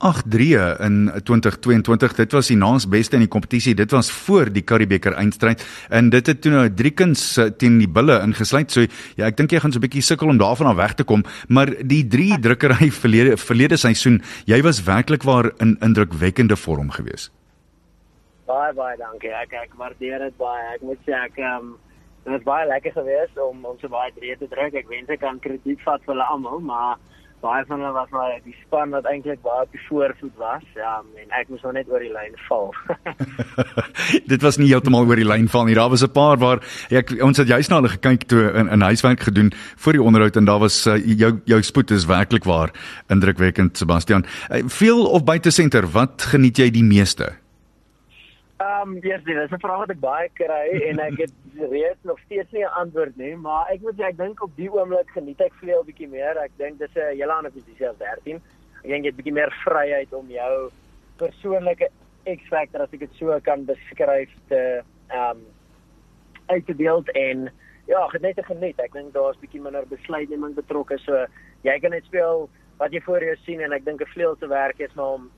8-3 0.06 0.80
in 0.84 0.98
2022. 1.24 2.16
Dit 2.16 2.34
was 2.36 2.50
die 2.52 2.58
naas 2.60 2.86
beste 2.90 3.16
in 3.16 3.24
die 3.24 3.32
kompetisie. 3.32 3.76
Dit 3.76 3.92
was 3.96 4.12
voor 4.12 4.52
die 4.54 4.64
Curriebeeker 4.64 5.16
eindstryd 5.16 5.64
en 5.90 6.10
dit 6.14 6.28
het 6.28 6.42
toe 6.42 6.52
nou 6.52 6.66
driekens 6.70 7.24
eh, 7.38 7.50
teen 7.58 7.80
die 7.80 7.90
Bulle 7.90 8.20
ingesluit. 8.22 8.72
So 8.72 8.84
ja, 9.16 9.30
ek 9.30 9.40
dink 9.40 9.56
jy 9.56 9.64
gaan 9.64 9.72
so 9.72 9.80
'n 9.80 9.88
bietjie 9.88 10.04
sukkel 10.04 10.30
om 10.30 10.38
daarvan 10.38 10.68
af 10.68 10.76
weg 10.76 10.94
te 10.94 11.04
kom, 11.04 11.24
maar 11.48 11.72
die 11.82 12.04
drie 12.08 12.36
drukkery 12.40 12.92
verlede 13.04 13.38
verlede 13.38 13.78
seisoen, 13.78 14.22
jy 14.46 14.62
was 14.62 14.84
werklik 14.84 15.24
waar 15.24 15.52
in 15.60 15.78
indrukwekkende 15.82 16.56
vorm 16.56 16.92
geweest. 16.92 17.32
Baie 18.46 18.74
baie 18.74 18.98
dankie. 18.98 19.32
Ek 19.34 19.54
ek 19.54 19.74
waardeer 19.74 20.20
dit 20.20 20.38
baie. 20.38 20.76
Ek 20.76 20.82
moet 20.82 21.00
sê 21.08 21.16
ek 21.18 21.40
ehm 21.40 21.72
um, 21.72 21.76
dit 22.26 22.34
was 22.34 22.44
baie 22.44 22.68
lekker 22.68 22.92
geweest 22.92 23.38
om 23.38 23.66
om 23.66 23.78
so 23.80 23.88
baie 23.88 24.12
drie 24.14 24.36
te 24.38 24.48
druk. 24.48 24.74
Ek 24.74 24.90
wens 24.90 25.10
ek 25.10 25.20
kan 25.20 25.40
krediet 25.40 25.82
vat 25.82 26.02
vir 26.04 26.14
hulle 26.14 26.30
almal, 26.30 26.60
maar 26.60 26.98
baie 27.46 27.66
van 27.70 27.82
hulle 27.82 27.94
was 27.96 28.10
maar 28.16 28.34
die 28.44 28.56
span 28.64 28.94
wat 28.96 29.08
eintlik 29.10 29.42
baie 29.46 29.66
op 29.66 29.76
die 29.76 29.84
voorvoet 29.88 30.34
was. 30.42 30.66
Ja, 30.78 30.98
en 31.22 31.36
ek 31.40 31.52
moes 31.54 31.64
nou 31.66 31.74
net 31.76 31.92
oor 31.92 32.04
die 32.04 32.14
lyn 32.14 32.36
val. 32.48 32.74
dit 34.34 34.42
was 34.46 34.60
nie 34.62 34.72
heeltemal 34.72 35.08
oor 35.08 35.22
die 35.22 35.28
lyn 35.28 35.48
val 35.52 35.70
nie. 35.70 35.78
Daar 35.78 35.94
was 35.94 36.04
'n 36.06 36.12
paar 36.16 36.42
waar 36.42 36.64
ek 36.90 37.16
ons 37.22 37.38
het 37.42 37.52
juist 37.52 37.70
na 37.70 37.82
hulle 37.82 37.94
gekyk 37.96 38.28
toe 38.32 38.44
in, 38.52 38.70
in 38.70 38.82
huiswerk 38.82 39.28
gedoen 39.30 39.54
vir 39.54 40.00
die 40.00 40.04
onderhoud 40.04 40.36
en 40.36 40.46
daar 40.46 40.60
was 40.60 40.86
uh, 40.88 40.98
jou 40.98 41.40
jou 41.46 41.62
spoed 41.62 41.92
is 41.92 42.10
werklik 42.10 42.44
waar 42.44 42.74
indrukwekkend 43.10 43.78
Sebastian. 43.78 44.26
Uh, 44.50 44.64
veel 44.66 45.06
of 45.06 45.24
buite 45.24 45.52
senter, 45.52 45.88
wat 45.88 46.22
geniet 46.34 46.58
jy 46.58 46.70
die 46.70 46.84
meeste? 46.84 47.45
Ehm, 48.66 48.90
um, 48.90 48.98
yes, 49.02 49.24
dit 49.24 49.36
is 49.38 49.52
'n 49.52 49.60
vraag 49.60 49.78
wat 49.78 49.90
ek 49.90 50.00
baie 50.00 50.30
kry 50.34 50.68
en 50.90 51.00
ek 51.00 51.18
het 51.18 51.34
reeds 51.76 52.02
nog 52.02 52.20
steeds 52.20 52.52
nie 52.52 52.64
'n 52.64 52.78
antwoord 52.82 53.16
nie, 53.18 53.36
maar 53.36 53.68
ek 53.70 53.82
moet 53.82 53.98
sê 53.98 54.04
ek 54.08 54.18
dink 54.18 54.42
op 54.42 54.56
die 54.56 54.72
oomblik 54.72 55.10
geniet 55.10 55.42
ek 55.42 55.54
veel 55.54 55.84
bietjie 55.84 56.08
meer. 56.08 56.38
Ek 56.38 56.52
dink 56.58 56.80
dis 56.80 56.96
'n 56.96 57.18
hele 57.18 57.34
ander 57.34 57.52
posisie 57.52 57.90
as 57.90 57.98
13. 57.98 58.42
Ek 58.84 58.90
dink 58.90 59.04
jy 59.04 59.12
het 59.12 59.20
bietjie 59.20 59.34
meer 59.34 59.52
vryheid 59.66 60.14
om 60.14 60.28
jou 60.30 60.72
persoonlike 61.18 61.90
X-factor 62.26 62.82
as 62.82 62.94
ek 62.94 63.00
dit 63.00 63.14
so 63.20 63.40
kan 63.40 63.66
beskryf 63.66 64.32
te 64.48 64.82
ehm 65.10 65.30
um, 65.30 65.46
uit 66.48 66.66
te 66.66 66.74
beeld 66.74 67.10
en 67.10 67.52
ja, 67.88 68.06
ek 68.14 68.22
net 68.22 68.36
te 68.36 68.44
geniet. 68.44 68.80
Ek 68.80 68.94
dink 68.94 69.14
daar's 69.14 69.38
bietjie 69.38 69.62
minder 69.62 69.86
besluitneming 69.86 70.56
betrokke, 70.56 70.98
so 70.98 71.26
jy 71.62 71.80
kan 71.80 71.92
net 71.92 72.06
speel 72.06 72.50
wat 72.78 72.92
jy 72.92 73.02
voor 73.02 73.24
jou 73.24 73.36
sien 73.36 73.62
en 73.62 73.72
ek 73.72 73.86
dink 73.86 74.02
'n 74.02 74.14
vleuel 74.14 74.36
te 74.36 74.48
werk 74.48 74.80
is 74.80 74.94
maar 74.94 75.14
om 75.20 75.32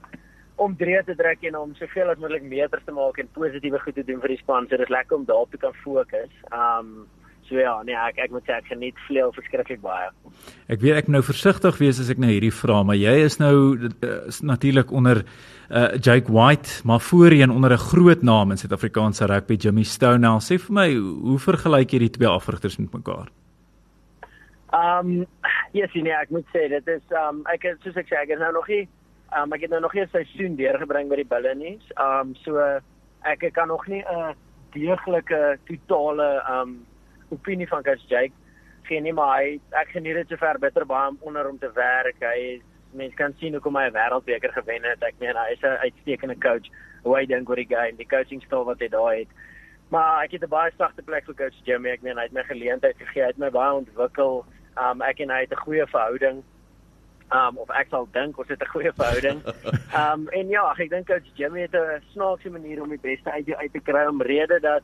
om 0.58 0.76
drie 0.78 0.98
te 1.06 1.16
druk 1.16 1.44
en 1.50 1.56
om 1.60 1.76
soveel 1.78 2.10
as 2.10 2.22
moontlik 2.22 2.44
meters 2.44 2.86
te 2.86 2.96
maak 2.96 3.20
en 3.22 3.30
positiewe 3.34 3.80
goed 3.80 3.96
te 3.96 4.04
doen 4.04 4.22
vir 4.24 4.34
die 4.34 4.42
span. 4.42 4.68
So 4.70 4.78
dis 4.78 4.94
lekker 4.94 5.18
om 5.18 5.26
daarop 5.26 5.54
te 5.54 5.62
kan 5.62 5.78
fokus. 5.84 6.34
Um 6.52 7.08
So 7.48 7.56
ja, 7.56 7.78
nee, 7.88 7.96
ek 7.96 8.18
ek 8.26 8.34
moet 8.36 8.44
sê 8.44 8.58
ek 8.58 8.66
geniet 8.68 8.98
vleuel 9.06 9.32
verskriklik 9.32 9.80
baie. 9.80 10.10
Ek 10.68 10.82
weet 10.84 10.98
ek 11.00 11.12
nou 11.12 11.22
versigtig 11.24 11.78
wees 11.80 12.02
as 12.04 12.10
ek 12.12 12.20
nou 12.20 12.28
hierdie 12.28 12.52
vra, 12.52 12.82
maar 12.84 12.98
jy 13.00 13.14
is 13.24 13.40
nou 13.40 13.54
uh, 13.88 14.10
is 14.28 14.42
natuurlik 14.44 14.92
onder 14.92 15.22
uh, 15.24 15.96
Jake 15.96 16.28
White, 16.28 16.82
maar 16.84 17.00
voorheen 17.00 17.54
onder 17.54 17.72
'n 17.72 17.86
groot 17.88 18.22
naam 18.22 18.52
in 18.52 18.60
Suid-Afrikaanse 18.60 19.32
rugby, 19.32 19.56
Jimmy 19.56 19.84
Stonewall. 19.84 20.44
Sê 20.44 20.60
vir 20.60 20.74
my, 20.76 20.90
hoe 20.96 21.40
vergelyk 21.40 21.94
jy 21.94 22.00
die 22.00 22.16
twee 22.20 22.28
afrigters 22.28 22.78
met 22.78 22.92
mekaar? 22.92 23.32
Um, 24.76 25.26
yes, 25.72 25.94
nee, 25.94 26.12
ek 26.12 26.30
moet 26.30 26.46
sê 26.52 26.68
dit 26.68 26.88
is 26.88 27.16
um, 27.16 27.46
ek 27.48 27.64
het 27.64 27.80
soos 27.80 27.96
ek 27.96 28.12
sê 28.12 28.20
ek 28.20 28.36
het 28.36 28.40
nou 28.44 28.52
nog 28.52 28.68
nie 28.68 28.84
um, 29.36 29.54
ek 29.54 29.62
het 29.62 29.70
nou 29.70 29.82
nog 29.82 29.94
nie 29.94 30.04
'n 30.04 30.10
seisoen 30.10 30.56
deurgebring 30.56 31.10
by 31.10 31.16
die 31.16 31.26
Bulle 31.26 31.56
nie. 31.56 31.80
Um, 31.98 32.36
so 32.36 32.58
ek 33.24 33.54
kan 33.54 33.68
nog 33.68 33.88
nie 33.88 34.04
'n 34.04 34.36
deeglike 34.72 35.60
totale 35.66 36.44
um, 36.50 36.86
opinie 37.30 37.68
van 37.68 37.84
Coach 37.84 38.08
Jake 38.08 38.34
gee 38.88 39.02
nie, 39.04 39.14
maar 39.14 39.38
hy 39.38 39.58
ek 39.82 39.92
geniet 39.96 40.18
dit 40.22 40.34
sover 40.34 40.60
beter 40.64 40.86
baie 40.88 41.12
om 41.12 41.20
onder 41.30 41.48
hom 41.48 41.60
te 41.60 41.70
werk. 41.76 42.20
Hy 42.24 42.62
mense 42.98 43.18
kan 43.20 43.36
sien 43.40 43.56
hoe 43.56 43.62
kom 43.64 43.76
hy 43.76 43.88
'n 43.88 43.98
wêreldbeker 43.98 44.54
gewen 44.54 44.84
het. 44.84 45.04
Ek 45.04 45.20
meen 45.20 45.36
hy 45.36 45.52
is 45.52 45.64
'n 45.64 45.82
uitstekende 45.86 46.38
coach. 46.40 46.68
Hoe 47.04 47.16
hy 47.18 47.26
dink 47.26 47.50
oor 47.50 47.56
die 47.56 47.70
game, 47.76 47.98
die 47.98 48.08
coaching 48.08 48.42
styl 48.44 48.66
wat 48.66 48.80
hy 48.80 48.88
daar 48.88 49.16
het. 49.16 49.28
Maar 49.90 50.24
ek 50.24 50.32
het 50.32 50.44
'n 50.44 50.50
baie 50.50 50.72
sagte 50.78 51.04
plek 51.04 51.26
vir 51.26 51.36
coach 51.36 51.66
Jimmy. 51.66 51.90
Ek 51.90 52.02
meen 52.02 52.18
hy 52.18 52.24
het 52.24 52.34
my 52.34 52.44
geleentheid 52.44 52.98
gegee, 52.98 53.22
hy 53.22 53.28
het 53.28 53.38
my 53.38 53.50
baie 53.50 53.74
ontwikkel. 53.74 54.46
Um 54.78 55.02
ek 55.02 55.20
en 55.20 55.30
hy 55.30 55.42
het 55.42 55.52
'n 55.52 55.64
goeie 55.66 55.88
verhouding. 55.88 56.44
Um 57.36 57.58
of 57.58 57.70
ek 57.76 57.90
sal 57.92 58.08
dink 58.14 58.38
ons 58.40 58.48
het 58.48 58.62
'n 58.62 58.72
goeie 58.72 58.92
verhouding. 58.94 59.42
Um 60.02 60.28
en 60.30 60.50
ja, 60.50 60.64
ek 60.80 60.90
dink 60.90 61.08
coach 61.08 61.28
Jimmy 61.36 61.62
het 61.62 61.76
'n 61.76 62.02
snaakse 62.14 62.50
manier 62.50 62.82
om 62.82 62.90
die 62.90 63.02
beste 63.02 63.32
uit 63.32 63.46
jou 63.46 63.58
uit 63.58 63.74
te 63.74 63.80
kry 63.80 64.06
om 64.08 64.22
rede 64.22 64.60
dat 64.60 64.84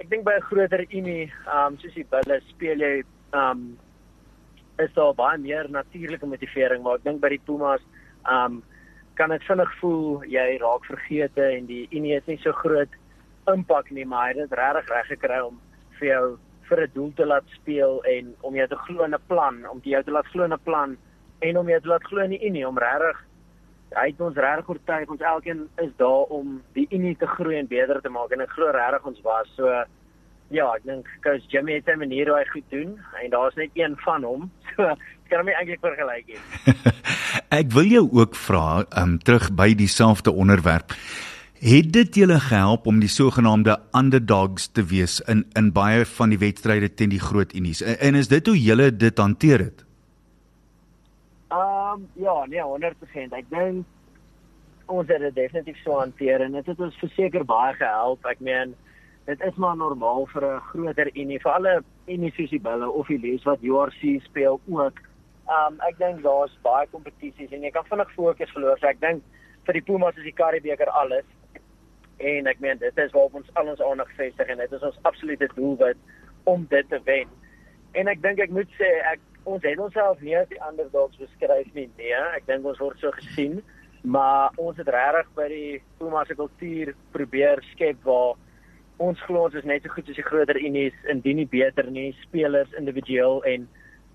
ek 0.00 0.08
dink 0.10 0.24
by 0.24 0.32
'n 0.36 0.48
groter 0.48 0.86
unie, 0.90 1.32
um 1.46 1.78
soos 1.78 1.94
die 1.94 2.06
Bulls 2.08 2.48
speel 2.48 2.78
jy 2.78 3.04
um 3.32 3.78
is 4.78 4.92
daar 4.94 5.14
baie 5.14 5.38
meer 5.38 5.70
natuurlike 5.70 6.26
motivering, 6.26 6.82
maar 6.82 6.94
ek 6.94 7.04
dink 7.04 7.20
by 7.20 7.28
die 7.28 7.44
Pumas 7.44 7.82
um 8.30 8.62
kan 9.14 9.28
dit 9.28 9.42
vinnig 9.44 9.72
voel 9.80 10.24
jy 10.24 10.58
raak 10.58 10.84
vergete 10.84 11.44
en 11.58 11.66
die 11.66 11.86
unie 11.92 12.16
is 12.16 12.26
nie 12.26 12.38
so 12.38 12.52
groot 12.52 12.88
impak 13.46 13.90
nie, 13.90 14.04
maar 14.04 14.22
hy 14.22 14.28
het 14.28 14.48
dit 14.48 14.58
regtig 14.58 14.88
reg 14.88 15.06
gekry 15.06 15.40
om 15.40 15.60
vir 15.98 16.08
jou 16.08 16.38
vir 16.68 16.80
'n 16.82 16.92
doel 16.94 17.12
te 17.16 17.26
laat 17.26 17.44
speel 17.60 18.02
en 18.04 18.34
om 18.40 18.54
jou 18.54 18.68
te 18.68 18.76
glo 18.76 19.04
in 19.04 19.14
'n 19.14 19.26
plan, 19.26 19.66
om 19.68 19.80
jou 19.82 20.02
te 20.02 20.10
laat 20.10 20.26
glo 20.26 20.44
in 20.44 20.52
'n 20.52 20.64
plan 20.64 20.96
en 21.42 21.58
om 21.58 21.68
jou 21.68 21.80
te 21.80 21.92
laat 21.92 22.08
glo 22.10 22.24
in 22.24 22.36
die 22.36 22.44
Unie 22.48 22.66
om 22.68 22.78
regtig 22.78 23.24
hy 23.96 24.06
het 24.08 24.20
ons 24.24 24.38
regtig 24.46 24.68
oortuig 24.72 25.10
ons 25.16 25.26
elkeen 25.32 25.66
is 25.84 25.90
daar 26.00 26.30
om 26.38 26.60
die 26.78 26.86
Unie 26.90 27.16
te 27.20 27.28
groei 27.36 27.58
en 27.58 27.70
beter 27.70 28.00
te 28.00 28.12
maak 28.12 28.32
en 28.32 28.44
ek 28.46 28.54
glo 28.56 28.70
regtig 28.72 29.10
ons 29.12 29.26
was 29.26 29.50
so 29.56 29.82
ja, 30.52 30.68
ek 30.76 30.84
dink 30.86 31.08
coach 31.24 31.44
Jimmy 31.52 31.78
het 31.78 31.88
'n 31.88 31.98
manier 31.98 32.28
hoe 32.28 32.38
hy 32.38 32.44
goed 32.52 32.68
doen 32.70 32.98
en 33.22 33.30
daar's 33.30 33.54
net 33.54 33.70
een 33.74 33.96
van 34.04 34.22
hom. 34.22 34.50
So 34.76 34.82
ek 34.82 35.28
kan 35.28 35.38
hom 35.40 35.48
eintlik 35.48 35.80
vergelyk 35.80 36.26
nie. 36.26 36.40
ek 37.60 37.72
wil 37.72 37.88
jou 37.88 38.08
ook 38.12 38.34
vra 38.36 38.84
um 39.02 39.18
terug 39.18 39.52
by 39.56 39.74
dieselfde 39.74 40.32
onderwerp. 40.32 40.92
Het 41.62 41.92
dit 41.92 42.14
julle 42.14 42.40
gehelp 42.40 42.86
om 42.86 43.00
die 43.00 43.08
sogenaamde 43.08 43.78
underdogs 43.96 44.68
te 44.72 44.84
wees 44.84 45.20
in 45.20 45.46
in 45.54 45.72
baie 45.72 46.04
van 46.04 46.28
die 46.28 46.38
wedstryde 46.38 46.94
teen 46.94 47.08
die 47.08 47.20
groot 47.20 47.54
unies? 47.54 47.82
En, 47.82 47.98
en 47.98 48.14
is 48.14 48.28
dit 48.28 48.46
hoe 48.46 48.58
julle 48.58 48.96
dit 48.96 49.18
hanteer 49.18 49.58
het? 49.58 49.84
Um, 51.92 52.08
ja, 52.12 52.44
nee, 52.46 52.62
100%. 52.62 53.34
Ek 53.36 53.48
dink 53.50 53.86
ons 54.92 55.08
het 55.08 55.20
dit 55.22 55.34
definitief 55.34 55.78
so 55.82 55.98
hanteer 55.98 56.42
en 56.44 56.56
dit 56.56 56.66
het 56.66 56.80
ons 56.80 56.98
verseker 57.00 57.44
baie 57.48 57.74
gehelp. 57.78 58.24
Ek 58.28 58.40
meen 58.40 58.74
dit 59.28 59.44
is 59.46 59.58
maar 59.62 59.76
normaal 59.76 60.26
vir 60.32 60.44
'n 60.46 60.60
groter 60.70 61.10
unie, 61.14 61.40
vir 61.40 61.52
alle 61.52 61.74
unisiebulle 62.06 62.90
of 62.90 63.06
die 63.06 63.18
lees 63.18 63.44
wat 63.44 63.62
URC 63.62 64.20
speel 64.24 64.60
ook. 64.66 65.00
Um, 65.48 65.80
ek 65.88 65.98
dink 65.98 66.22
daar's 66.22 66.58
baie 66.62 66.86
kompetisies 66.86 67.52
en 67.52 67.62
jy 67.62 67.70
kan 67.70 67.84
vinnig 67.84 68.10
fokus 68.14 68.50
verloor. 68.50 68.78
So 68.78 68.86
ek 68.86 69.00
dink 69.00 69.22
vir 69.66 69.72
die 69.72 69.86
Pumas 69.86 70.16
is 70.16 70.24
die 70.24 70.38
Karibebeker 70.40 70.90
alles 70.90 71.24
en 72.18 72.46
ek 72.46 72.60
meen 72.60 72.78
dit 72.78 72.98
is 72.98 73.12
waarop 73.12 73.34
ons 73.34 73.54
al 73.54 73.68
ons 73.68 73.80
aandag 73.82 74.10
vestig 74.16 74.48
en 74.48 74.58
dit 74.58 74.72
is 74.72 74.82
ons 74.82 74.98
absolute 75.02 75.48
doelwit 75.54 75.96
om 76.44 76.66
dit 76.70 76.88
te 76.88 77.00
wen. 77.04 77.28
En 77.92 78.08
ek 78.08 78.22
dink 78.22 78.38
ek 78.38 78.50
moet 78.50 78.68
sê 78.78 78.90
ek 79.12 79.20
ons 79.44 79.62
het 79.66 79.78
onsself 79.78 80.20
nie 80.20 80.36
as 80.38 80.48
die 80.50 80.60
underdogs 80.68 81.18
beskryf 81.20 81.68
nie. 81.74 81.88
Nee, 81.98 82.14
ek 82.36 82.46
dink 82.46 82.66
ons 82.68 82.80
word 82.82 83.00
so 83.02 83.10
gesien, 83.16 83.60
maar 84.02 84.54
ons 84.62 84.78
het 84.80 84.90
regtig 84.90 85.28
by 85.38 85.48
die 85.50 85.82
Puma 85.98 86.24
se 86.26 86.36
kultuur 86.38 86.94
probeer 87.14 87.62
skep 87.72 88.02
waar 88.06 88.34
ons 89.02 89.20
glo 89.26 89.46
ons 89.48 89.54
is 89.58 89.66
net 89.66 89.82
so 89.82 89.94
goed 89.94 90.10
as 90.10 90.18
die 90.18 90.26
groter 90.26 90.58
unies, 90.58 90.96
indien 91.10 91.40
nie 91.40 91.48
beter 91.50 91.88
nie, 91.90 92.12
spelers 92.22 92.74
individueel 92.78 93.42
en 93.50 93.66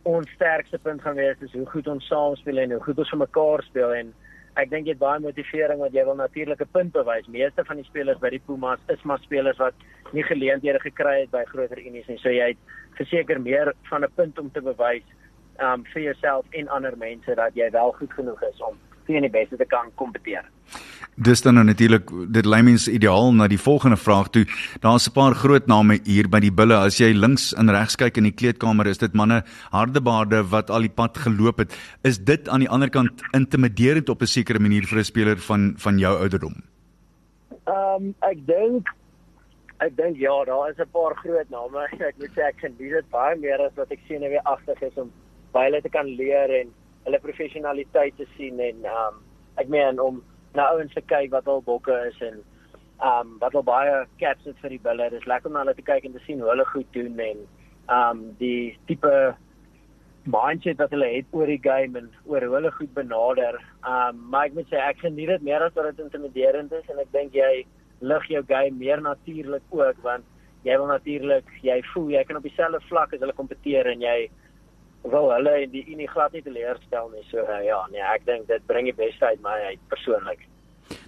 ons 0.07 0.29
sterkste 0.37 0.79
punt 0.79 1.01
gaan 1.03 1.17
wees 1.19 1.41
is 1.43 1.51
hoe 1.55 1.65
goed 1.67 1.87
ons 1.91 2.05
saam 2.07 2.35
speel 2.39 2.61
en 2.61 2.77
hoe 2.77 2.83
goed 2.85 3.01
ons 3.03 3.11
vir 3.11 3.23
mekaar 3.25 3.63
speel 3.67 3.95
en 3.97 4.13
ek 4.57 4.69
dink 4.69 4.87
jy 4.87 4.95
het 4.95 5.01
baie 5.01 5.19
motivering 5.21 5.79
want 5.79 5.93
jy 5.93 6.03
wil 6.05 6.15
natuurlik 6.15 6.61
'n 6.61 6.71
punt 6.71 6.91
bewys. 6.93 7.27
Meeste 7.27 7.65
van 7.65 7.77
die 7.77 7.85
spelers 7.85 8.19
by 8.19 8.29
die 8.29 8.43
Pumas 8.47 8.79
is 8.89 9.03
maar 9.03 9.19
spelers 9.19 9.57
wat 9.57 9.73
nie 10.13 10.23
geleenthede 10.23 10.79
gekry 10.79 11.21
het 11.21 11.31
by 11.31 11.43
groter 11.45 11.79
unies 11.79 12.07
nie. 12.07 12.17
So 12.17 12.29
jy 12.29 12.47
het 12.47 12.57
verseker 12.97 13.41
meer 13.41 13.73
van 13.89 14.03
'n 14.03 14.11
punt 14.15 14.39
om 14.39 14.51
te 14.51 14.61
bewys 14.61 15.03
um 15.59 15.83
vir 15.93 16.01
jouself 16.01 16.45
en 16.51 16.67
ander 16.67 16.97
mense 16.97 17.35
dat 17.35 17.55
jy 17.55 17.69
wel 17.71 17.91
goed 17.91 18.13
genoeg 18.13 18.41
is 18.43 18.61
om 18.61 18.77
teen 19.07 19.25
die 19.25 19.33
beste 19.33 19.57
te 19.57 19.65
kan 19.65 19.91
kompeteer. 19.95 20.45
Dis 21.17 21.41
dan 21.41 21.55
nou 21.57 21.63
natuurlik 21.65 22.11
dit 22.29 22.45
lei 22.45 22.59
mens 22.61 22.85
ideaal 22.87 23.31
na 23.33 23.47
die 23.49 23.57
volgende 23.57 23.97
vraag 23.97 24.27
toe. 24.29 24.43
Daar's 24.83 25.07
'n 25.07 25.13
paar 25.13 25.33
groot 25.33 25.67
name 25.67 25.99
hier 26.05 26.29
by 26.29 26.39
die 26.39 26.51
bulle. 26.51 26.75
As 26.75 26.99
jy 26.99 27.11
links 27.13 27.53
en 27.57 27.69
regs 27.69 27.95
kyk 27.95 28.17
in 28.17 28.23
die 28.23 28.37
kleedkamer, 28.37 28.87
is 28.87 28.97
dit 28.97 29.13
manne 29.13 29.43
hardebaarde 29.71 30.43
wat 30.49 30.69
al 30.69 30.81
die 30.81 30.93
pad 30.93 31.17
geloop 31.17 31.57
het. 31.57 31.73
Is 32.03 32.19
dit 32.19 32.49
aan 32.49 32.59
die 32.59 32.69
ander 32.69 32.89
kant 32.89 33.21
intimiderend 33.33 34.09
op 34.09 34.21
'n 34.21 34.27
sekere 34.27 34.59
manier 34.59 34.85
vir 34.85 34.99
'n 34.99 35.03
speler 35.03 35.37
van 35.37 35.73
van 35.77 35.97
jou 35.97 36.17
ouderdom? 36.19 36.53
Ehm 37.65 37.95
um, 37.95 38.15
ek 38.21 38.45
dink 38.45 38.87
ek 39.79 39.97
dink 39.97 40.17
ja, 40.17 40.43
daar 40.45 40.69
is 40.69 40.77
'n 40.77 40.89
paar 40.91 41.15
groot 41.15 41.49
name. 41.49 41.87
Ek 42.09 42.17
moet 42.17 42.31
sê 42.35 42.41
ek 42.47 42.59
geniet 42.59 42.93
dit 42.93 43.09
baie 43.09 43.35
meer 43.35 43.59
as 43.59 43.75
wat 43.75 43.91
ek 43.91 43.99
sien 44.07 44.23
en 44.23 44.29
weer 44.29 44.45
agter 44.45 44.77
is 44.81 44.97
om 44.97 45.11
baie 45.51 45.69
hulle 45.69 45.81
te 45.81 45.89
kan 45.89 46.05
leer 46.05 46.49
en 46.61 46.67
hulle 47.07 47.23
professionaliteit 47.23 48.17
te 48.19 48.27
sien 48.35 48.59
en 48.63 48.85
um, 48.91 49.23
ek 49.61 49.71
meen 49.73 49.99
om 50.03 50.21
na 50.57 50.67
ouens 50.75 50.93
te 50.95 51.03
kyk 51.07 51.31
wat 51.33 51.47
al 51.47 51.63
bokke 51.65 51.95
is 52.09 52.19
en 52.27 52.39
um, 52.99 53.35
wat 53.41 53.55
al 53.55 53.65
baie 53.67 54.03
caps 54.21 54.45
het 54.49 54.59
vir 54.63 54.75
die 54.75 54.83
bulle. 54.83 55.09
Dit 55.11 55.21
is 55.21 55.29
lekker 55.29 55.49
om 55.49 55.57
na 55.57 55.65
hulle 55.65 55.75
te 55.77 55.85
kyk 55.87 56.07
en 56.07 56.15
te 56.17 56.23
sien 56.25 56.41
hoe 56.43 56.51
hulle 56.51 56.67
goed 56.71 56.89
doen 56.97 57.19
en 57.23 57.43
um, 57.97 58.23
die 58.41 58.75
tipe 58.91 59.13
mindset 60.27 60.81
wat 60.81 60.91
hulle 60.91 61.07
het 61.13 61.35
oor 61.37 61.47
die 61.47 61.61
game 61.63 62.01
en 62.01 62.09
oor 62.27 62.43
hoe 62.43 62.55
hulle 62.57 62.71
goed 62.75 62.93
benader. 62.97 63.59
Um, 63.87 64.23
maar 64.31 64.49
ek 64.49 64.57
moet 64.57 64.71
sê 64.71 64.81
ek 64.83 65.03
geniet 65.05 65.31
dit 65.37 65.45
meer 65.47 65.63
as 65.63 65.75
wat 65.77 65.91
dit 65.91 66.03
intimiderend 66.05 66.73
is 66.75 66.89
en 66.91 66.99
ek 67.03 67.13
dink 67.15 67.37
jy 67.37 67.51
lig 68.03 68.27
jou 68.29 68.43
game 68.49 68.77
meer 68.77 69.01
natuurlik 69.01 69.63
ook 69.73 70.03
want 70.03 70.25
jy 70.67 70.75
wil 70.77 70.89
natuurlik 70.91 71.47
jy 71.65 71.77
voel 71.93 72.11
jy 72.13 72.23
kan 72.27 72.37
op 72.37 72.45
dieselfde 72.45 72.81
vlak 72.89 73.13
as 73.13 73.23
hulle 73.23 73.37
kompeteer 73.37 73.87
en 73.93 74.03
jy 74.03 74.17
wil 75.03 75.31
hulle 75.31 75.55
en 75.63 75.71
die 75.71 75.85
unie 75.87 76.07
glad 76.07 76.33
nie 76.33 76.43
teleurstel 76.43 77.09
nie. 77.13 77.23
So 77.31 77.43
uh, 77.43 77.63
ja, 77.65 77.87
nee, 77.91 78.01
ek 78.01 78.25
dink 78.25 78.47
dit 78.47 78.63
bring 78.67 78.85
die 78.89 78.97
beste 78.97 79.25
uit 79.25 79.41
my 79.41 79.57
uit 79.71 79.79
persoonlik. 79.89 80.45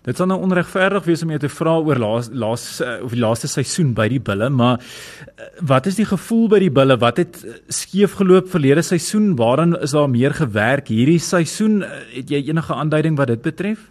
Dit 0.04 0.19
sal 0.19 0.28
nou 0.28 0.39
onregverdig 0.43 1.06
wees 1.08 1.21
om 1.23 1.30
jou 1.32 1.39
te 1.39 1.52
vra 1.52 1.78
oor 1.80 1.99
laas 1.99 2.30
laas 2.32 2.63
uh, 2.84 2.97
of 3.06 3.13
die 3.15 3.21
laaste 3.21 3.47
seisoen 3.52 3.93
by 3.95 4.10
die 4.12 4.19
Bulle, 4.23 4.49
maar 4.52 4.80
uh, 4.80 5.49
wat 5.71 5.88
is 5.91 5.99
die 5.99 6.08
gevoel 6.08 6.47
by 6.52 6.60
die 6.63 6.71
Bulle? 6.73 6.99
Wat 6.99 7.21
het 7.21 7.39
skeef 7.67 8.17
geloop 8.19 8.49
verlede 8.52 8.84
seisoen? 8.84 9.34
Waaraan 9.39 9.78
is 9.80 9.95
daar 9.95 10.10
meer 10.12 10.36
gewerk 10.36 10.91
hierdie 10.91 11.19
seisoen? 11.23 11.82
Het 12.15 12.36
jy 12.36 12.43
enige 12.52 12.75
aanduiding 12.75 13.19
wat 13.19 13.32
dit 13.32 13.43
betref? 13.45 13.88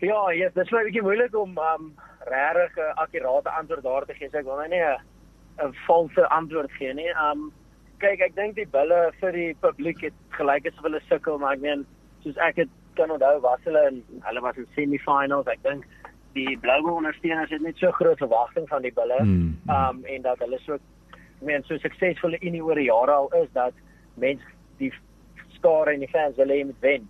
Ja, 0.00 0.30
ja, 0.32 0.48
dit 0.48 0.64
is 0.64 0.72
'n 0.72 0.84
bietjie 0.84 1.02
moeilik 1.02 1.34
om 1.36 1.58
um 1.58 1.92
regtig 2.24 2.76
'n 2.76 2.96
akkurate 2.96 3.50
antwoord 3.50 3.82
daar 3.82 4.04
te 4.04 4.14
gee. 4.14 4.28
So 4.30 4.38
ek 4.38 4.44
wil 4.44 4.56
nou 4.56 4.68
nie 4.68 4.84
'n 4.84 4.98
'n 5.66 5.74
valse 5.86 6.28
antwoord 6.28 6.72
gee 6.72 6.94
nie. 6.94 7.10
Um 7.30 7.52
kyk, 8.00 8.20
ek 8.26 8.36
dink 8.36 8.56
die 8.58 8.68
bulle 8.72 9.00
vir 9.20 9.36
die 9.36 9.54
publiek 9.62 10.04
het 10.08 10.36
gelyk 10.36 10.68
asof 10.70 10.86
hulle 10.88 11.00
sukkel, 11.08 11.38
maar 11.40 11.56
ek 11.56 11.64
meen 11.64 11.86
soos 12.24 12.38
ek 12.48 12.62
het 12.64 12.76
kan 12.98 13.12
onthou 13.14 13.40
was 13.44 13.62
hulle 13.68 13.82
in 13.88 14.00
hulle 14.26 14.42
was 14.44 14.58
in 14.60 14.68
semifinals. 14.76 15.48
Ek 15.50 15.62
dink 15.66 15.86
die 16.36 16.56
blou 16.62 16.80
ondersteuners 16.94 17.52
het 17.54 17.62
net 17.64 17.78
so 17.80 17.90
groot 17.96 18.20
verwagting 18.22 18.68
van 18.70 18.84
die 18.86 18.94
bulle. 18.96 19.20
Mm, 19.24 19.56
mm. 19.64 19.70
Um 19.76 20.04
en 20.14 20.26
dat 20.26 20.42
hulle 20.44 20.58
so 20.64 20.78
ek 20.78 21.46
meen 21.48 21.64
so 21.68 21.78
suksesvol 21.80 22.36
in 22.40 22.56
die 22.58 22.64
oor 22.64 22.78
die 22.78 22.88
jare 22.90 23.16
al 23.16 23.30
is 23.40 23.48
dat 23.56 23.76
mense 24.20 24.54
die 24.82 24.92
skare 25.56 25.94
en 25.94 26.04
die 26.04 26.12
fans 26.12 26.38
hulle 26.40 26.62
moet 26.68 26.86
wen. 26.86 27.08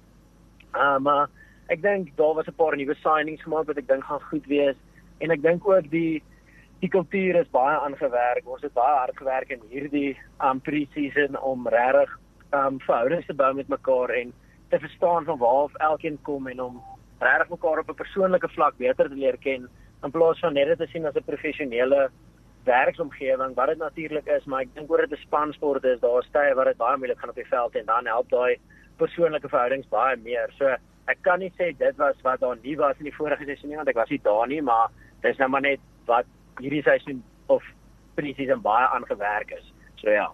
Um 0.79 1.11
uh, 1.11 1.27
ek 1.71 1.83
dink 1.83 2.15
daar 2.19 2.35
was 2.39 2.49
'n 2.49 2.59
paar 2.59 2.77
nuwe 2.77 2.97
signings 3.03 3.43
gemaak 3.43 3.67
wat 3.67 3.79
ek 3.79 3.89
dink 3.89 4.05
gaan 4.05 4.29
goed 4.31 4.47
wees 4.47 4.77
en 5.21 5.31
ek 5.31 5.43
dink 5.43 5.69
ook 5.69 5.91
die 5.91 6.23
die 6.81 6.89
kultuur 6.89 7.37
is 7.43 7.51
baie 7.53 7.77
aangewerk. 7.85 8.47
Ons 8.49 8.63
het 8.65 8.73
baie 8.77 8.97
hard 9.03 9.17
gewerk 9.19 9.51
in 9.53 9.61
hierdie 9.73 10.15
um 10.45 10.61
pre-season 10.65 11.37
om 11.45 11.69
regtig 11.69 12.15
um 12.57 12.81
verhoudings 12.87 13.27
te 13.29 13.37
bou 13.37 13.53
met 13.55 13.69
mekaar 13.69 14.13
en 14.17 14.33
te 14.71 14.81
verstaan 14.81 15.25
van 15.29 15.39
waar 15.39 15.69
of 15.69 15.77
elkeen 15.91 16.19
kom 16.23 16.49
en 16.49 16.61
om 16.61 16.81
regtig 17.21 17.53
mekaar 17.53 17.83
op 17.83 17.91
'n 17.91 18.01
persoonlike 18.03 18.49
vlak 18.57 18.77
beter 18.79 19.09
te 19.09 19.15
leer 19.15 19.37
ken 19.37 19.69
in 20.03 20.11
plaas 20.11 20.41
van 20.41 20.55
net 20.55 20.79
te 20.79 20.87
sien 20.87 21.07
as 21.07 21.15
'n 21.15 21.25
professionele 21.25 22.11
werksomgewing 22.65 23.55
wat 23.55 23.69
dit 23.69 23.79
natuurlik 23.79 24.27
is, 24.27 24.45
maar 24.45 24.61
ek 24.61 24.75
dink 24.75 24.91
oor 24.91 25.07
dit 25.07 25.13
'n 25.13 25.23
spansport 25.23 25.85
is, 25.85 26.01
daar 26.01 26.23
stye 26.23 26.55
wat 26.55 26.65
dit 26.67 26.77
baie 26.77 26.97
moeilik 26.97 27.19
gaan 27.19 27.31
op 27.31 27.35
die 27.35 27.53
veld 27.53 27.77
en 27.77 27.87
dan 27.87 28.07
help 28.07 28.29
daai 28.29 28.57
persoonlike 28.97 29.49
verhoudings 29.49 29.89
baie 29.89 30.17
meer. 30.17 30.51
So 30.59 30.77
ek 31.07 31.19
kan 31.23 31.39
nie 31.39 31.53
sê 31.59 31.77
dit 31.77 31.97
was 31.97 32.17
wat 32.23 32.41
daar 32.41 32.57
nie 32.63 32.77
was 32.77 32.97
in 32.99 33.05
die 33.05 33.17
vorige 33.17 33.45
seisoen 33.45 33.69
nie 33.69 33.77
want 33.77 33.89
ek 33.89 33.97
was 33.97 34.09
nie 34.09 34.21
daar 34.23 34.47
nie, 34.47 34.63
maar 34.63 34.89
dis 35.23 35.37
nou 35.37 35.49
maar 35.49 35.61
net 35.61 35.81
wat 36.07 36.27
hierdie 36.61 36.83
seisoen 36.83 37.23
of 37.47 37.65
presies 38.15 38.53
en 38.53 38.63
baie 38.63 38.87
aangewerk 38.97 39.51
is. 39.59 39.73
So 40.01 40.11
ja. 40.11 40.29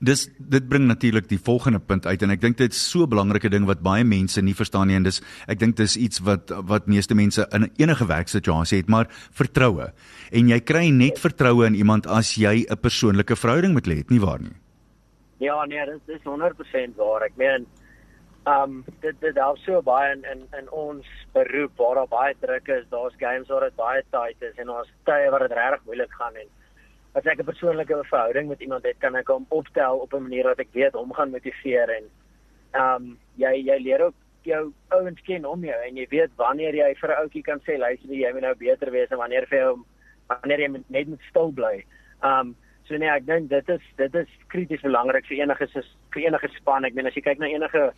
Dis 0.00 0.24
dit 0.38 0.68
bring 0.68 0.86
natuurlik 0.88 1.28
die 1.28 1.38
volgende 1.38 1.80
punt 1.84 2.06
uit 2.06 2.22
en 2.24 2.32
ek 2.32 2.40
dink 2.40 2.56
dit 2.56 2.72
is 2.72 2.80
so 2.80 3.04
'n 3.04 3.12
belangrike 3.12 3.50
ding 3.52 3.66
wat 3.68 3.82
baie 3.84 4.04
mense 4.04 4.40
nie 4.40 4.54
verstaan 4.54 4.88
nie 4.88 4.96
en 4.96 5.02
dis 5.02 5.20
ek 5.48 5.58
dink 5.58 5.76
dis 5.76 5.96
iets 5.96 6.20
wat 6.24 6.50
wat 6.64 6.86
meeste 6.86 7.14
mense 7.14 7.46
in 7.52 7.68
enige 7.76 8.06
werksituasie 8.06 8.78
het 8.78 8.88
maar 8.88 9.06
vertroue. 9.30 9.92
En 10.32 10.48
jy 10.48 10.60
kry 10.60 10.88
net 10.88 11.18
vertroue 11.18 11.66
in 11.66 11.74
iemand 11.74 12.06
as 12.06 12.34
jy 12.34 12.64
'n 12.70 12.80
persoonlike 12.80 13.36
verhouding 13.36 13.74
met 13.74 13.84
hulle 13.84 13.98
het, 13.98 14.10
nie 14.10 14.20
waar 14.20 14.40
nie? 14.40 14.56
Ja, 15.38 15.64
nee, 15.64 15.84
dit 15.86 16.16
is 16.16 16.22
100% 16.24 16.96
waar. 16.96 17.22
Ek 17.22 17.36
meen 17.36 17.66
um 18.46 18.84
dit 19.00 19.20
dit 19.20 19.36
help 19.36 19.58
so 19.58 19.82
baie 19.82 20.12
in 20.12 20.24
in, 20.24 20.46
in 20.58 20.70
ons 20.70 21.06
beroep 21.32 21.76
waar 21.76 21.94
daar 21.94 22.08
baie 22.08 22.34
druk 22.40 22.68
is, 22.68 22.86
daar's 22.90 23.14
games 23.18 23.48
waar 23.48 23.60
dit 23.60 23.76
baie 23.76 24.02
tight 24.10 24.42
is 24.42 24.56
en 24.56 24.70
ons 24.70 24.88
tye 25.04 25.30
waar 25.30 25.44
dit 25.48 25.56
regtig 25.58 25.84
moeilik 25.84 26.12
gaan 26.12 26.36
en 26.36 26.48
as 27.14 27.26
ek 27.26 27.40
'n 27.40 27.44
persoonlike 27.44 28.04
verhouding 28.04 28.48
met 28.48 28.60
iemand 28.60 28.84
het, 28.84 28.98
kan 28.98 29.16
ek 29.16 29.28
hom 29.28 29.46
opstel 29.48 29.98
op 29.98 30.14
'n 30.14 30.22
manier 30.22 30.44
wat 30.44 30.58
ek 30.58 30.72
weet 30.72 30.92
hom 30.94 31.12
gaan 31.12 31.30
motiveer 31.30 31.90
en 31.90 32.04
um, 32.74 33.18
jy 33.36 33.54
jy 33.66 33.78
leer 33.78 34.00
ook 34.06 34.14
jou 34.42 34.72
ouens 34.88 35.20
ken 35.26 35.44
om 35.44 35.64
jou 35.64 35.80
en 35.86 35.96
jy 35.96 36.06
weet 36.10 36.30
wanneer 36.36 36.74
jy 36.74 36.94
vir 36.94 37.10
'n 37.10 37.20
ouetjie 37.22 37.42
kan 37.42 37.60
sê 37.60 37.78
luister 37.78 38.14
jy 38.14 38.32
moet 38.32 38.42
nou 38.42 38.54
beter 38.54 38.90
wees 38.90 39.10
en 39.10 39.18
wanneer 39.18 39.46
vir 39.46 39.68
hom 39.68 39.84
wanneer 40.28 40.60
jy 40.60 40.68
net 40.88 41.08
moet 41.08 41.22
stil 41.28 41.50
bly. 41.52 41.84
Um, 42.22 42.56
so 42.86 42.96
nee, 42.96 43.08
ek 43.08 43.26
dink 43.26 43.50
dit 43.50 43.68
is 43.68 43.82
dit 43.96 44.14
is 44.14 44.28
krities 44.48 44.80
belangrik 44.80 45.26
vir 45.26 45.42
enige 45.42 45.66
vir 46.12 46.22
enige 46.22 46.48
span. 46.56 46.84
Ek 46.84 46.94
meen 46.94 47.06
as 47.06 47.14
jy 47.14 47.22
kyk 47.22 47.38
na 47.38 47.46
enige 47.46 47.92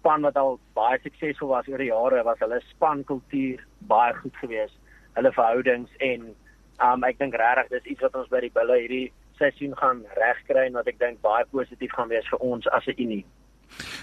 span 0.00 0.26
wat 0.26 0.36
al 0.36 0.58
baie 0.74 0.98
suksesvol 1.04 1.54
was 1.54 1.68
oor 1.68 1.78
die 1.78 1.92
jare, 1.92 2.24
was 2.24 2.42
hulle 2.42 2.60
spankultuur 2.74 3.64
baie 3.86 4.14
goed 4.18 4.36
geweest. 4.42 4.76
Hulle 5.14 5.32
verhoudings 5.32 5.90
en 6.00 6.32
Um 6.80 7.04
ek 7.04 7.18
dink 7.20 7.36
regtig 7.36 7.68
dis 7.74 7.92
iets 7.92 8.04
wat 8.06 8.14
ons 8.16 8.30
by 8.32 8.40
die 8.40 8.52
Bulle 8.54 8.78
hierdie 8.80 9.10
seisoen 9.40 9.74
gaan 9.76 10.00
regkry 10.16 10.62
en 10.68 10.78
wat 10.78 10.88
ek 10.88 11.00
dink 11.00 11.20
baie 11.24 11.44
positief 11.52 11.92
gaan 11.96 12.08
wees 12.12 12.28
vir 12.32 12.40
ons 12.44 12.68
as 12.76 12.88
'n 12.88 12.96
unie. 13.04 13.24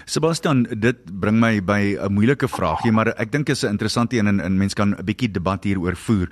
Sebastian, 0.08 0.62
dit 0.80 0.96
bring 1.20 1.36
my 1.36 1.58
by 1.60 1.98
'n 2.00 2.12
moeilike 2.16 2.48
vraagie, 2.48 2.92
maar 2.92 3.12
ek 3.20 3.30
dink 3.30 3.48
is 3.48 3.62
'n 3.62 3.76
interessante 3.76 4.16
een 4.16 4.26
en, 4.26 4.40
en 4.40 4.56
mense 4.56 4.74
kan 4.74 4.96
'n 4.96 5.04
bietjie 5.04 5.30
debat 5.30 5.62
hieroor 5.64 5.96
voer. 5.96 6.28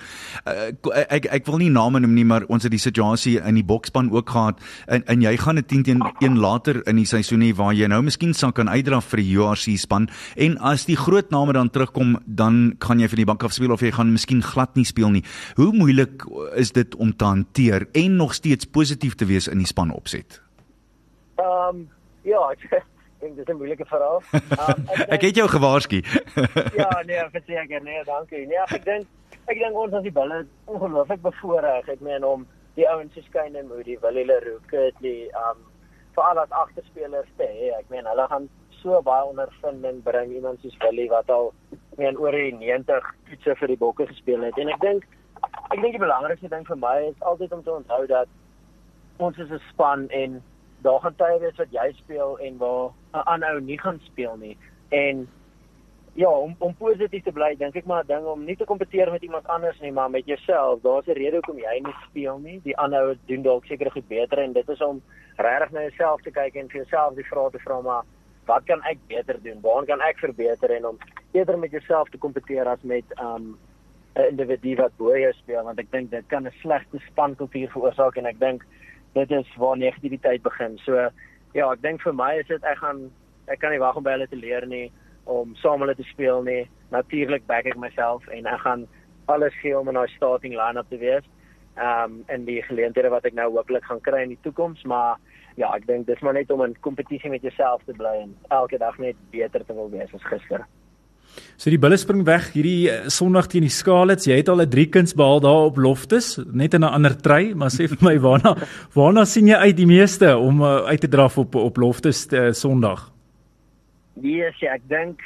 Uh, 0.47 0.73
ek 1.11 1.27
ek 1.27 1.47
wil 1.47 1.59
nie 1.59 1.69
name 1.69 2.01
noem 2.01 2.15
nie, 2.15 2.25
maar 2.25 2.45
ons 2.49 2.63
het 2.63 2.71
die 2.73 2.81
situasie 2.81 3.39
in 3.39 3.55
die 3.55 3.65
bokspan 3.65 4.11
ook 4.11 4.31
gehad 4.31 4.61
en 4.87 5.05
en 5.07 5.21
jy 5.21 5.37
gaan 5.37 5.59
'n 5.59 5.67
10 5.67 5.83
teen 5.83 6.01
1 6.21 6.39
later 6.39 6.89
in 6.89 6.97
die 6.97 7.05
seisoen 7.05 7.43
hê 7.43 7.55
waar 7.55 7.75
jy 7.75 7.87
nou 7.87 8.03
miskien 8.03 8.33
sal 8.35 8.53
kan 8.53 8.69
uitdra 8.69 9.01
vir 9.01 9.17
die 9.21 9.37
URC 9.37 9.79
span 9.79 10.09
en 10.37 10.59
as 10.59 10.87
die 10.87 10.97
groot 10.97 11.31
name 11.31 11.53
dan 11.53 11.71
terugkom, 11.71 12.17
dan 12.25 12.77
kan 12.79 12.99
jy 12.99 13.09
vir 13.09 13.17
die 13.17 13.27
bank 13.27 13.43
af 13.43 13.53
speel 13.53 13.73
of 13.73 13.81
jy 13.81 13.93
gaan 13.93 14.13
miskien 14.13 14.43
glad 14.43 14.75
nie 14.77 14.85
speel 14.85 15.11
nie. 15.11 15.25
Hoe 15.57 15.73
moeilik 15.73 16.25
is 16.57 16.73
dit 16.73 16.95
om 16.95 17.13
te 17.17 17.25
hanteer 17.25 17.87
en 17.93 18.17
nog 18.17 18.35
steeds 18.35 18.65
positief 18.65 19.15
te 19.15 19.27
wees 19.27 19.49
in 19.49 19.59
die 19.59 19.67
span 19.67 19.91
opset? 19.91 20.41
Ehm 21.37 21.77
um, 21.77 21.89
ja, 22.23 22.57
dink 23.27 23.37
dis 23.37 23.49
'n 23.51 23.59
moeilike 23.61 23.87
verhaal. 23.91 24.23
Um, 24.35 24.83
ek, 24.95 25.07
ek 25.19 25.29
het 25.29 25.39
jou 25.41 25.49
gewaarsku. 25.51 26.03
ja, 26.81 26.91
nee, 27.07 27.23
verseker, 27.35 27.83
nee, 27.83 28.03
dankie. 28.05 28.45
Nee, 28.47 28.63
ek 28.67 28.85
dink 28.85 29.07
ek 29.47 29.59
dink 29.59 29.79
ons 29.79 29.95
as 29.95 30.05
die 30.07 30.15
bulle 30.15 30.45
ongelooflik 30.65 31.23
bevoorreg. 31.23 31.89
Ek 31.97 32.01
meen 32.01 32.25
om 32.25 32.47
die 32.79 32.87
ouens 32.91 33.15
so 33.15 33.25
skyn 33.27 33.57
en 33.57 33.69
Moody, 33.71 33.99
Willie 34.03 34.27
Leroux, 34.29 34.63
die 35.01 35.27
um 35.47 35.65
veral 36.17 36.41
as 36.45 36.55
agterspelers 36.63 37.29
te 37.37 37.49
hê. 37.49 37.73
Ek 37.79 37.91
meen 37.93 38.09
hulle 38.09 38.27
gaan 38.31 38.49
so 38.81 39.03
baie 39.03 39.25
ondervinding 39.27 40.03
bring 40.07 40.33
iemand 40.33 40.61
soos 40.63 40.77
Willie 40.85 41.11
wat 41.11 41.31
al 41.31 41.53
meen 42.01 42.19
oor 42.21 42.33
die 42.37 42.53
90 42.55 43.13
toetse 43.29 43.57
vir 43.61 43.73
die 43.73 43.81
bokke 43.81 44.07
gespeel 44.07 44.45
het. 44.47 44.59
En 44.61 44.73
ek 44.73 44.83
dink 44.85 45.07
ek 45.73 45.81
dink 45.81 45.93
die 45.97 46.03
belangrikste 46.03 46.51
ding 46.53 46.67
vir 46.67 46.79
my 46.81 46.99
is 47.11 47.25
altyd 47.31 47.53
om 47.57 47.63
te 47.65 47.73
onthou 47.73 48.03
dat 48.11 48.29
ons 49.19 49.39
is 49.39 49.51
'n 49.51 49.63
span 49.71 50.09
en 50.11 50.43
daar 50.83 51.01
gaan 51.01 51.17
tye 51.17 51.39
wees 51.41 51.57
wat 51.57 51.73
jy 51.73 51.93
speel 51.93 52.39
en 52.39 52.59
waar 52.59 52.91
'n 53.15 53.25
ander 53.25 53.63
nie 53.63 53.79
gaan 53.79 54.01
speel 54.05 54.37
nie. 54.37 54.57
En 54.89 55.29
ja, 56.13 56.29
om 56.29 56.55
om 56.59 56.75
positief 56.75 57.23
te 57.23 57.33
bly, 57.33 57.57
dink 57.57 57.77
ek 57.77 57.85
maar 57.85 58.05
'n 58.05 58.07
ding 58.07 58.25
om 58.25 58.45
nie 58.45 58.57
te 58.57 58.65
kompeteer 58.65 59.11
met 59.11 59.23
iemand 59.23 59.47
anders 59.47 59.81
nie, 59.81 59.93
maar 59.93 60.11
met 60.11 60.27
jouself. 60.27 60.81
Daar's 60.83 61.07
'n 61.07 61.13
rede 61.13 61.37
hoekom 61.37 61.59
jy 61.59 61.81
nie 61.83 61.95
speel 62.09 62.39
nie. 62.39 62.61
Die 62.63 62.77
ander 62.77 63.17
doen 63.27 63.43
dalk 63.43 63.65
seker 63.65 63.91
goed 63.91 64.09
beter 64.09 64.39
en 64.39 64.53
dit 64.53 64.69
is 64.69 64.81
om 64.81 65.03
regtig 65.37 65.71
na 65.71 65.81
jouself 65.81 66.23
te 66.23 66.31
kyk 66.31 66.55
en 66.55 66.69
vir 66.69 66.85
jouself 66.85 67.15
die 67.15 67.27
vrae 67.27 67.51
te 67.51 67.59
vra 67.59 67.81
maar 67.81 68.05
wat 68.47 68.65
kan 68.65 68.83
ek 68.83 68.99
beter 69.07 69.43
doen? 69.43 69.61
Waar 69.61 69.85
kan 69.85 70.01
ek 70.01 70.19
verbeter 70.19 70.71
en 70.71 70.87
om 70.87 70.99
eerder 71.33 71.59
met 71.59 71.71
jouself 71.71 72.09
te 72.09 72.19
kompeteer 72.19 72.67
as 72.67 72.83
met 72.83 73.05
um 73.21 73.59
'n 74.17 74.29
individu 74.31 74.77
wat 74.77 74.97
bo 74.97 75.17
jou 75.19 75.33
speel 75.33 75.65
want 75.65 75.79
ek 75.79 75.91
dink 75.91 76.11
dit 76.11 76.27
kan 76.27 76.47
'n 76.47 76.53
slegte 76.63 76.99
spankultuur 77.11 77.71
veroorsaak 77.71 78.17
en 78.17 78.27
ek 78.27 78.39
dink 78.39 78.65
dit 79.17 79.31
is 79.31 79.57
waar 79.57 79.79
negativiteit 79.81 80.43
begin. 80.45 80.77
So 80.85 81.09
ja, 81.57 81.71
ek 81.73 81.83
dink 81.83 82.05
vir 82.05 82.15
my 82.17 82.35
is 82.41 82.49
dit 82.51 82.65
ek 82.69 82.81
gaan 82.83 83.07
ek 83.53 83.63
kan 83.63 83.73
nie 83.73 83.83
wag 83.83 83.97
om 83.97 84.05
by 84.05 84.17
hulle 84.17 84.29
te 84.29 84.39
leer 84.39 84.67
nie 84.69 84.91
om 85.27 85.55
saam 85.63 85.83
hulle 85.83 85.97
te 85.99 86.07
speel 86.13 86.45
nie. 86.47 86.67
Natuurlik 86.95 87.47
back 87.51 87.67
ek 87.67 87.81
myself 87.81 88.27
en 88.35 88.47
ek 88.47 88.63
gaan 88.67 88.87
alles 89.33 89.57
gee 89.63 89.75
om 89.79 89.89
in 89.91 89.99
daai 89.99 90.13
starting 90.15 90.55
line-up 90.55 90.91
te 90.93 91.01
wees. 91.03 91.25
Ehm 91.77 92.13
um, 92.13 92.21
en 92.33 92.45
die 92.49 92.63
geleenthede 92.65 93.11
wat 93.13 93.27
ek 93.29 93.35
nou 93.37 93.51
hooplik 93.53 93.85
gaan 93.85 94.01
kry 94.01 94.23
in 94.25 94.33
die 94.33 94.43
toekoms, 94.47 94.85
maar 94.89 95.19
ja, 95.61 95.73
ek 95.75 95.87
dink 95.89 96.07
dis 96.07 96.23
maar 96.25 96.37
net 96.37 96.51
om 96.53 96.63
in 96.65 96.77
kompetisie 96.81 97.31
met 97.33 97.45
jouself 97.45 97.85
te 97.85 97.97
bly 97.97 98.15
en 98.23 98.37
elke 98.55 98.79
dag 98.81 98.97
net 99.03 99.17
beter 99.33 99.65
te 99.65 99.77
wil 99.77 99.91
wees 99.93 100.15
as 100.17 100.25
gister. 100.31 100.65
So 101.57 101.71
die 101.71 101.81
bulle 101.81 101.97
spring 101.97 102.25
weg 102.27 102.51
hierdie 102.55 102.91
eh, 102.91 103.09
Sondag 103.13 103.49
teen 103.53 103.65
die 103.67 103.73
Scarlets. 103.73 104.27
Jy 104.29 104.37
het 104.41 104.49
al 104.49 104.63
'n 104.63 104.71
drie 104.71 104.87
kuns 104.87 105.15
behaal 105.15 105.41
daar 105.41 105.71
op 105.71 105.77
Loftus, 105.77 106.39
net 106.53 106.75
in 106.75 106.85
'n 106.85 106.93
ander 106.93 107.17
try, 107.17 107.53
maar 107.55 107.71
sê 107.71 107.89
vir 107.89 107.99
my 108.01 108.19
waarna 108.27 108.57
waarna 108.95 109.25
sien 109.25 109.47
jy 109.47 109.57
uit 109.57 109.77
die 109.77 109.87
meeste 109.87 110.37
om 110.37 110.61
uh, 110.61 110.87
uit 110.87 111.01
te 111.01 111.09
draf 111.09 111.39
op 111.39 111.55
op 111.55 111.77
Loftus 111.77 112.27
uh, 112.33 112.53
Sondag? 112.53 113.13
Nee, 114.15 114.37
yes, 114.37 114.63
ek 114.63 114.83
dink 114.89 115.21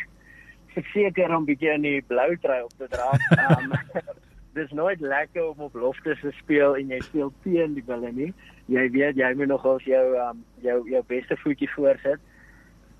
ek 0.76 0.86
seker 0.94 1.34
om 1.36 1.44
bietjie 1.44 1.74
in 1.74 1.82
die 1.82 2.00
blou 2.06 2.36
try 2.42 2.60
op 2.62 2.72
te 2.78 2.86
dra. 2.88 3.10
Um, 3.50 3.72
dis 4.58 4.70
nooit 4.72 5.00
lekker 5.00 5.48
om 5.50 5.66
op 5.66 5.74
Loftus 5.74 6.20
te 6.20 6.32
speel 6.38 6.76
en 6.76 6.90
jy 6.90 7.00
speel 7.06 7.32
teen 7.44 7.74
die 7.74 7.86
bulle 7.86 8.10
nie. 8.12 8.32
Jy 8.70 8.86
weet 8.94 9.18
jy 9.18 9.30
moet 9.38 9.50
nog 9.50 9.66
ons 9.66 9.84
jou 9.86 10.04
um, 10.18 10.42
jou 10.64 10.78
jou 10.90 11.02
beste 11.10 11.36
voetjie 11.42 11.70
voorsit. 11.74 12.22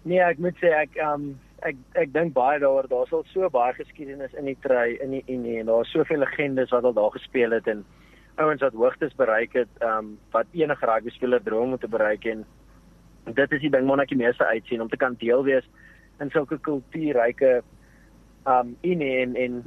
Nee, 0.03 0.21
ek 0.25 0.39
moet 0.43 0.57
sê 0.63 0.73
ek 0.75 0.97
um 1.05 1.33
ek 1.67 1.77
ek 2.03 2.13
dink 2.13 2.35
baie 2.35 2.59
daaroor 2.63 2.89
daar's 2.89 3.13
al 3.13 3.25
so 3.33 3.49
baie 3.51 3.75
geskiedenis 3.77 4.35
in 4.39 4.49
die 4.49 4.59
try 4.67 4.97
in 5.05 5.17
die 5.17 5.25
Unie 5.29 5.59
en 5.61 5.67
daar's 5.73 5.93
soveel 5.93 6.23
legendes 6.25 6.73
wat 6.75 6.85
al 6.85 6.97
daar 6.97 7.13
gespeel 7.17 7.57
het 7.57 7.69
en 7.69 7.85
ouens 8.37 8.63
wat 8.65 8.79
hoogtes 8.83 9.15
bereik 9.17 9.53
het 9.59 9.85
um 9.85 10.17
wat 10.33 10.47
enige 10.53 10.87
rugby 10.87 11.11
speler 11.11 11.43
droom 11.45 11.77
om 11.77 11.79
te 11.79 11.89
bereik 11.89 12.25
en 12.25 12.47
dit 13.27 13.53
is 13.53 13.61
die 13.61 13.73
ding 13.77 13.87
wat 13.91 14.07
ek 14.07 14.15
die 14.15 14.23
meeste 14.23 14.47
uitsien 14.47 14.81
om 14.81 14.89
te 14.89 15.01
kan 15.01 15.19
deel 15.21 15.45
wees 15.45 15.69
in 16.21 16.33
sulke 16.33 16.59
kultuurryke 16.59 17.61
um 18.49 18.77
Unie 18.83 19.17
en 19.21 19.37
en 19.37 19.63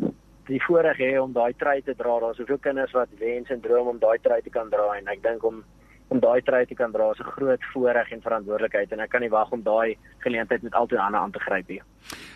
die 0.49 0.59
voorreg 0.65 0.99
hê 0.99 1.11
om 1.21 1.33
daai 1.35 1.53
try 1.59 1.79
te 1.81 1.95
dra. 1.95 2.17
Daar's 2.19 2.39
soveel 2.41 2.59
kinders 2.63 2.91
wat 2.95 3.11
wens 3.19 3.51
en 3.53 3.61
droom 3.63 3.93
om 3.93 3.99
daai 3.99 4.17
try 4.23 4.41
te 4.43 4.51
kan 4.51 4.71
dra 4.73 4.89
en 4.97 5.07
ek 5.11 5.23
dink 5.23 5.43
om 5.47 5.61
om 6.09 6.19
daai 6.19 6.41
try 6.41 6.65
te 6.65 6.75
kan 6.75 6.91
dra 6.91 7.11
is 7.11 7.19
'n 7.19 7.31
groot 7.37 7.63
voorreg 7.73 8.11
en 8.11 8.21
verantwoordelikheid 8.21 8.91
en 8.91 8.99
ek 8.99 9.09
kan 9.09 9.21
nie 9.21 9.29
wag 9.29 9.51
om 9.51 9.61
daai 9.63 9.97
geleentheid 10.19 10.61
met 10.63 10.73
altyd 10.73 10.99
aan 10.99 11.15
aan 11.15 11.31
te 11.31 11.39
gryp 11.39 11.67
nie. 11.67 11.81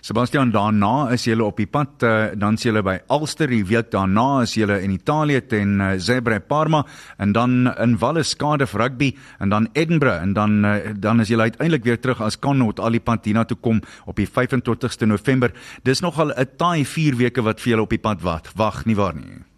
Sebastian, 0.01 0.51
daarna 0.51 1.11
is 1.11 1.25
jy 1.25 1.39
op 1.39 1.57
die 1.57 1.67
pad, 1.67 2.03
uh, 2.03 2.27
dan 2.35 2.53
is 2.53 2.63
jy 2.63 2.81
by 2.81 2.99
Ulster, 3.09 3.47
die 3.47 3.65
week 3.65 3.91
daarna 3.91 4.41
is 4.41 4.55
jy 4.55 4.67
in 4.83 4.91
Italië 4.91 5.41
teen 5.47 5.81
uh, 5.81 5.97
Zebre 5.97 6.39
Parma 6.39 6.85
en 7.17 7.31
dan 7.31 7.67
in 7.77 7.97
Wallis 7.97 8.35
Cardiff 8.35 8.73
Rugby 8.73 9.15
en 9.39 9.49
dan 9.49 9.67
Edinburgh 9.73 10.21
en 10.21 10.33
dan 10.33 10.65
uh, 10.65 10.93
dan 10.95 11.19
is 11.19 11.27
jy 11.27 11.39
uiteindelik 11.39 11.83
weer 11.83 11.99
terug 11.99 12.21
as 12.21 12.39
Connaught 12.39 12.79
al 12.79 12.91
die 12.91 13.03
pad 13.03 13.25
hiernatoe 13.25 13.57
kom 13.57 13.81
op 14.05 14.15
die 14.15 14.27
25ste 14.27 15.05
November. 15.05 15.51
Dis 15.83 16.01
nogal 16.01 16.31
'n 16.31 16.55
taai 16.57 16.85
4 16.85 17.15
weke 17.15 17.41
wat 17.41 17.59
vir 17.61 17.71
julle 17.71 17.83
op 17.83 17.89
die 17.89 17.99
pad 17.99 18.21
wag. 18.21 18.53
Wag 18.55 18.85
nie 18.85 18.95
waar 18.95 19.15
nie. 19.15 19.56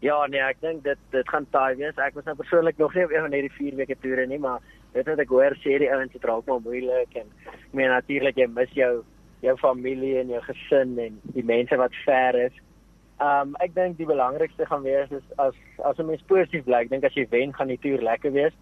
Ja, 0.00 0.26
nee, 0.30 0.38
ek 0.38 0.60
dink 0.62 0.84
dit 0.84 0.98
dit 1.10 1.28
gaan 1.28 1.46
taai 1.50 1.74
wees. 1.78 1.96
Ek 1.98 2.14
was 2.14 2.26
nou 2.28 2.36
persoonlik 2.38 2.78
nog 2.78 2.94
nie 2.94 3.04
op 3.04 3.10
een 3.10 3.24
van 3.24 3.32
hierdie 3.34 3.54
4 3.56 3.78
weke 3.80 3.96
toere 3.98 4.26
nie, 4.30 4.38
maar 4.38 4.62
dit 4.94 5.06
wat 5.10 5.18
ek 5.24 5.32
hoor 5.34 5.56
sê 5.58 5.78
die 5.82 5.90
ouens 5.90 6.14
het 6.14 6.26
raak 6.30 6.46
maar 6.46 6.62
moeilik 6.62 7.16
en 7.18 7.26
ek 7.50 7.74
meen 7.74 7.90
natuurlik 7.90 8.38
jy 8.38 8.46
mis 8.52 8.70
jou 8.78 8.92
jou 9.42 9.54
familie 9.58 10.16
en 10.20 10.30
jou 10.30 10.40
gesin 10.46 10.94
en 11.02 11.18
die 11.34 11.44
mense 11.46 11.76
wat 11.78 11.98
ver 12.04 12.38
is. 12.46 12.62
Um 13.22 13.56
ek 13.64 13.74
dink 13.74 13.98
die 13.98 14.06
belangrikste 14.06 14.66
gaan 14.70 14.86
wees 14.86 15.10
is 15.10 15.26
as 15.42 15.58
as 15.90 15.98
'n 15.98 16.06
mens 16.06 16.22
positief 16.30 16.64
bly. 16.64 16.84
Ek 16.86 16.90
dink 16.94 17.04
as 17.04 17.18
jy 17.18 17.26
wen, 17.30 17.54
gaan 17.54 17.74
die 17.74 17.82
toer 17.82 18.02
lekker 18.02 18.32
wees. 18.32 18.54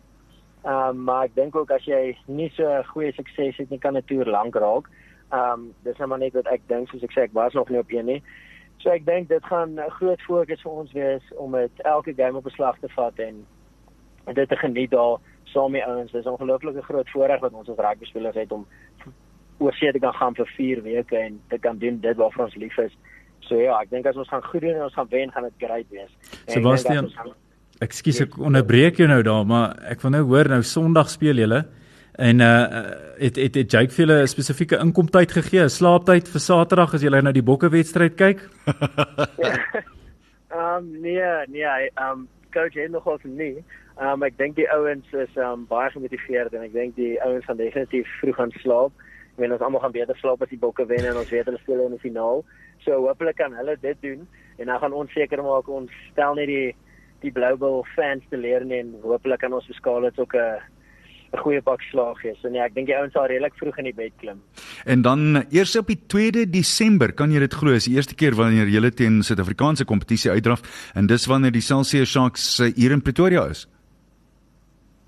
Um 0.65 1.05
maar 1.05 1.25
ek 1.29 1.35
dink 1.35 1.57
ook 1.57 1.71
as 1.71 1.85
jy 1.85 2.17
nie 2.27 2.49
so 2.57 2.83
goeie 2.95 3.13
sukses 3.13 3.57
het 3.57 3.71
nie, 3.71 3.79
kan 3.79 3.97
'n 3.97 4.09
toer 4.09 4.25
lank 4.25 4.57
raak. 4.57 4.89
Um 5.33 5.75
dis 5.85 5.99
nou 5.99 6.09
maar 6.09 6.19
net 6.19 6.33
wat 6.33 6.47
ek 6.47 6.63
dink 6.69 6.89
soos 6.89 7.03
ek 7.03 7.13
sê 7.13 7.23
ek 7.29 7.35
was 7.35 7.53
nog 7.53 7.69
nie 7.69 7.79
op 7.79 7.93
een 7.93 8.07
nie. 8.07 8.23
So 8.87 8.93
ek 8.95 9.03
dink 9.03 9.27
dit 9.29 9.43
gaan 9.51 9.75
'n 9.75 9.91
groot 9.99 10.21
fokus 10.23 10.61
vir 10.63 10.73
ons 10.73 10.93
wees 10.95 11.23
om 11.43 11.53
dit 11.59 11.81
elke 11.83 12.13
game 12.15 12.39
op 12.39 12.45
beslag 12.45 12.77
te 12.79 12.89
vat 12.95 13.19
en 13.19 13.43
dit 14.35 14.49
te 14.49 14.57
geniet 14.57 14.91
daar 14.91 15.19
saam 15.45 15.73
met 15.73 15.83
ouens. 15.83 16.13
Dis 16.13 16.25
'n 16.25 16.29
ongelooflike 16.39 16.83
groot 16.83 17.11
voorreg 17.11 17.41
wat 17.41 17.53
ons 17.53 17.69
as 17.69 17.77
rugby 17.79 18.05
spelers 18.05 18.35
het 18.37 18.53
om 18.53 18.67
oor 19.59 19.73
see 19.73 19.93
te 19.93 19.99
kan 19.99 20.13
gaan 20.15 20.35
vir 20.35 20.47
4 20.47 20.83
weke 20.83 21.17
en 21.19 21.41
te 21.49 21.59
kan 21.59 21.79
doen 21.79 21.99
dit 22.01 22.17
waarvoor 22.17 22.45
ons 22.45 22.55
lief 22.55 22.79
is. 22.79 22.93
So 23.41 23.57
ja, 23.57 23.81
ek 23.81 23.91
dink 23.91 24.07
as 24.07 24.17
ons 24.17 24.29
gaan 24.29 24.43
goed 24.45 24.61
doen 24.61 24.75
en 24.75 24.83
ons 24.83 24.95
gaan 24.95 25.09
wen, 25.11 25.33
gaan 25.33 25.43
dit 25.43 25.53
great 25.59 25.87
wees. 25.91 26.11
Ek 26.47 26.51
Sebastian, 26.51 27.11
gaan- 27.11 27.35
Ekskuus 27.81 28.21
ek 28.21 28.39
onderbreek 28.39 28.97
jou 28.97 29.09
nou 29.09 29.23
daar, 29.23 29.45
maar 29.47 29.77
ek 29.83 30.01
wil 30.01 30.11
nou 30.11 30.23
hoor 30.23 30.49
nou 30.49 30.63
Sondag 30.63 31.09
speel 31.11 31.35
julle 31.35 31.67
en 32.17 32.41
uh 32.41 32.63
het 33.17 33.37
het, 33.37 33.55
het 33.55 33.71
Jake 33.71 33.93
vir 33.93 34.07
julle 34.07 34.23
'n 34.23 34.27
spesifieke 34.29 34.77
inkomtyd 34.77 35.33
gegee, 35.33 35.69
slaaptyd 35.69 36.29
vir 36.29 36.41
Saterdag 36.41 36.95
as 36.95 37.03
julle 37.03 37.23
nou 37.23 37.33
die 37.33 37.43
Bokke 37.43 37.69
wedstryd 37.71 38.15
kyk? 38.17 38.41
Ehm 40.49 40.77
um, 40.77 41.01
nee, 41.01 41.23
nee, 41.49 41.65
ehm 41.65 42.11
um, 42.13 42.29
coach 42.53 42.75
het 42.75 42.91
nogal 42.91 43.19
nie. 43.23 43.65
Ehm 43.97 44.09
um, 44.13 44.23
ek 44.23 44.39
dink 44.39 44.57
die 44.57 44.69
ouens 44.71 45.13
is 45.13 45.37
ehm 45.37 45.53
um, 45.53 45.67
baie 45.67 45.91
gemotiveerd 45.91 46.53
en 46.53 46.63
ek 46.63 46.73
dink 46.73 46.97
die 46.97 47.17
ouens 47.23 47.45
gaan 47.45 47.57
definitief 47.57 48.09
vroeg 48.21 48.37
gaan 48.37 48.53
slaap. 48.61 48.93
Ek 49.33 49.39
meen 49.39 49.53
ons 49.53 49.61
almal 49.65 49.81
gaan 49.81 49.93
beter 49.93 50.17
slaap 50.17 50.43
as 50.43 50.53
die 50.53 50.61
bokke 50.61 50.87
wen 50.87 51.05
en 51.05 51.17
ons 51.17 51.31
weet 51.31 51.49
hulle 51.49 51.59
speel 51.59 51.85
in 51.87 51.97
die 51.97 52.05
finaal. 52.05 52.45
So 52.85 53.01
hopelik 53.09 53.37
kan 53.37 53.57
hulle 53.57 53.77
dit 53.81 54.03
doen 54.03 54.29
en 54.59 54.67
dan 54.67 54.79
gaan 54.79 54.93
ons 54.93 55.13
seker 55.13 55.43
maak 55.43 55.69
ons 55.69 55.93
stel 56.13 56.35
net 56.35 56.53
die 56.53 56.75
die 57.25 57.33
Blue 57.33 57.57
Bull 57.57 57.83
fans 57.95 58.25
te 58.31 58.37
leer 58.37 58.61
en 58.61 58.95
hopelik 59.03 59.41
kan 59.41 59.53
ons 59.57 59.67
vir 59.67 59.81
Scarlets 59.81 60.19
ook 60.19 60.35
'n 60.35 60.61
'n 61.33 61.39
goeie 61.39 61.63
pak 61.63 61.83
slag 61.83 62.21
gee. 62.21 62.35
So 62.41 62.49
nee, 62.49 62.61
ek 62.61 62.75
dink 62.75 62.87
die 62.87 62.97
ouens 62.97 63.13
sal 63.13 63.27
redelik 63.27 63.55
vroeg 63.55 63.79
in 63.79 63.85
die 63.85 63.95
bed 63.95 64.13
klim. 64.21 64.43
En 64.85 65.03
dan 65.03 65.45
eers 65.51 65.77
op 65.77 65.87
die 65.87 65.99
2de 65.99 66.51
Desember, 66.51 67.13
kan 67.13 67.33
jy 67.33 67.39
dit 67.39 67.55
glo, 67.55 67.73
is 67.73 67.85
die 67.85 67.97
eerste 67.97 68.15
keer 68.15 68.35
wanneer 68.35 68.69
jy 68.69 68.91
teen 68.91 69.23
Suid-Afrikaanse 69.23 69.85
kompetisie 69.85 70.31
uitdraf 70.31 70.63
en 70.95 71.07
dis 71.07 71.27
wanneer 71.27 71.53
die 71.53 71.65
Celsius 71.65 72.11
Sharks 72.11 72.61
uh, 72.61 72.73
hier 72.75 72.93
in 72.93 73.03
Pretoria 73.03 73.47
is. 73.51 73.67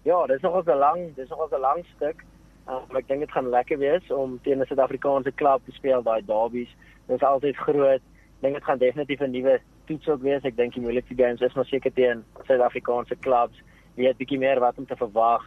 Ja, 0.05 0.27
dis 0.27 0.41
nog 0.41 0.67
'n 0.67 0.79
lang, 0.79 1.15
dis 1.15 1.29
nog 1.29 1.51
'n 1.53 1.61
lang 1.61 1.85
stuk. 1.97 2.25
Um, 2.69 2.97
ek 2.97 3.09
dink 3.09 3.21
dit 3.21 3.31
gaan 3.33 3.49
lekker 3.49 3.79
wees 3.79 4.11
om 4.13 4.39
teen 4.43 4.61
'n 4.61 4.67
Suid-Afrikaanse 4.67 5.33
klub 5.33 5.65
te 5.65 5.73
speel 5.73 6.03
daai 6.03 6.23
derbies. 6.27 6.69
Dit 7.07 7.17
is 7.17 7.23
altyd 7.23 7.57
groot. 7.57 8.03
Ek 8.03 8.41
dink 8.41 8.55
dit 8.55 8.65
gaan 8.65 8.79
definitief 8.79 9.21
'n 9.21 9.31
nuwe 9.31 9.61
toets 9.87 10.09
ook 10.09 10.23
wees. 10.23 10.45
Ek 10.45 10.57
dink 10.57 10.75
die 10.75 10.83
moeilikste 10.83 11.15
games 11.17 11.41
is 11.41 11.55
maar 11.55 11.65
seker 11.65 11.93
teen 11.93 12.25
Suid-Afrikaanse 12.47 13.17
klubs. 13.21 13.57
Jy 13.97 14.05
weet 14.05 14.17
bietjie 14.17 14.39
meer 14.39 14.61
wat 14.61 14.79
om 14.79 14.87
te 14.87 14.97
verwag. 14.97 15.45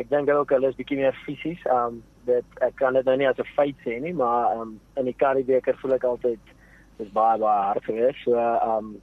Ek 0.00 0.08
dink 0.08 0.30
ook 0.32 0.54
hulle 0.54 0.70
is 0.72 0.78
bietjie 0.78 0.98
meer 1.00 1.16
fisies. 1.26 1.60
Um 1.72 2.00
dit 2.28 2.64
ek 2.64 2.76
kan 2.80 2.96
dit 2.96 3.06
nou 3.08 3.16
nie 3.20 3.28
as 3.28 3.38
'n 3.38 3.52
feit 3.56 3.76
sê 3.84 4.00
nie, 4.00 4.12
maar 4.12 4.56
um 4.56 4.80
in 4.96 5.04
die 5.04 5.16
Karibeker 5.16 5.76
voel 5.80 5.94
ek 5.94 6.04
altyd 6.04 6.40
dis 6.98 7.12
baie 7.12 7.38
baie 7.38 7.62
hard 7.68 7.84
geweest. 7.84 8.24
So 8.24 8.36
um 8.36 8.96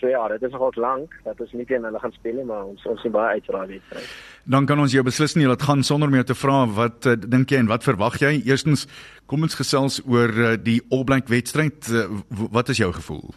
so 0.00 0.06
ja, 0.08 0.28
dit 0.28 0.42
is 0.42 0.52
nogal 0.52 0.72
lank 0.76 1.14
dat 1.24 1.40
ons 1.40 1.52
nie 1.52 1.64
teen 1.66 1.84
hulle 1.84 1.98
gaan 1.98 2.12
speel 2.12 2.34
nie, 2.34 2.44
maar 2.44 2.64
ons 2.64 2.86
ons 2.86 3.00
sien 3.02 3.12
baie 3.12 3.34
uit 3.34 3.46
vir 3.46 3.56
daai 3.56 3.66
wedstryd. 3.66 4.08
Dan 4.46 4.66
kan 4.66 4.78
ons 4.78 4.92
jou 4.92 5.02
beslis 5.02 5.34
nie 5.36 5.46
laat 5.46 5.62
gaan 5.62 5.82
sonder 5.82 6.08
om 6.08 6.14
jou 6.14 6.24
te 6.24 6.38
vra 6.38 6.66
wat 6.66 7.06
uh, 7.06 7.16
dink 7.16 7.50
jy 7.50 7.58
en 7.58 7.72
wat 7.72 7.84
verwag 7.84 8.20
jy? 8.20 8.32
Eerstens, 8.46 8.86
kom 9.26 9.42
ons 9.42 9.58
gesels 9.58 10.00
oor 10.06 10.30
uh, 10.30 10.56
die 10.56 10.80
All 10.90 11.04
Black 11.04 11.28
wedstryd. 11.28 11.90
Uh, 11.90 12.22
wat 12.30 12.68
is 12.68 12.78
jou 12.78 12.92
gevoel? 12.92 13.34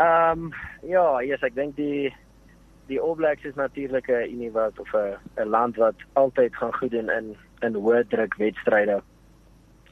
Ehm 0.00 0.44
um, 0.46 0.52
ja, 0.88 1.20
yes, 1.20 1.42
ek 1.42 1.54
dink 1.54 1.76
die 1.76 2.12
die 2.90 2.98
All 3.00 3.14
Blacks 3.14 3.46
is 3.46 3.54
natuurlik 3.54 4.08
'n 4.08 4.32
unie 4.34 4.52
wat 4.52 4.78
of 4.78 4.92
'n 4.94 5.16
'n 5.36 5.48
land 5.48 5.76
wat 5.76 5.94
altyd 6.12 6.56
gaan 6.56 6.74
goed 6.74 6.90
doen 6.90 7.10
in 7.10 7.36
in 7.62 7.74
hoë 7.74 8.08
druk 8.08 8.34
wedstryde. 8.36 9.02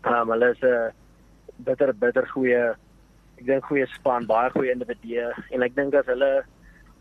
Um, 0.05 0.30
hulle 0.30 0.51
is 0.51 0.62
'n 0.62 0.92
bitter 1.57 1.94
bitter 1.94 2.26
goeie 2.26 2.74
ek 3.38 3.46
dink 3.46 3.64
goeie 3.64 3.86
span, 3.86 4.26
baie 4.26 4.51
goeie 4.51 4.72
individue 4.72 5.32
en 5.51 5.62
ek 5.62 5.74
dink 5.74 5.94
as 5.94 6.07
hulle 6.07 6.44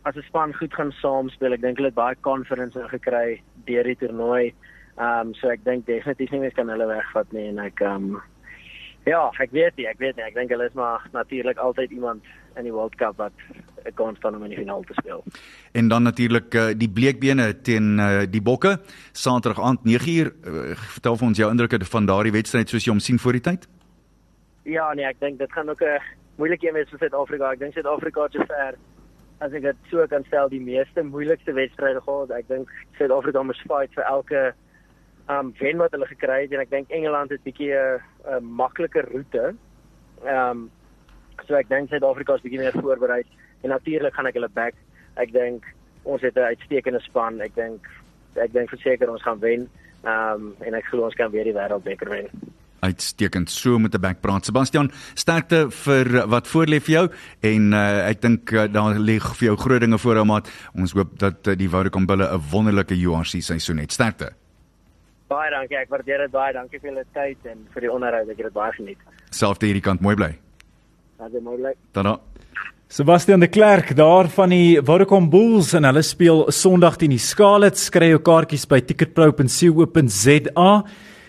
as 0.04 0.16
'n 0.16 0.22
span 0.30 0.54
goed 0.54 0.74
gaan 0.74 0.92
saamspeel, 0.92 1.54
ek 1.54 1.62
dink 1.62 1.78
hulle 1.78 1.90
het 1.90 2.02
baie 2.04 2.16
confidence 2.22 2.80
gekry 2.90 3.42
deur 3.66 3.84
die 3.84 3.96
toernooi. 3.96 4.54
Ehm 4.98 5.28
um, 5.28 5.34
so 5.34 5.50
ek 5.50 5.64
dink 5.64 5.86
definitief 5.86 6.32
nie 6.32 6.40
mens 6.40 6.54
kan 6.54 6.70
hulle 6.70 6.88
wegvat 6.88 7.32
nie 7.32 7.48
en 7.48 7.60
ek 7.60 7.82
ehm 7.82 8.16
um, 8.16 8.22
Ja, 9.08 9.30
ek 9.40 9.54
weet 9.56 9.78
nie, 9.78 9.86
ek 9.88 10.02
weet 10.04 10.18
nie. 10.18 10.26
Ek 10.26 10.36
dink 10.36 10.52
hulle 10.52 10.66
is 10.68 10.74
maar 10.76 11.06
natuurlik 11.14 11.58
altyd 11.64 11.92
iemand 11.96 12.26
in 12.58 12.64
die 12.64 12.74
World 12.74 12.96
Cup 12.96 13.18
wat 13.18 13.34
'n 13.86 13.94
kans 13.94 14.18
staan 14.18 14.36
om 14.36 14.44
in 14.44 14.50
die 14.50 14.58
finaal 14.58 14.84
te 14.84 14.94
speel. 14.94 15.24
En 15.72 15.88
dan 15.88 16.04
natuurlik 16.04 16.54
uh, 16.54 16.68
die 16.78 16.90
bleekbene 16.90 17.62
teen 17.62 18.00
uh, 18.00 18.22
die 18.30 18.42
Bokke 18.42 18.80
Saterdag 19.12 19.64
aand 19.64 19.80
9uur. 19.86 20.34
Uh, 20.44 20.76
vertel 20.76 21.18
vir 21.18 21.28
ons 21.28 21.38
jou 21.38 21.50
indrukke 21.52 21.86
van 21.86 22.06
daardie 22.06 22.32
wedstryd 22.32 22.70
soos 22.70 22.86
jy 22.86 22.92
hom 22.92 23.00
sien 23.00 23.20
voor 23.20 23.32
die 23.32 23.42
tyd. 23.42 23.68
Ja, 24.64 24.94
nee, 24.94 25.06
ek 25.06 25.20
dink 25.20 25.40
dit 25.40 25.52
gaan 25.52 25.70
ook 25.70 25.82
'n 25.82 26.02
moeilike 26.36 26.68
een 26.68 26.74
wees 26.74 26.90
vir 26.90 27.00
Suid-Afrika. 27.00 27.52
Ek 27.52 27.60
dink 27.60 27.74
Suid-Afrika 27.74 28.24
het 28.24 28.34
sover 28.34 28.76
as 29.40 29.54
ek 29.54 29.62
dit 29.62 29.78
so 29.90 30.06
kan 30.08 30.24
stel 30.28 30.50
die 30.50 30.62
meeste 30.62 31.04
moeilikste 31.04 31.54
wedstryde 31.54 32.02
gehad. 32.02 32.32
Ek 32.32 32.48
dink 32.48 32.72
Suid-Afrika 32.98 33.44
moes 33.44 33.62
fight 33.68 33.94
vir 33.94 34.04
elke 34.04 34.54
um 35.30 35.54
wen 35.60 35.78
wat 35.78 35.92
hulle 35.92 36.08
gekry 36.08 36.42
het 36.46 36.54
en 36.56 36.64
ek 36.64 36.72
dink 36.72 36.92
Engeland 36.96 37.32
het 37.32 37.44
bietjie 37.44 37.74
'n 37.74 38.02
'n 38.38 38.44
makliker 38.44 39.06
roete. 39.12 39.56
Um 40.24 40.72
so 41.48 41.56
ek 41.56 41.70
dink 41.70 41.90
Suid-Afrika 41.90 42.36
is 42.36 42.42
bietjie 42.42 42.60
meer 42.60 42.76
voorberei 42.76 43.24
en 43.64 43.70
natuurlik 43.70 44.14
gaan 44.14 44.30
ek 44.30 44.38
hulle 44.40 44.50
back. 44.50 44.76
Ek 45.16 45.32
dink 45.34 45.66
ons 46.04 46.22
het 46.22 46.36
'n 46.36 46.52
uitstekende 46.54 47.02
span. 47.02 47.42
Ek 47.42 47.56
dink 47.56 47.88
ek 48.36 48.54
dink 48.54 48.70
verseker 48.70 49.10
ons 49.10 49.24
gaan 49.24 49.40
wen. 49.40 49.70
Um 50.04 50.56
en 50.62 50.74
ek 50.74 50.86
glo 50.86 51.06
ons 51.06 51.16
kan 51.16 51.32
weer 51.32 51.44
die 51.44 51.54
wêreldbeker 51.54 52.10
wen. 52.10 52.30
Uitstekend. 52.80 53.50
So 53.50 53.80
met 53.80 53.94
'n 53.94 54.02
back 54.02 54.22
praat. 54.22 54.46
Sebastian, 54.46 54.92
sterkte 55.14 55.72
vir 55.72 56.28
wat 56.28 56.48
voorlê 56.48 56.80
vir 56.80 56.94
jou 56.94 57.10
en 57.42 57.74
uh, 57.74 58.10
ek 58.10 58.22
dink 58.22 58.52
uh, 58.52 58.68
daar 58.68 58.96
lê 59.00 59.20
vir 59.20 59.48
jou 59.48 59.58
groot 59.58 59.82
dinge 59.82 59.98
voor 59.98 60.16
jou 60.16 60.26
maat. 60.26 60.50
Ons 60.76 60.94
hoop 60.94 61.20
dat 61.20 61.48
uh, 61.48 61.56
die 61.56 61.70
Vodacom 61.70 62.06
bulle 62.06 62.28
'n 62.30 62.42
wonderlike 62.52 62.94
URC 62.94 63.42
seisoen 63.42 63.78
het. 63.78 63.92
Sterkte. 63.92 64.32
Baie 65.28 65.52
dankie. 65.52 65.78
Ek 65.78 65.90
waardeer 65.90 66.18
dit 66.18 66.32
baie. 66.32 66.54
Dankie 66.54 66.80
vir 66.80 66.90
julle 66.92 67.06
tyd 67.14 67.38
en 67.46 67.68
vir 67.74 67.82
die 67.82 67.92
onderhoud. 67.92 68.30
Ek 68.30 68.38
het 68.38 68.46
dit 68.46 68.54
baie 68.54 68.72
geniet. 68.72 68.98
Selfde 69.30 69.66
hierdie 69.66 69.84
kant 69.84 70.02
mooi 70.02 70.16
bly. 70.16 70.47
Dat 71.18 71.34
is 71.34 71.42
mooi. 71.42 71.74
Tada. 71.92 72.20
Sebastian 72.88 73.40
de 73.40 73.48
Klerk 73.48 73.96
daar 73.96 74.30
van 74.30 74.50
die 74.50 74.80
Vodacom 74.86 75.30
Bulls 75.30 75.74
en 75.74 75.84
hulle 75.84 76.02
speel 76.06 76.46
Sondag 76.54 76.96
teen 77.02 77.10
die 77.16 77.20
Scarlets. 77.20 77.90
Kry 77.92 78.12
jou 78.14 78.22
kaartjies 78.22 78.68
by 78.70 78.80
ticketpro.co.za. 78.86 80.70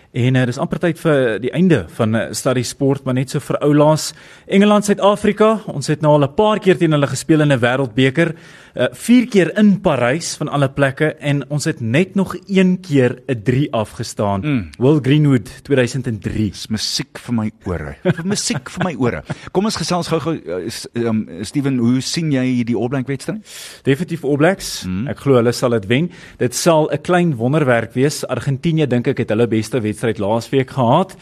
En 0.09 0.37
uh, 0.39 0.45
dis 0.49 0.57
amper 0.61 0.79
tyd 0.81 1.01
vir 1.01 1.35
die 1.41 1.51
einde 1.53 1.83
van 1.97 2.15
uh, 2.17 2.21
Stadie 2.33 2.65
Sport, 2.65 3.03
maar 3.05 3.17
net 3.17 3.33
so 3.33 3.41
vir 3.43 3.59
oulaas. 3.65 4.13
Engeland 4.49 4.87
Suid-Afrika, 4.87 5.51
ons 5.69 5.89
het 5.89 6.01
nou 6.01 6.15
al 6.17 6.25
'n 6.25 6.33
paar 6.33 6.59
keer 6.59 6.77
teen 6.77 6.93
hulle 6.93 7.09
gespeel 7.09 7.41
in 7.41 7.51
'n 7.53 7.59
Wêreldbeker. 7.59 8.33
Uh, 8.77 8.85
vier 8.93 9.25
keer 9.25 9.49
in 9.57 9.71
Parys 9.81 10.35
van 10.37 10.49
alle 10.53 10.67
plekke 10.69 11.07
en 11.25 11.41
ons 11.49 11.65
het 11.65 11.79
net 11.81 12.13
nog 12.15 12.35
een 12.45 12.77
keer 12.85 13.17
'n 13.25 13.41
3 13.43 13.71
afgestaan. 13.73 14.41
Mm. 14.41 14.69
Will 14.77 14.99
Greenwood 15.01 15.49
2003. 15.63 16.49
Dis 16.49 16.67
musiek 16.67 17.17
vir 17.17 17.33
my 17.33 17.51
ore. 17.65 17.95
Vir 18.03 18.25
musiek 18.25 18.69
vir 18.69 18.83
my 18.83 18.95
ore. 18.95 19.23
Kom 19.51 19.65
ons 19.65 19.75
gesels 19.75 20.07
gou-gou 20.07 20.35
uh, 20.35 20.69
um, 20.93 21.27
Steven, 21.41 21.77
hoe 21.77 22.01
sien 22.01 22.31
jy 22.31 22.63
die 22.63 22.75
All 22.77 22.89
Black 22.89 23.07
wedstryd? 23.07 23.41
Definitief 23.83 24.23
All 24.23 24.37
Blacks. 24.37 24.85
Mm. 24.85 25.07
Ek 25.07 25.17
glo 25.17 25.35
hulle 25.35 25.51
sal 25.51 25.69
dit 25.69 25.87
wen. 25.87 26.11
Dit 26.37 26.55
sal 26.55 26.89
'n 26.91 27.01
klein 27.01 27.35
wonderwerk 27.35 27.93
wees. 27.93 28.23
Argentinië 28.25 28.87
dink 28.87 29.07
ek 29.07 29.17
het 29.17 29.29
hulle 29.29 29.47
beste 29.47 29.81
wedstryd 29.81 30.19
laasweek 30.19 30.69
gehad. 30.69 31.17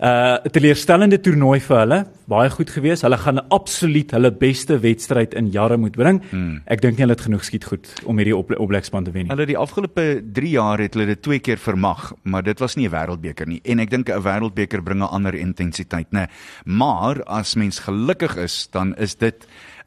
Uh 0.00 0.38
teleurstellende 0.48 1.18
toernooi 1.20 1.58
vir 1.60 1.76
hulle. 1.76 1.96
Baie 2.30 2.48
goed 2.54 2.70
gewees. 2.72 3.02
Hulle 3.04 3.18
gaan 3.20 3.42
absoluut 3.52 4.14
hulle 4.16 4.30
beste 4.32 4.78
wedstryd 4.80 5.34
in 5.36 5.50
jare 5.52 5.76
moet 5.76 5.96
bring. 5.98 6.22
Mm. 6.30 6.62
Ek 6.72 6.80
dink 6.80 6.96
nie 6.96 7.04
hulle 7.04 7.16
het 7.18 7.24
genoeg 7.26 7.44
skiet 7.44 7.66
goed 7.68 7.90
om 8.08 8.16
hierdie 8.16 8.32
All 8.32 8.56
All 8.56 8.70
Black 8.70 8.88
span 8.88 9.04
te 9.04 9.12
wen 9.12 9.26
nie. 9.26 9.32
Hulle 9.34 9.48
die 9.50 9.58
afgelope 9.60 10.06
3 10.40 10.52
jaar 10.54 10.80
het 10.80 10.96
hulle 10.96 11.10
dit 11.12 11.20
twee 11.20 11.44
keer 11.44 11.60
vermag, 11.60 12.14
maar 12.24 12.46
dit 12.46 12.64
was 12.64 12.78
nie 12.80 12.88
'n 12.88 12.94
wêreldbeker 12.94 13.46
nie. 13.46 13.60
En 13.64 13.80
ek 13.80 13.90
dink 13.90 14.08
'n 14.08 14.22
wêreldbeker 14.24 14.82
bring 14.82 15.02
'n 15.02 15.12
ander 15.12 15.34
intensiteit, 15.34 16.08
nê. 16.12 16.28
Maar 16.64 17.22
as 17.24 17.54
mens 17.54 17.78
gelukkig 17.78 18.36
is, 18.36 18.68
dan 18.72 18.94
is 18.96 19.14
dit 19.14 19.46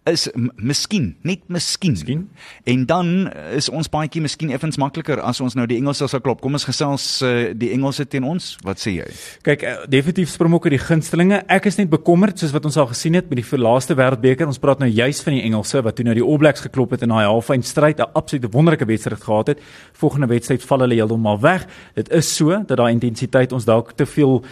is 0.10 0.28
miskien, 0.60 1.14
net 1.24 1.48
miskien. 1.48 1.94
Miskien. 1.94 2.24
En 2.68 2.86
dan 2.86 3.32
is 3.56 3.70
ons 3.72 3.88
baadjie 3.92 4.22
miskien 4.24 4.52
effens 4.52 4.78
makliker 4.82 5.22
as 5.24 5.40
ons 5.44 5.56
nou 5.56 5.66
die 5.70 5.78
Engelse 5.80 6.08
sal 6.12 6.22
klop. 6.24 6.42
Kom 6.44 6.58
ons 6.58 6.66
gesels 6.68 7.06
uh, 7.24 7.52
die 7.56 7.72
Engelse 7.76 8.06
teen 8.10 8.26
ons. 8.28 8.54
Wat 8.68 8.82
sê 8.82 8.98
jy? 8.98 9.08
Kyk, 9.46 9.64
eh, 9.68 9.86
definitief 9.92 10.34
Springbokke 10.34 10.72
die 10.74 10.82
gunstelinge. 10.82 11.44
Ek 11.52 11.70
is 11.72 11.80
net 11.80 11.92
bekommerd 11.92 12.42
soos 12.42 12.52
wat 12.56 12.68
ons 12.68 12.80
al 12.82 12.90
gesien 12.92 13.16
het 13.20 13.30
met 13.32 13.40
die 13.40 13.48
verlaaste 13.48 13.96
wêreldbeker. 14.00 14.50
Ons 14.50 14.60
praat 14.64 14.84
nou 14.84 14.90
juis 14.92 15.24
van 15.24 15.38
die 15.38 15.44
Engelse 15.48 15.84
wat 15.86 15.98
toe 16.00 16.08
nou 16.08 16.18
die 16.18 16.26
All 16.26 16.42
Blacks 16.42 16.66
geklop 16.68 16.98
het 16.98 17.06
in 17.08 17.14
daai 17.14 17.24
halfyn 17.24 17.64
stryd, 17.64 18.00
'n 18.00 18.12
absolute 18.14 18.52
wonderlike 18.52 18.86
wedstryd 18.86 19.24
gehad 19.24 19.48
het. 19.48 19.60
Volgende 19.94 20.28
wedstryd 20.28 20.64
val 20.64 20.80
hulle 20.84 21.00
heeltemal 21.00 21.40
weg. 21.40 21.68
Dit 21.96 22.12
is 22.12 22.36
so 22.36 22.50
dat 22.52 22.78
daai 22.78 22.92
intensiteit 22.92 23.52
ons 23.52 23.66
dalk 23.66 23.96
te 23.96 24.06
veel 24.06 24.44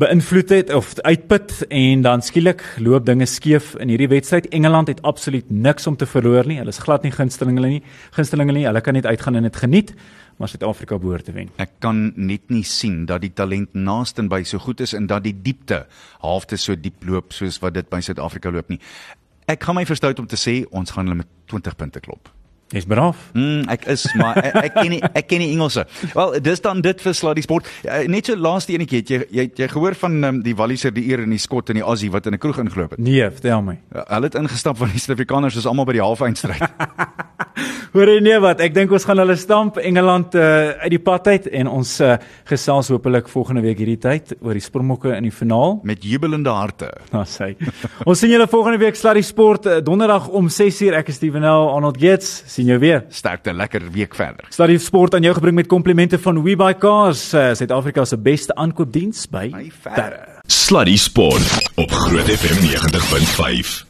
beïnvloed 0.00 0.52
het 0.54 0.70
of 0.72 0.94
uitput 1.04 1.66
en 1.68 2.02
dan 2.02 2.22
skielik 2.24 2.62
loop 2.80 3.04
dinge 3.06 3.26
skeef 3.28 3.74
in 3.82 3.90
hierdie 3.92 4.08
wedstryd. 4.08 4.48
Engeland 4.48 4.88
het 4.88 5.02
absoluut 5.02 5.50
niks 5.50 5.86
om 5.86 5.96
te 6.00 6.06
verloor 6.08 6.48
nie. 6.48 6.56
Hulle 6.56 6.72
is 6.72 6.80
glad 6.80 7.04
nie 7.04 7.12
gunstelinge 7.12 7.66
nie. 7.66 7.82
Gunstelinge 8.16 8.54
nie. 8.56 8.64
Hulle 8.64 8.80
kan 8.80 8.96
net 8.96 9.06
uitgaan 9.06 9.36
en 9.36 9.48
dit 9.48 9.60
geniet, 9.60 9.92
maar 10.40 10.48
Suid-Afrika 10.48 10.98
behoort 10.98 11.28
te 11.28 11.36
wen. 11.36 11.52
Ek 11.60 11.76
kan 11.84 12.12
net 12.16 12.48
nie 12.48 12.64
sien 12.64 13.04
dat 13.10 13.20
die 13.26 13.32
talent 13.36 13.76
naaste 13.76 14.24
by 14.28 14.40
so 14.48 14.62
goed 14.62 14.80
is 14.80 14.96
en 14.96 15.10
dat 15.10 15.26
die 15.26 15.36
diepte 15.36 15.84
halfte 16.24 16.56
so 16.56 16.76
diep 16.76 17.04
loop 17.04 17.36
soos 17.36 17.60
wat 17.60 17.76
dit 17.76 17.92
by 17.92 18.00
Suid-Afrika 18.00 18.52
loop 18.54 18.72
nie. 18.72 18.80
Ek 19.50 19.68
gaan 19.68 19.76
my 19.76 19.84
verstout 19.84 20.18
om 20.22 20.30
te 20.30 20.40
sê 20.40 20.62
ons 20.70 20.96
gaan 20.96 21.10
hulle 21.10 21.20
met 21.26 21.34
20 21.52 21.76
punte 21.76 22.00
klop. 22.00 22.32
Jy's 22.70 22.86
braaf. 22.86 23.18
Mm, 23.34 23.64
ek 23.72 23.88
is 23.90 24.04
maar 24.14 24.36
ek, 24.38 24.54
ek 24.60 24.74
ken 24.76 24.92
nie 24.92 25.00
ek 25.02 25.26
ken 25.26 25.42
nie 25.42 25.48
Engelse. 25.56 25.82
Wel, 26.14 26.36
dis 26.44 26.62
dan 26.62 26.82
dit 26.84 27.00
vir 27.02 27.16
Sluddy 27.18 27.42
Sport. 27.42 27.66
Uh, 27.82 28.04
net 28.06 28.30
so 28.30 28.38
laaste 28.38 28.76
enetjie 28.76 29.00
het 29.00 29.10
jy 29.10 29.18
jy 29.40 29.46
jy 29.58 29.68
gehoor 29.72 29.96
van 29.98 30.18
um, 30.28 30.38
die 30.44 30.54
Walliser, 30.54 30.94
die 30.94 31.08
Eer 31.10 31.24
en 31.24 31.34
die 31.34 31.40
Skot 31.42 31.72
en 31.74 31.80
die 31.80 31.84
Aussie 31.84 32.12
wat 32.14 32.28
in 32.30 32.38
'n 32.38 32.38
kroeg 32.38 32.62
ingeloop 32.62 32.94
het. 32.94 33.02
Nee, 33.02 33.26
vertel 33.30 33.62
my. 33.62 33.76
Uh, 33.90 34.06
hulle 34.14 34.30
het 34.30 34.38
ingestap 34.38 34.78
van 34.78 34.94
die 34.94 35.02
Suid-Afrikaners 35.02 35.56
is 35.56 35.66
almal 35.66 35.84
by 35.84 35.98
die 35.98 36.04
halfeindstryd. 36.04 36.62
Hoor 37.94 38.06
jy 38.06 38.20
nee 38.22 38.38
wat? 38.38 38.60
Ek 38.62 38.70
dink 38.70 38.92
ons 38.94 39.02
gaan 39.02 39.18
hulle 39.18 39.34
stamp 39.34 39.80
Engeland 39.82 40.36
uh, 40.38 40.78
uit 40.84 40.92
die 40.94 41.02
pad 41.02 41.26
uit 41.26 41.48
en 41.58 41.66
ons 41.66 41.96
uh, 42.06 42.12
gesels 42.46 42.90
hopelik 42.94 43.26
volgende 43.32 43.64
week 43.64 43.80
hierdie 43.82 43.98
tyd 43.98 44.36
oor 44.38 44.54
die 44.54 44.62
Springbokke 44.62 45.10
in 45.16 45.26
die 45.26 45.34
finaal. 45.34 45.80
met 45.82 46.04
jubelende 46.06 46.54
harte. 46.54 46.92
Nou 47.10 47.24
sê. 47.26 47.56
ons 48.06 48.18
sien 48.18 48.30
julle 48.30 48.46
volgende 48.46 48.78
week 48.78 48.94
Sluddy 48.94 49.24
Sport 49.26 49.66
uh, 49.66 49.80
donderdag 49.82 50.28
om 50.28 50.46
6uur. 50.46 50.94
Ek 51.00 51.10
is 51.10 51.18
Stevenel 51.18 51.66
Arnold 51.74 51.98
Gates. 51.98 52.44
Sien 52.60 52.70
jou 52.74 52.80
weer. 52.82 53.04
Sterkte 53.08 53.54
lekker 53.56 53.88
week 53.94 54.14
verder. 54.18 54.48
Sluddy 54.52 54.78
Sport 54.82 55.16
aan 55.16 55.26
jou 55.26 55.34
gebring 55.36 55.56
met 55.60 55.70
komplimente 55.70 56.20
van 56.20 56.42
WeBuyCars, 56.44 57.26
uh, 57.34 57.50
Suid-Afrika 57.58 58.04
se 58.04 58.18
beste 58.18 58.54
aankoopdiens 58.54 59.26
by. 59.30 59.48
Verre. 59.82 60.40
Sluddy 60.50 60.96
Sport 60.96 61.70
op 61.80 61.90
Groot 61.90 62.28
FM 62.36 62.60
90.5. 62.66 63.88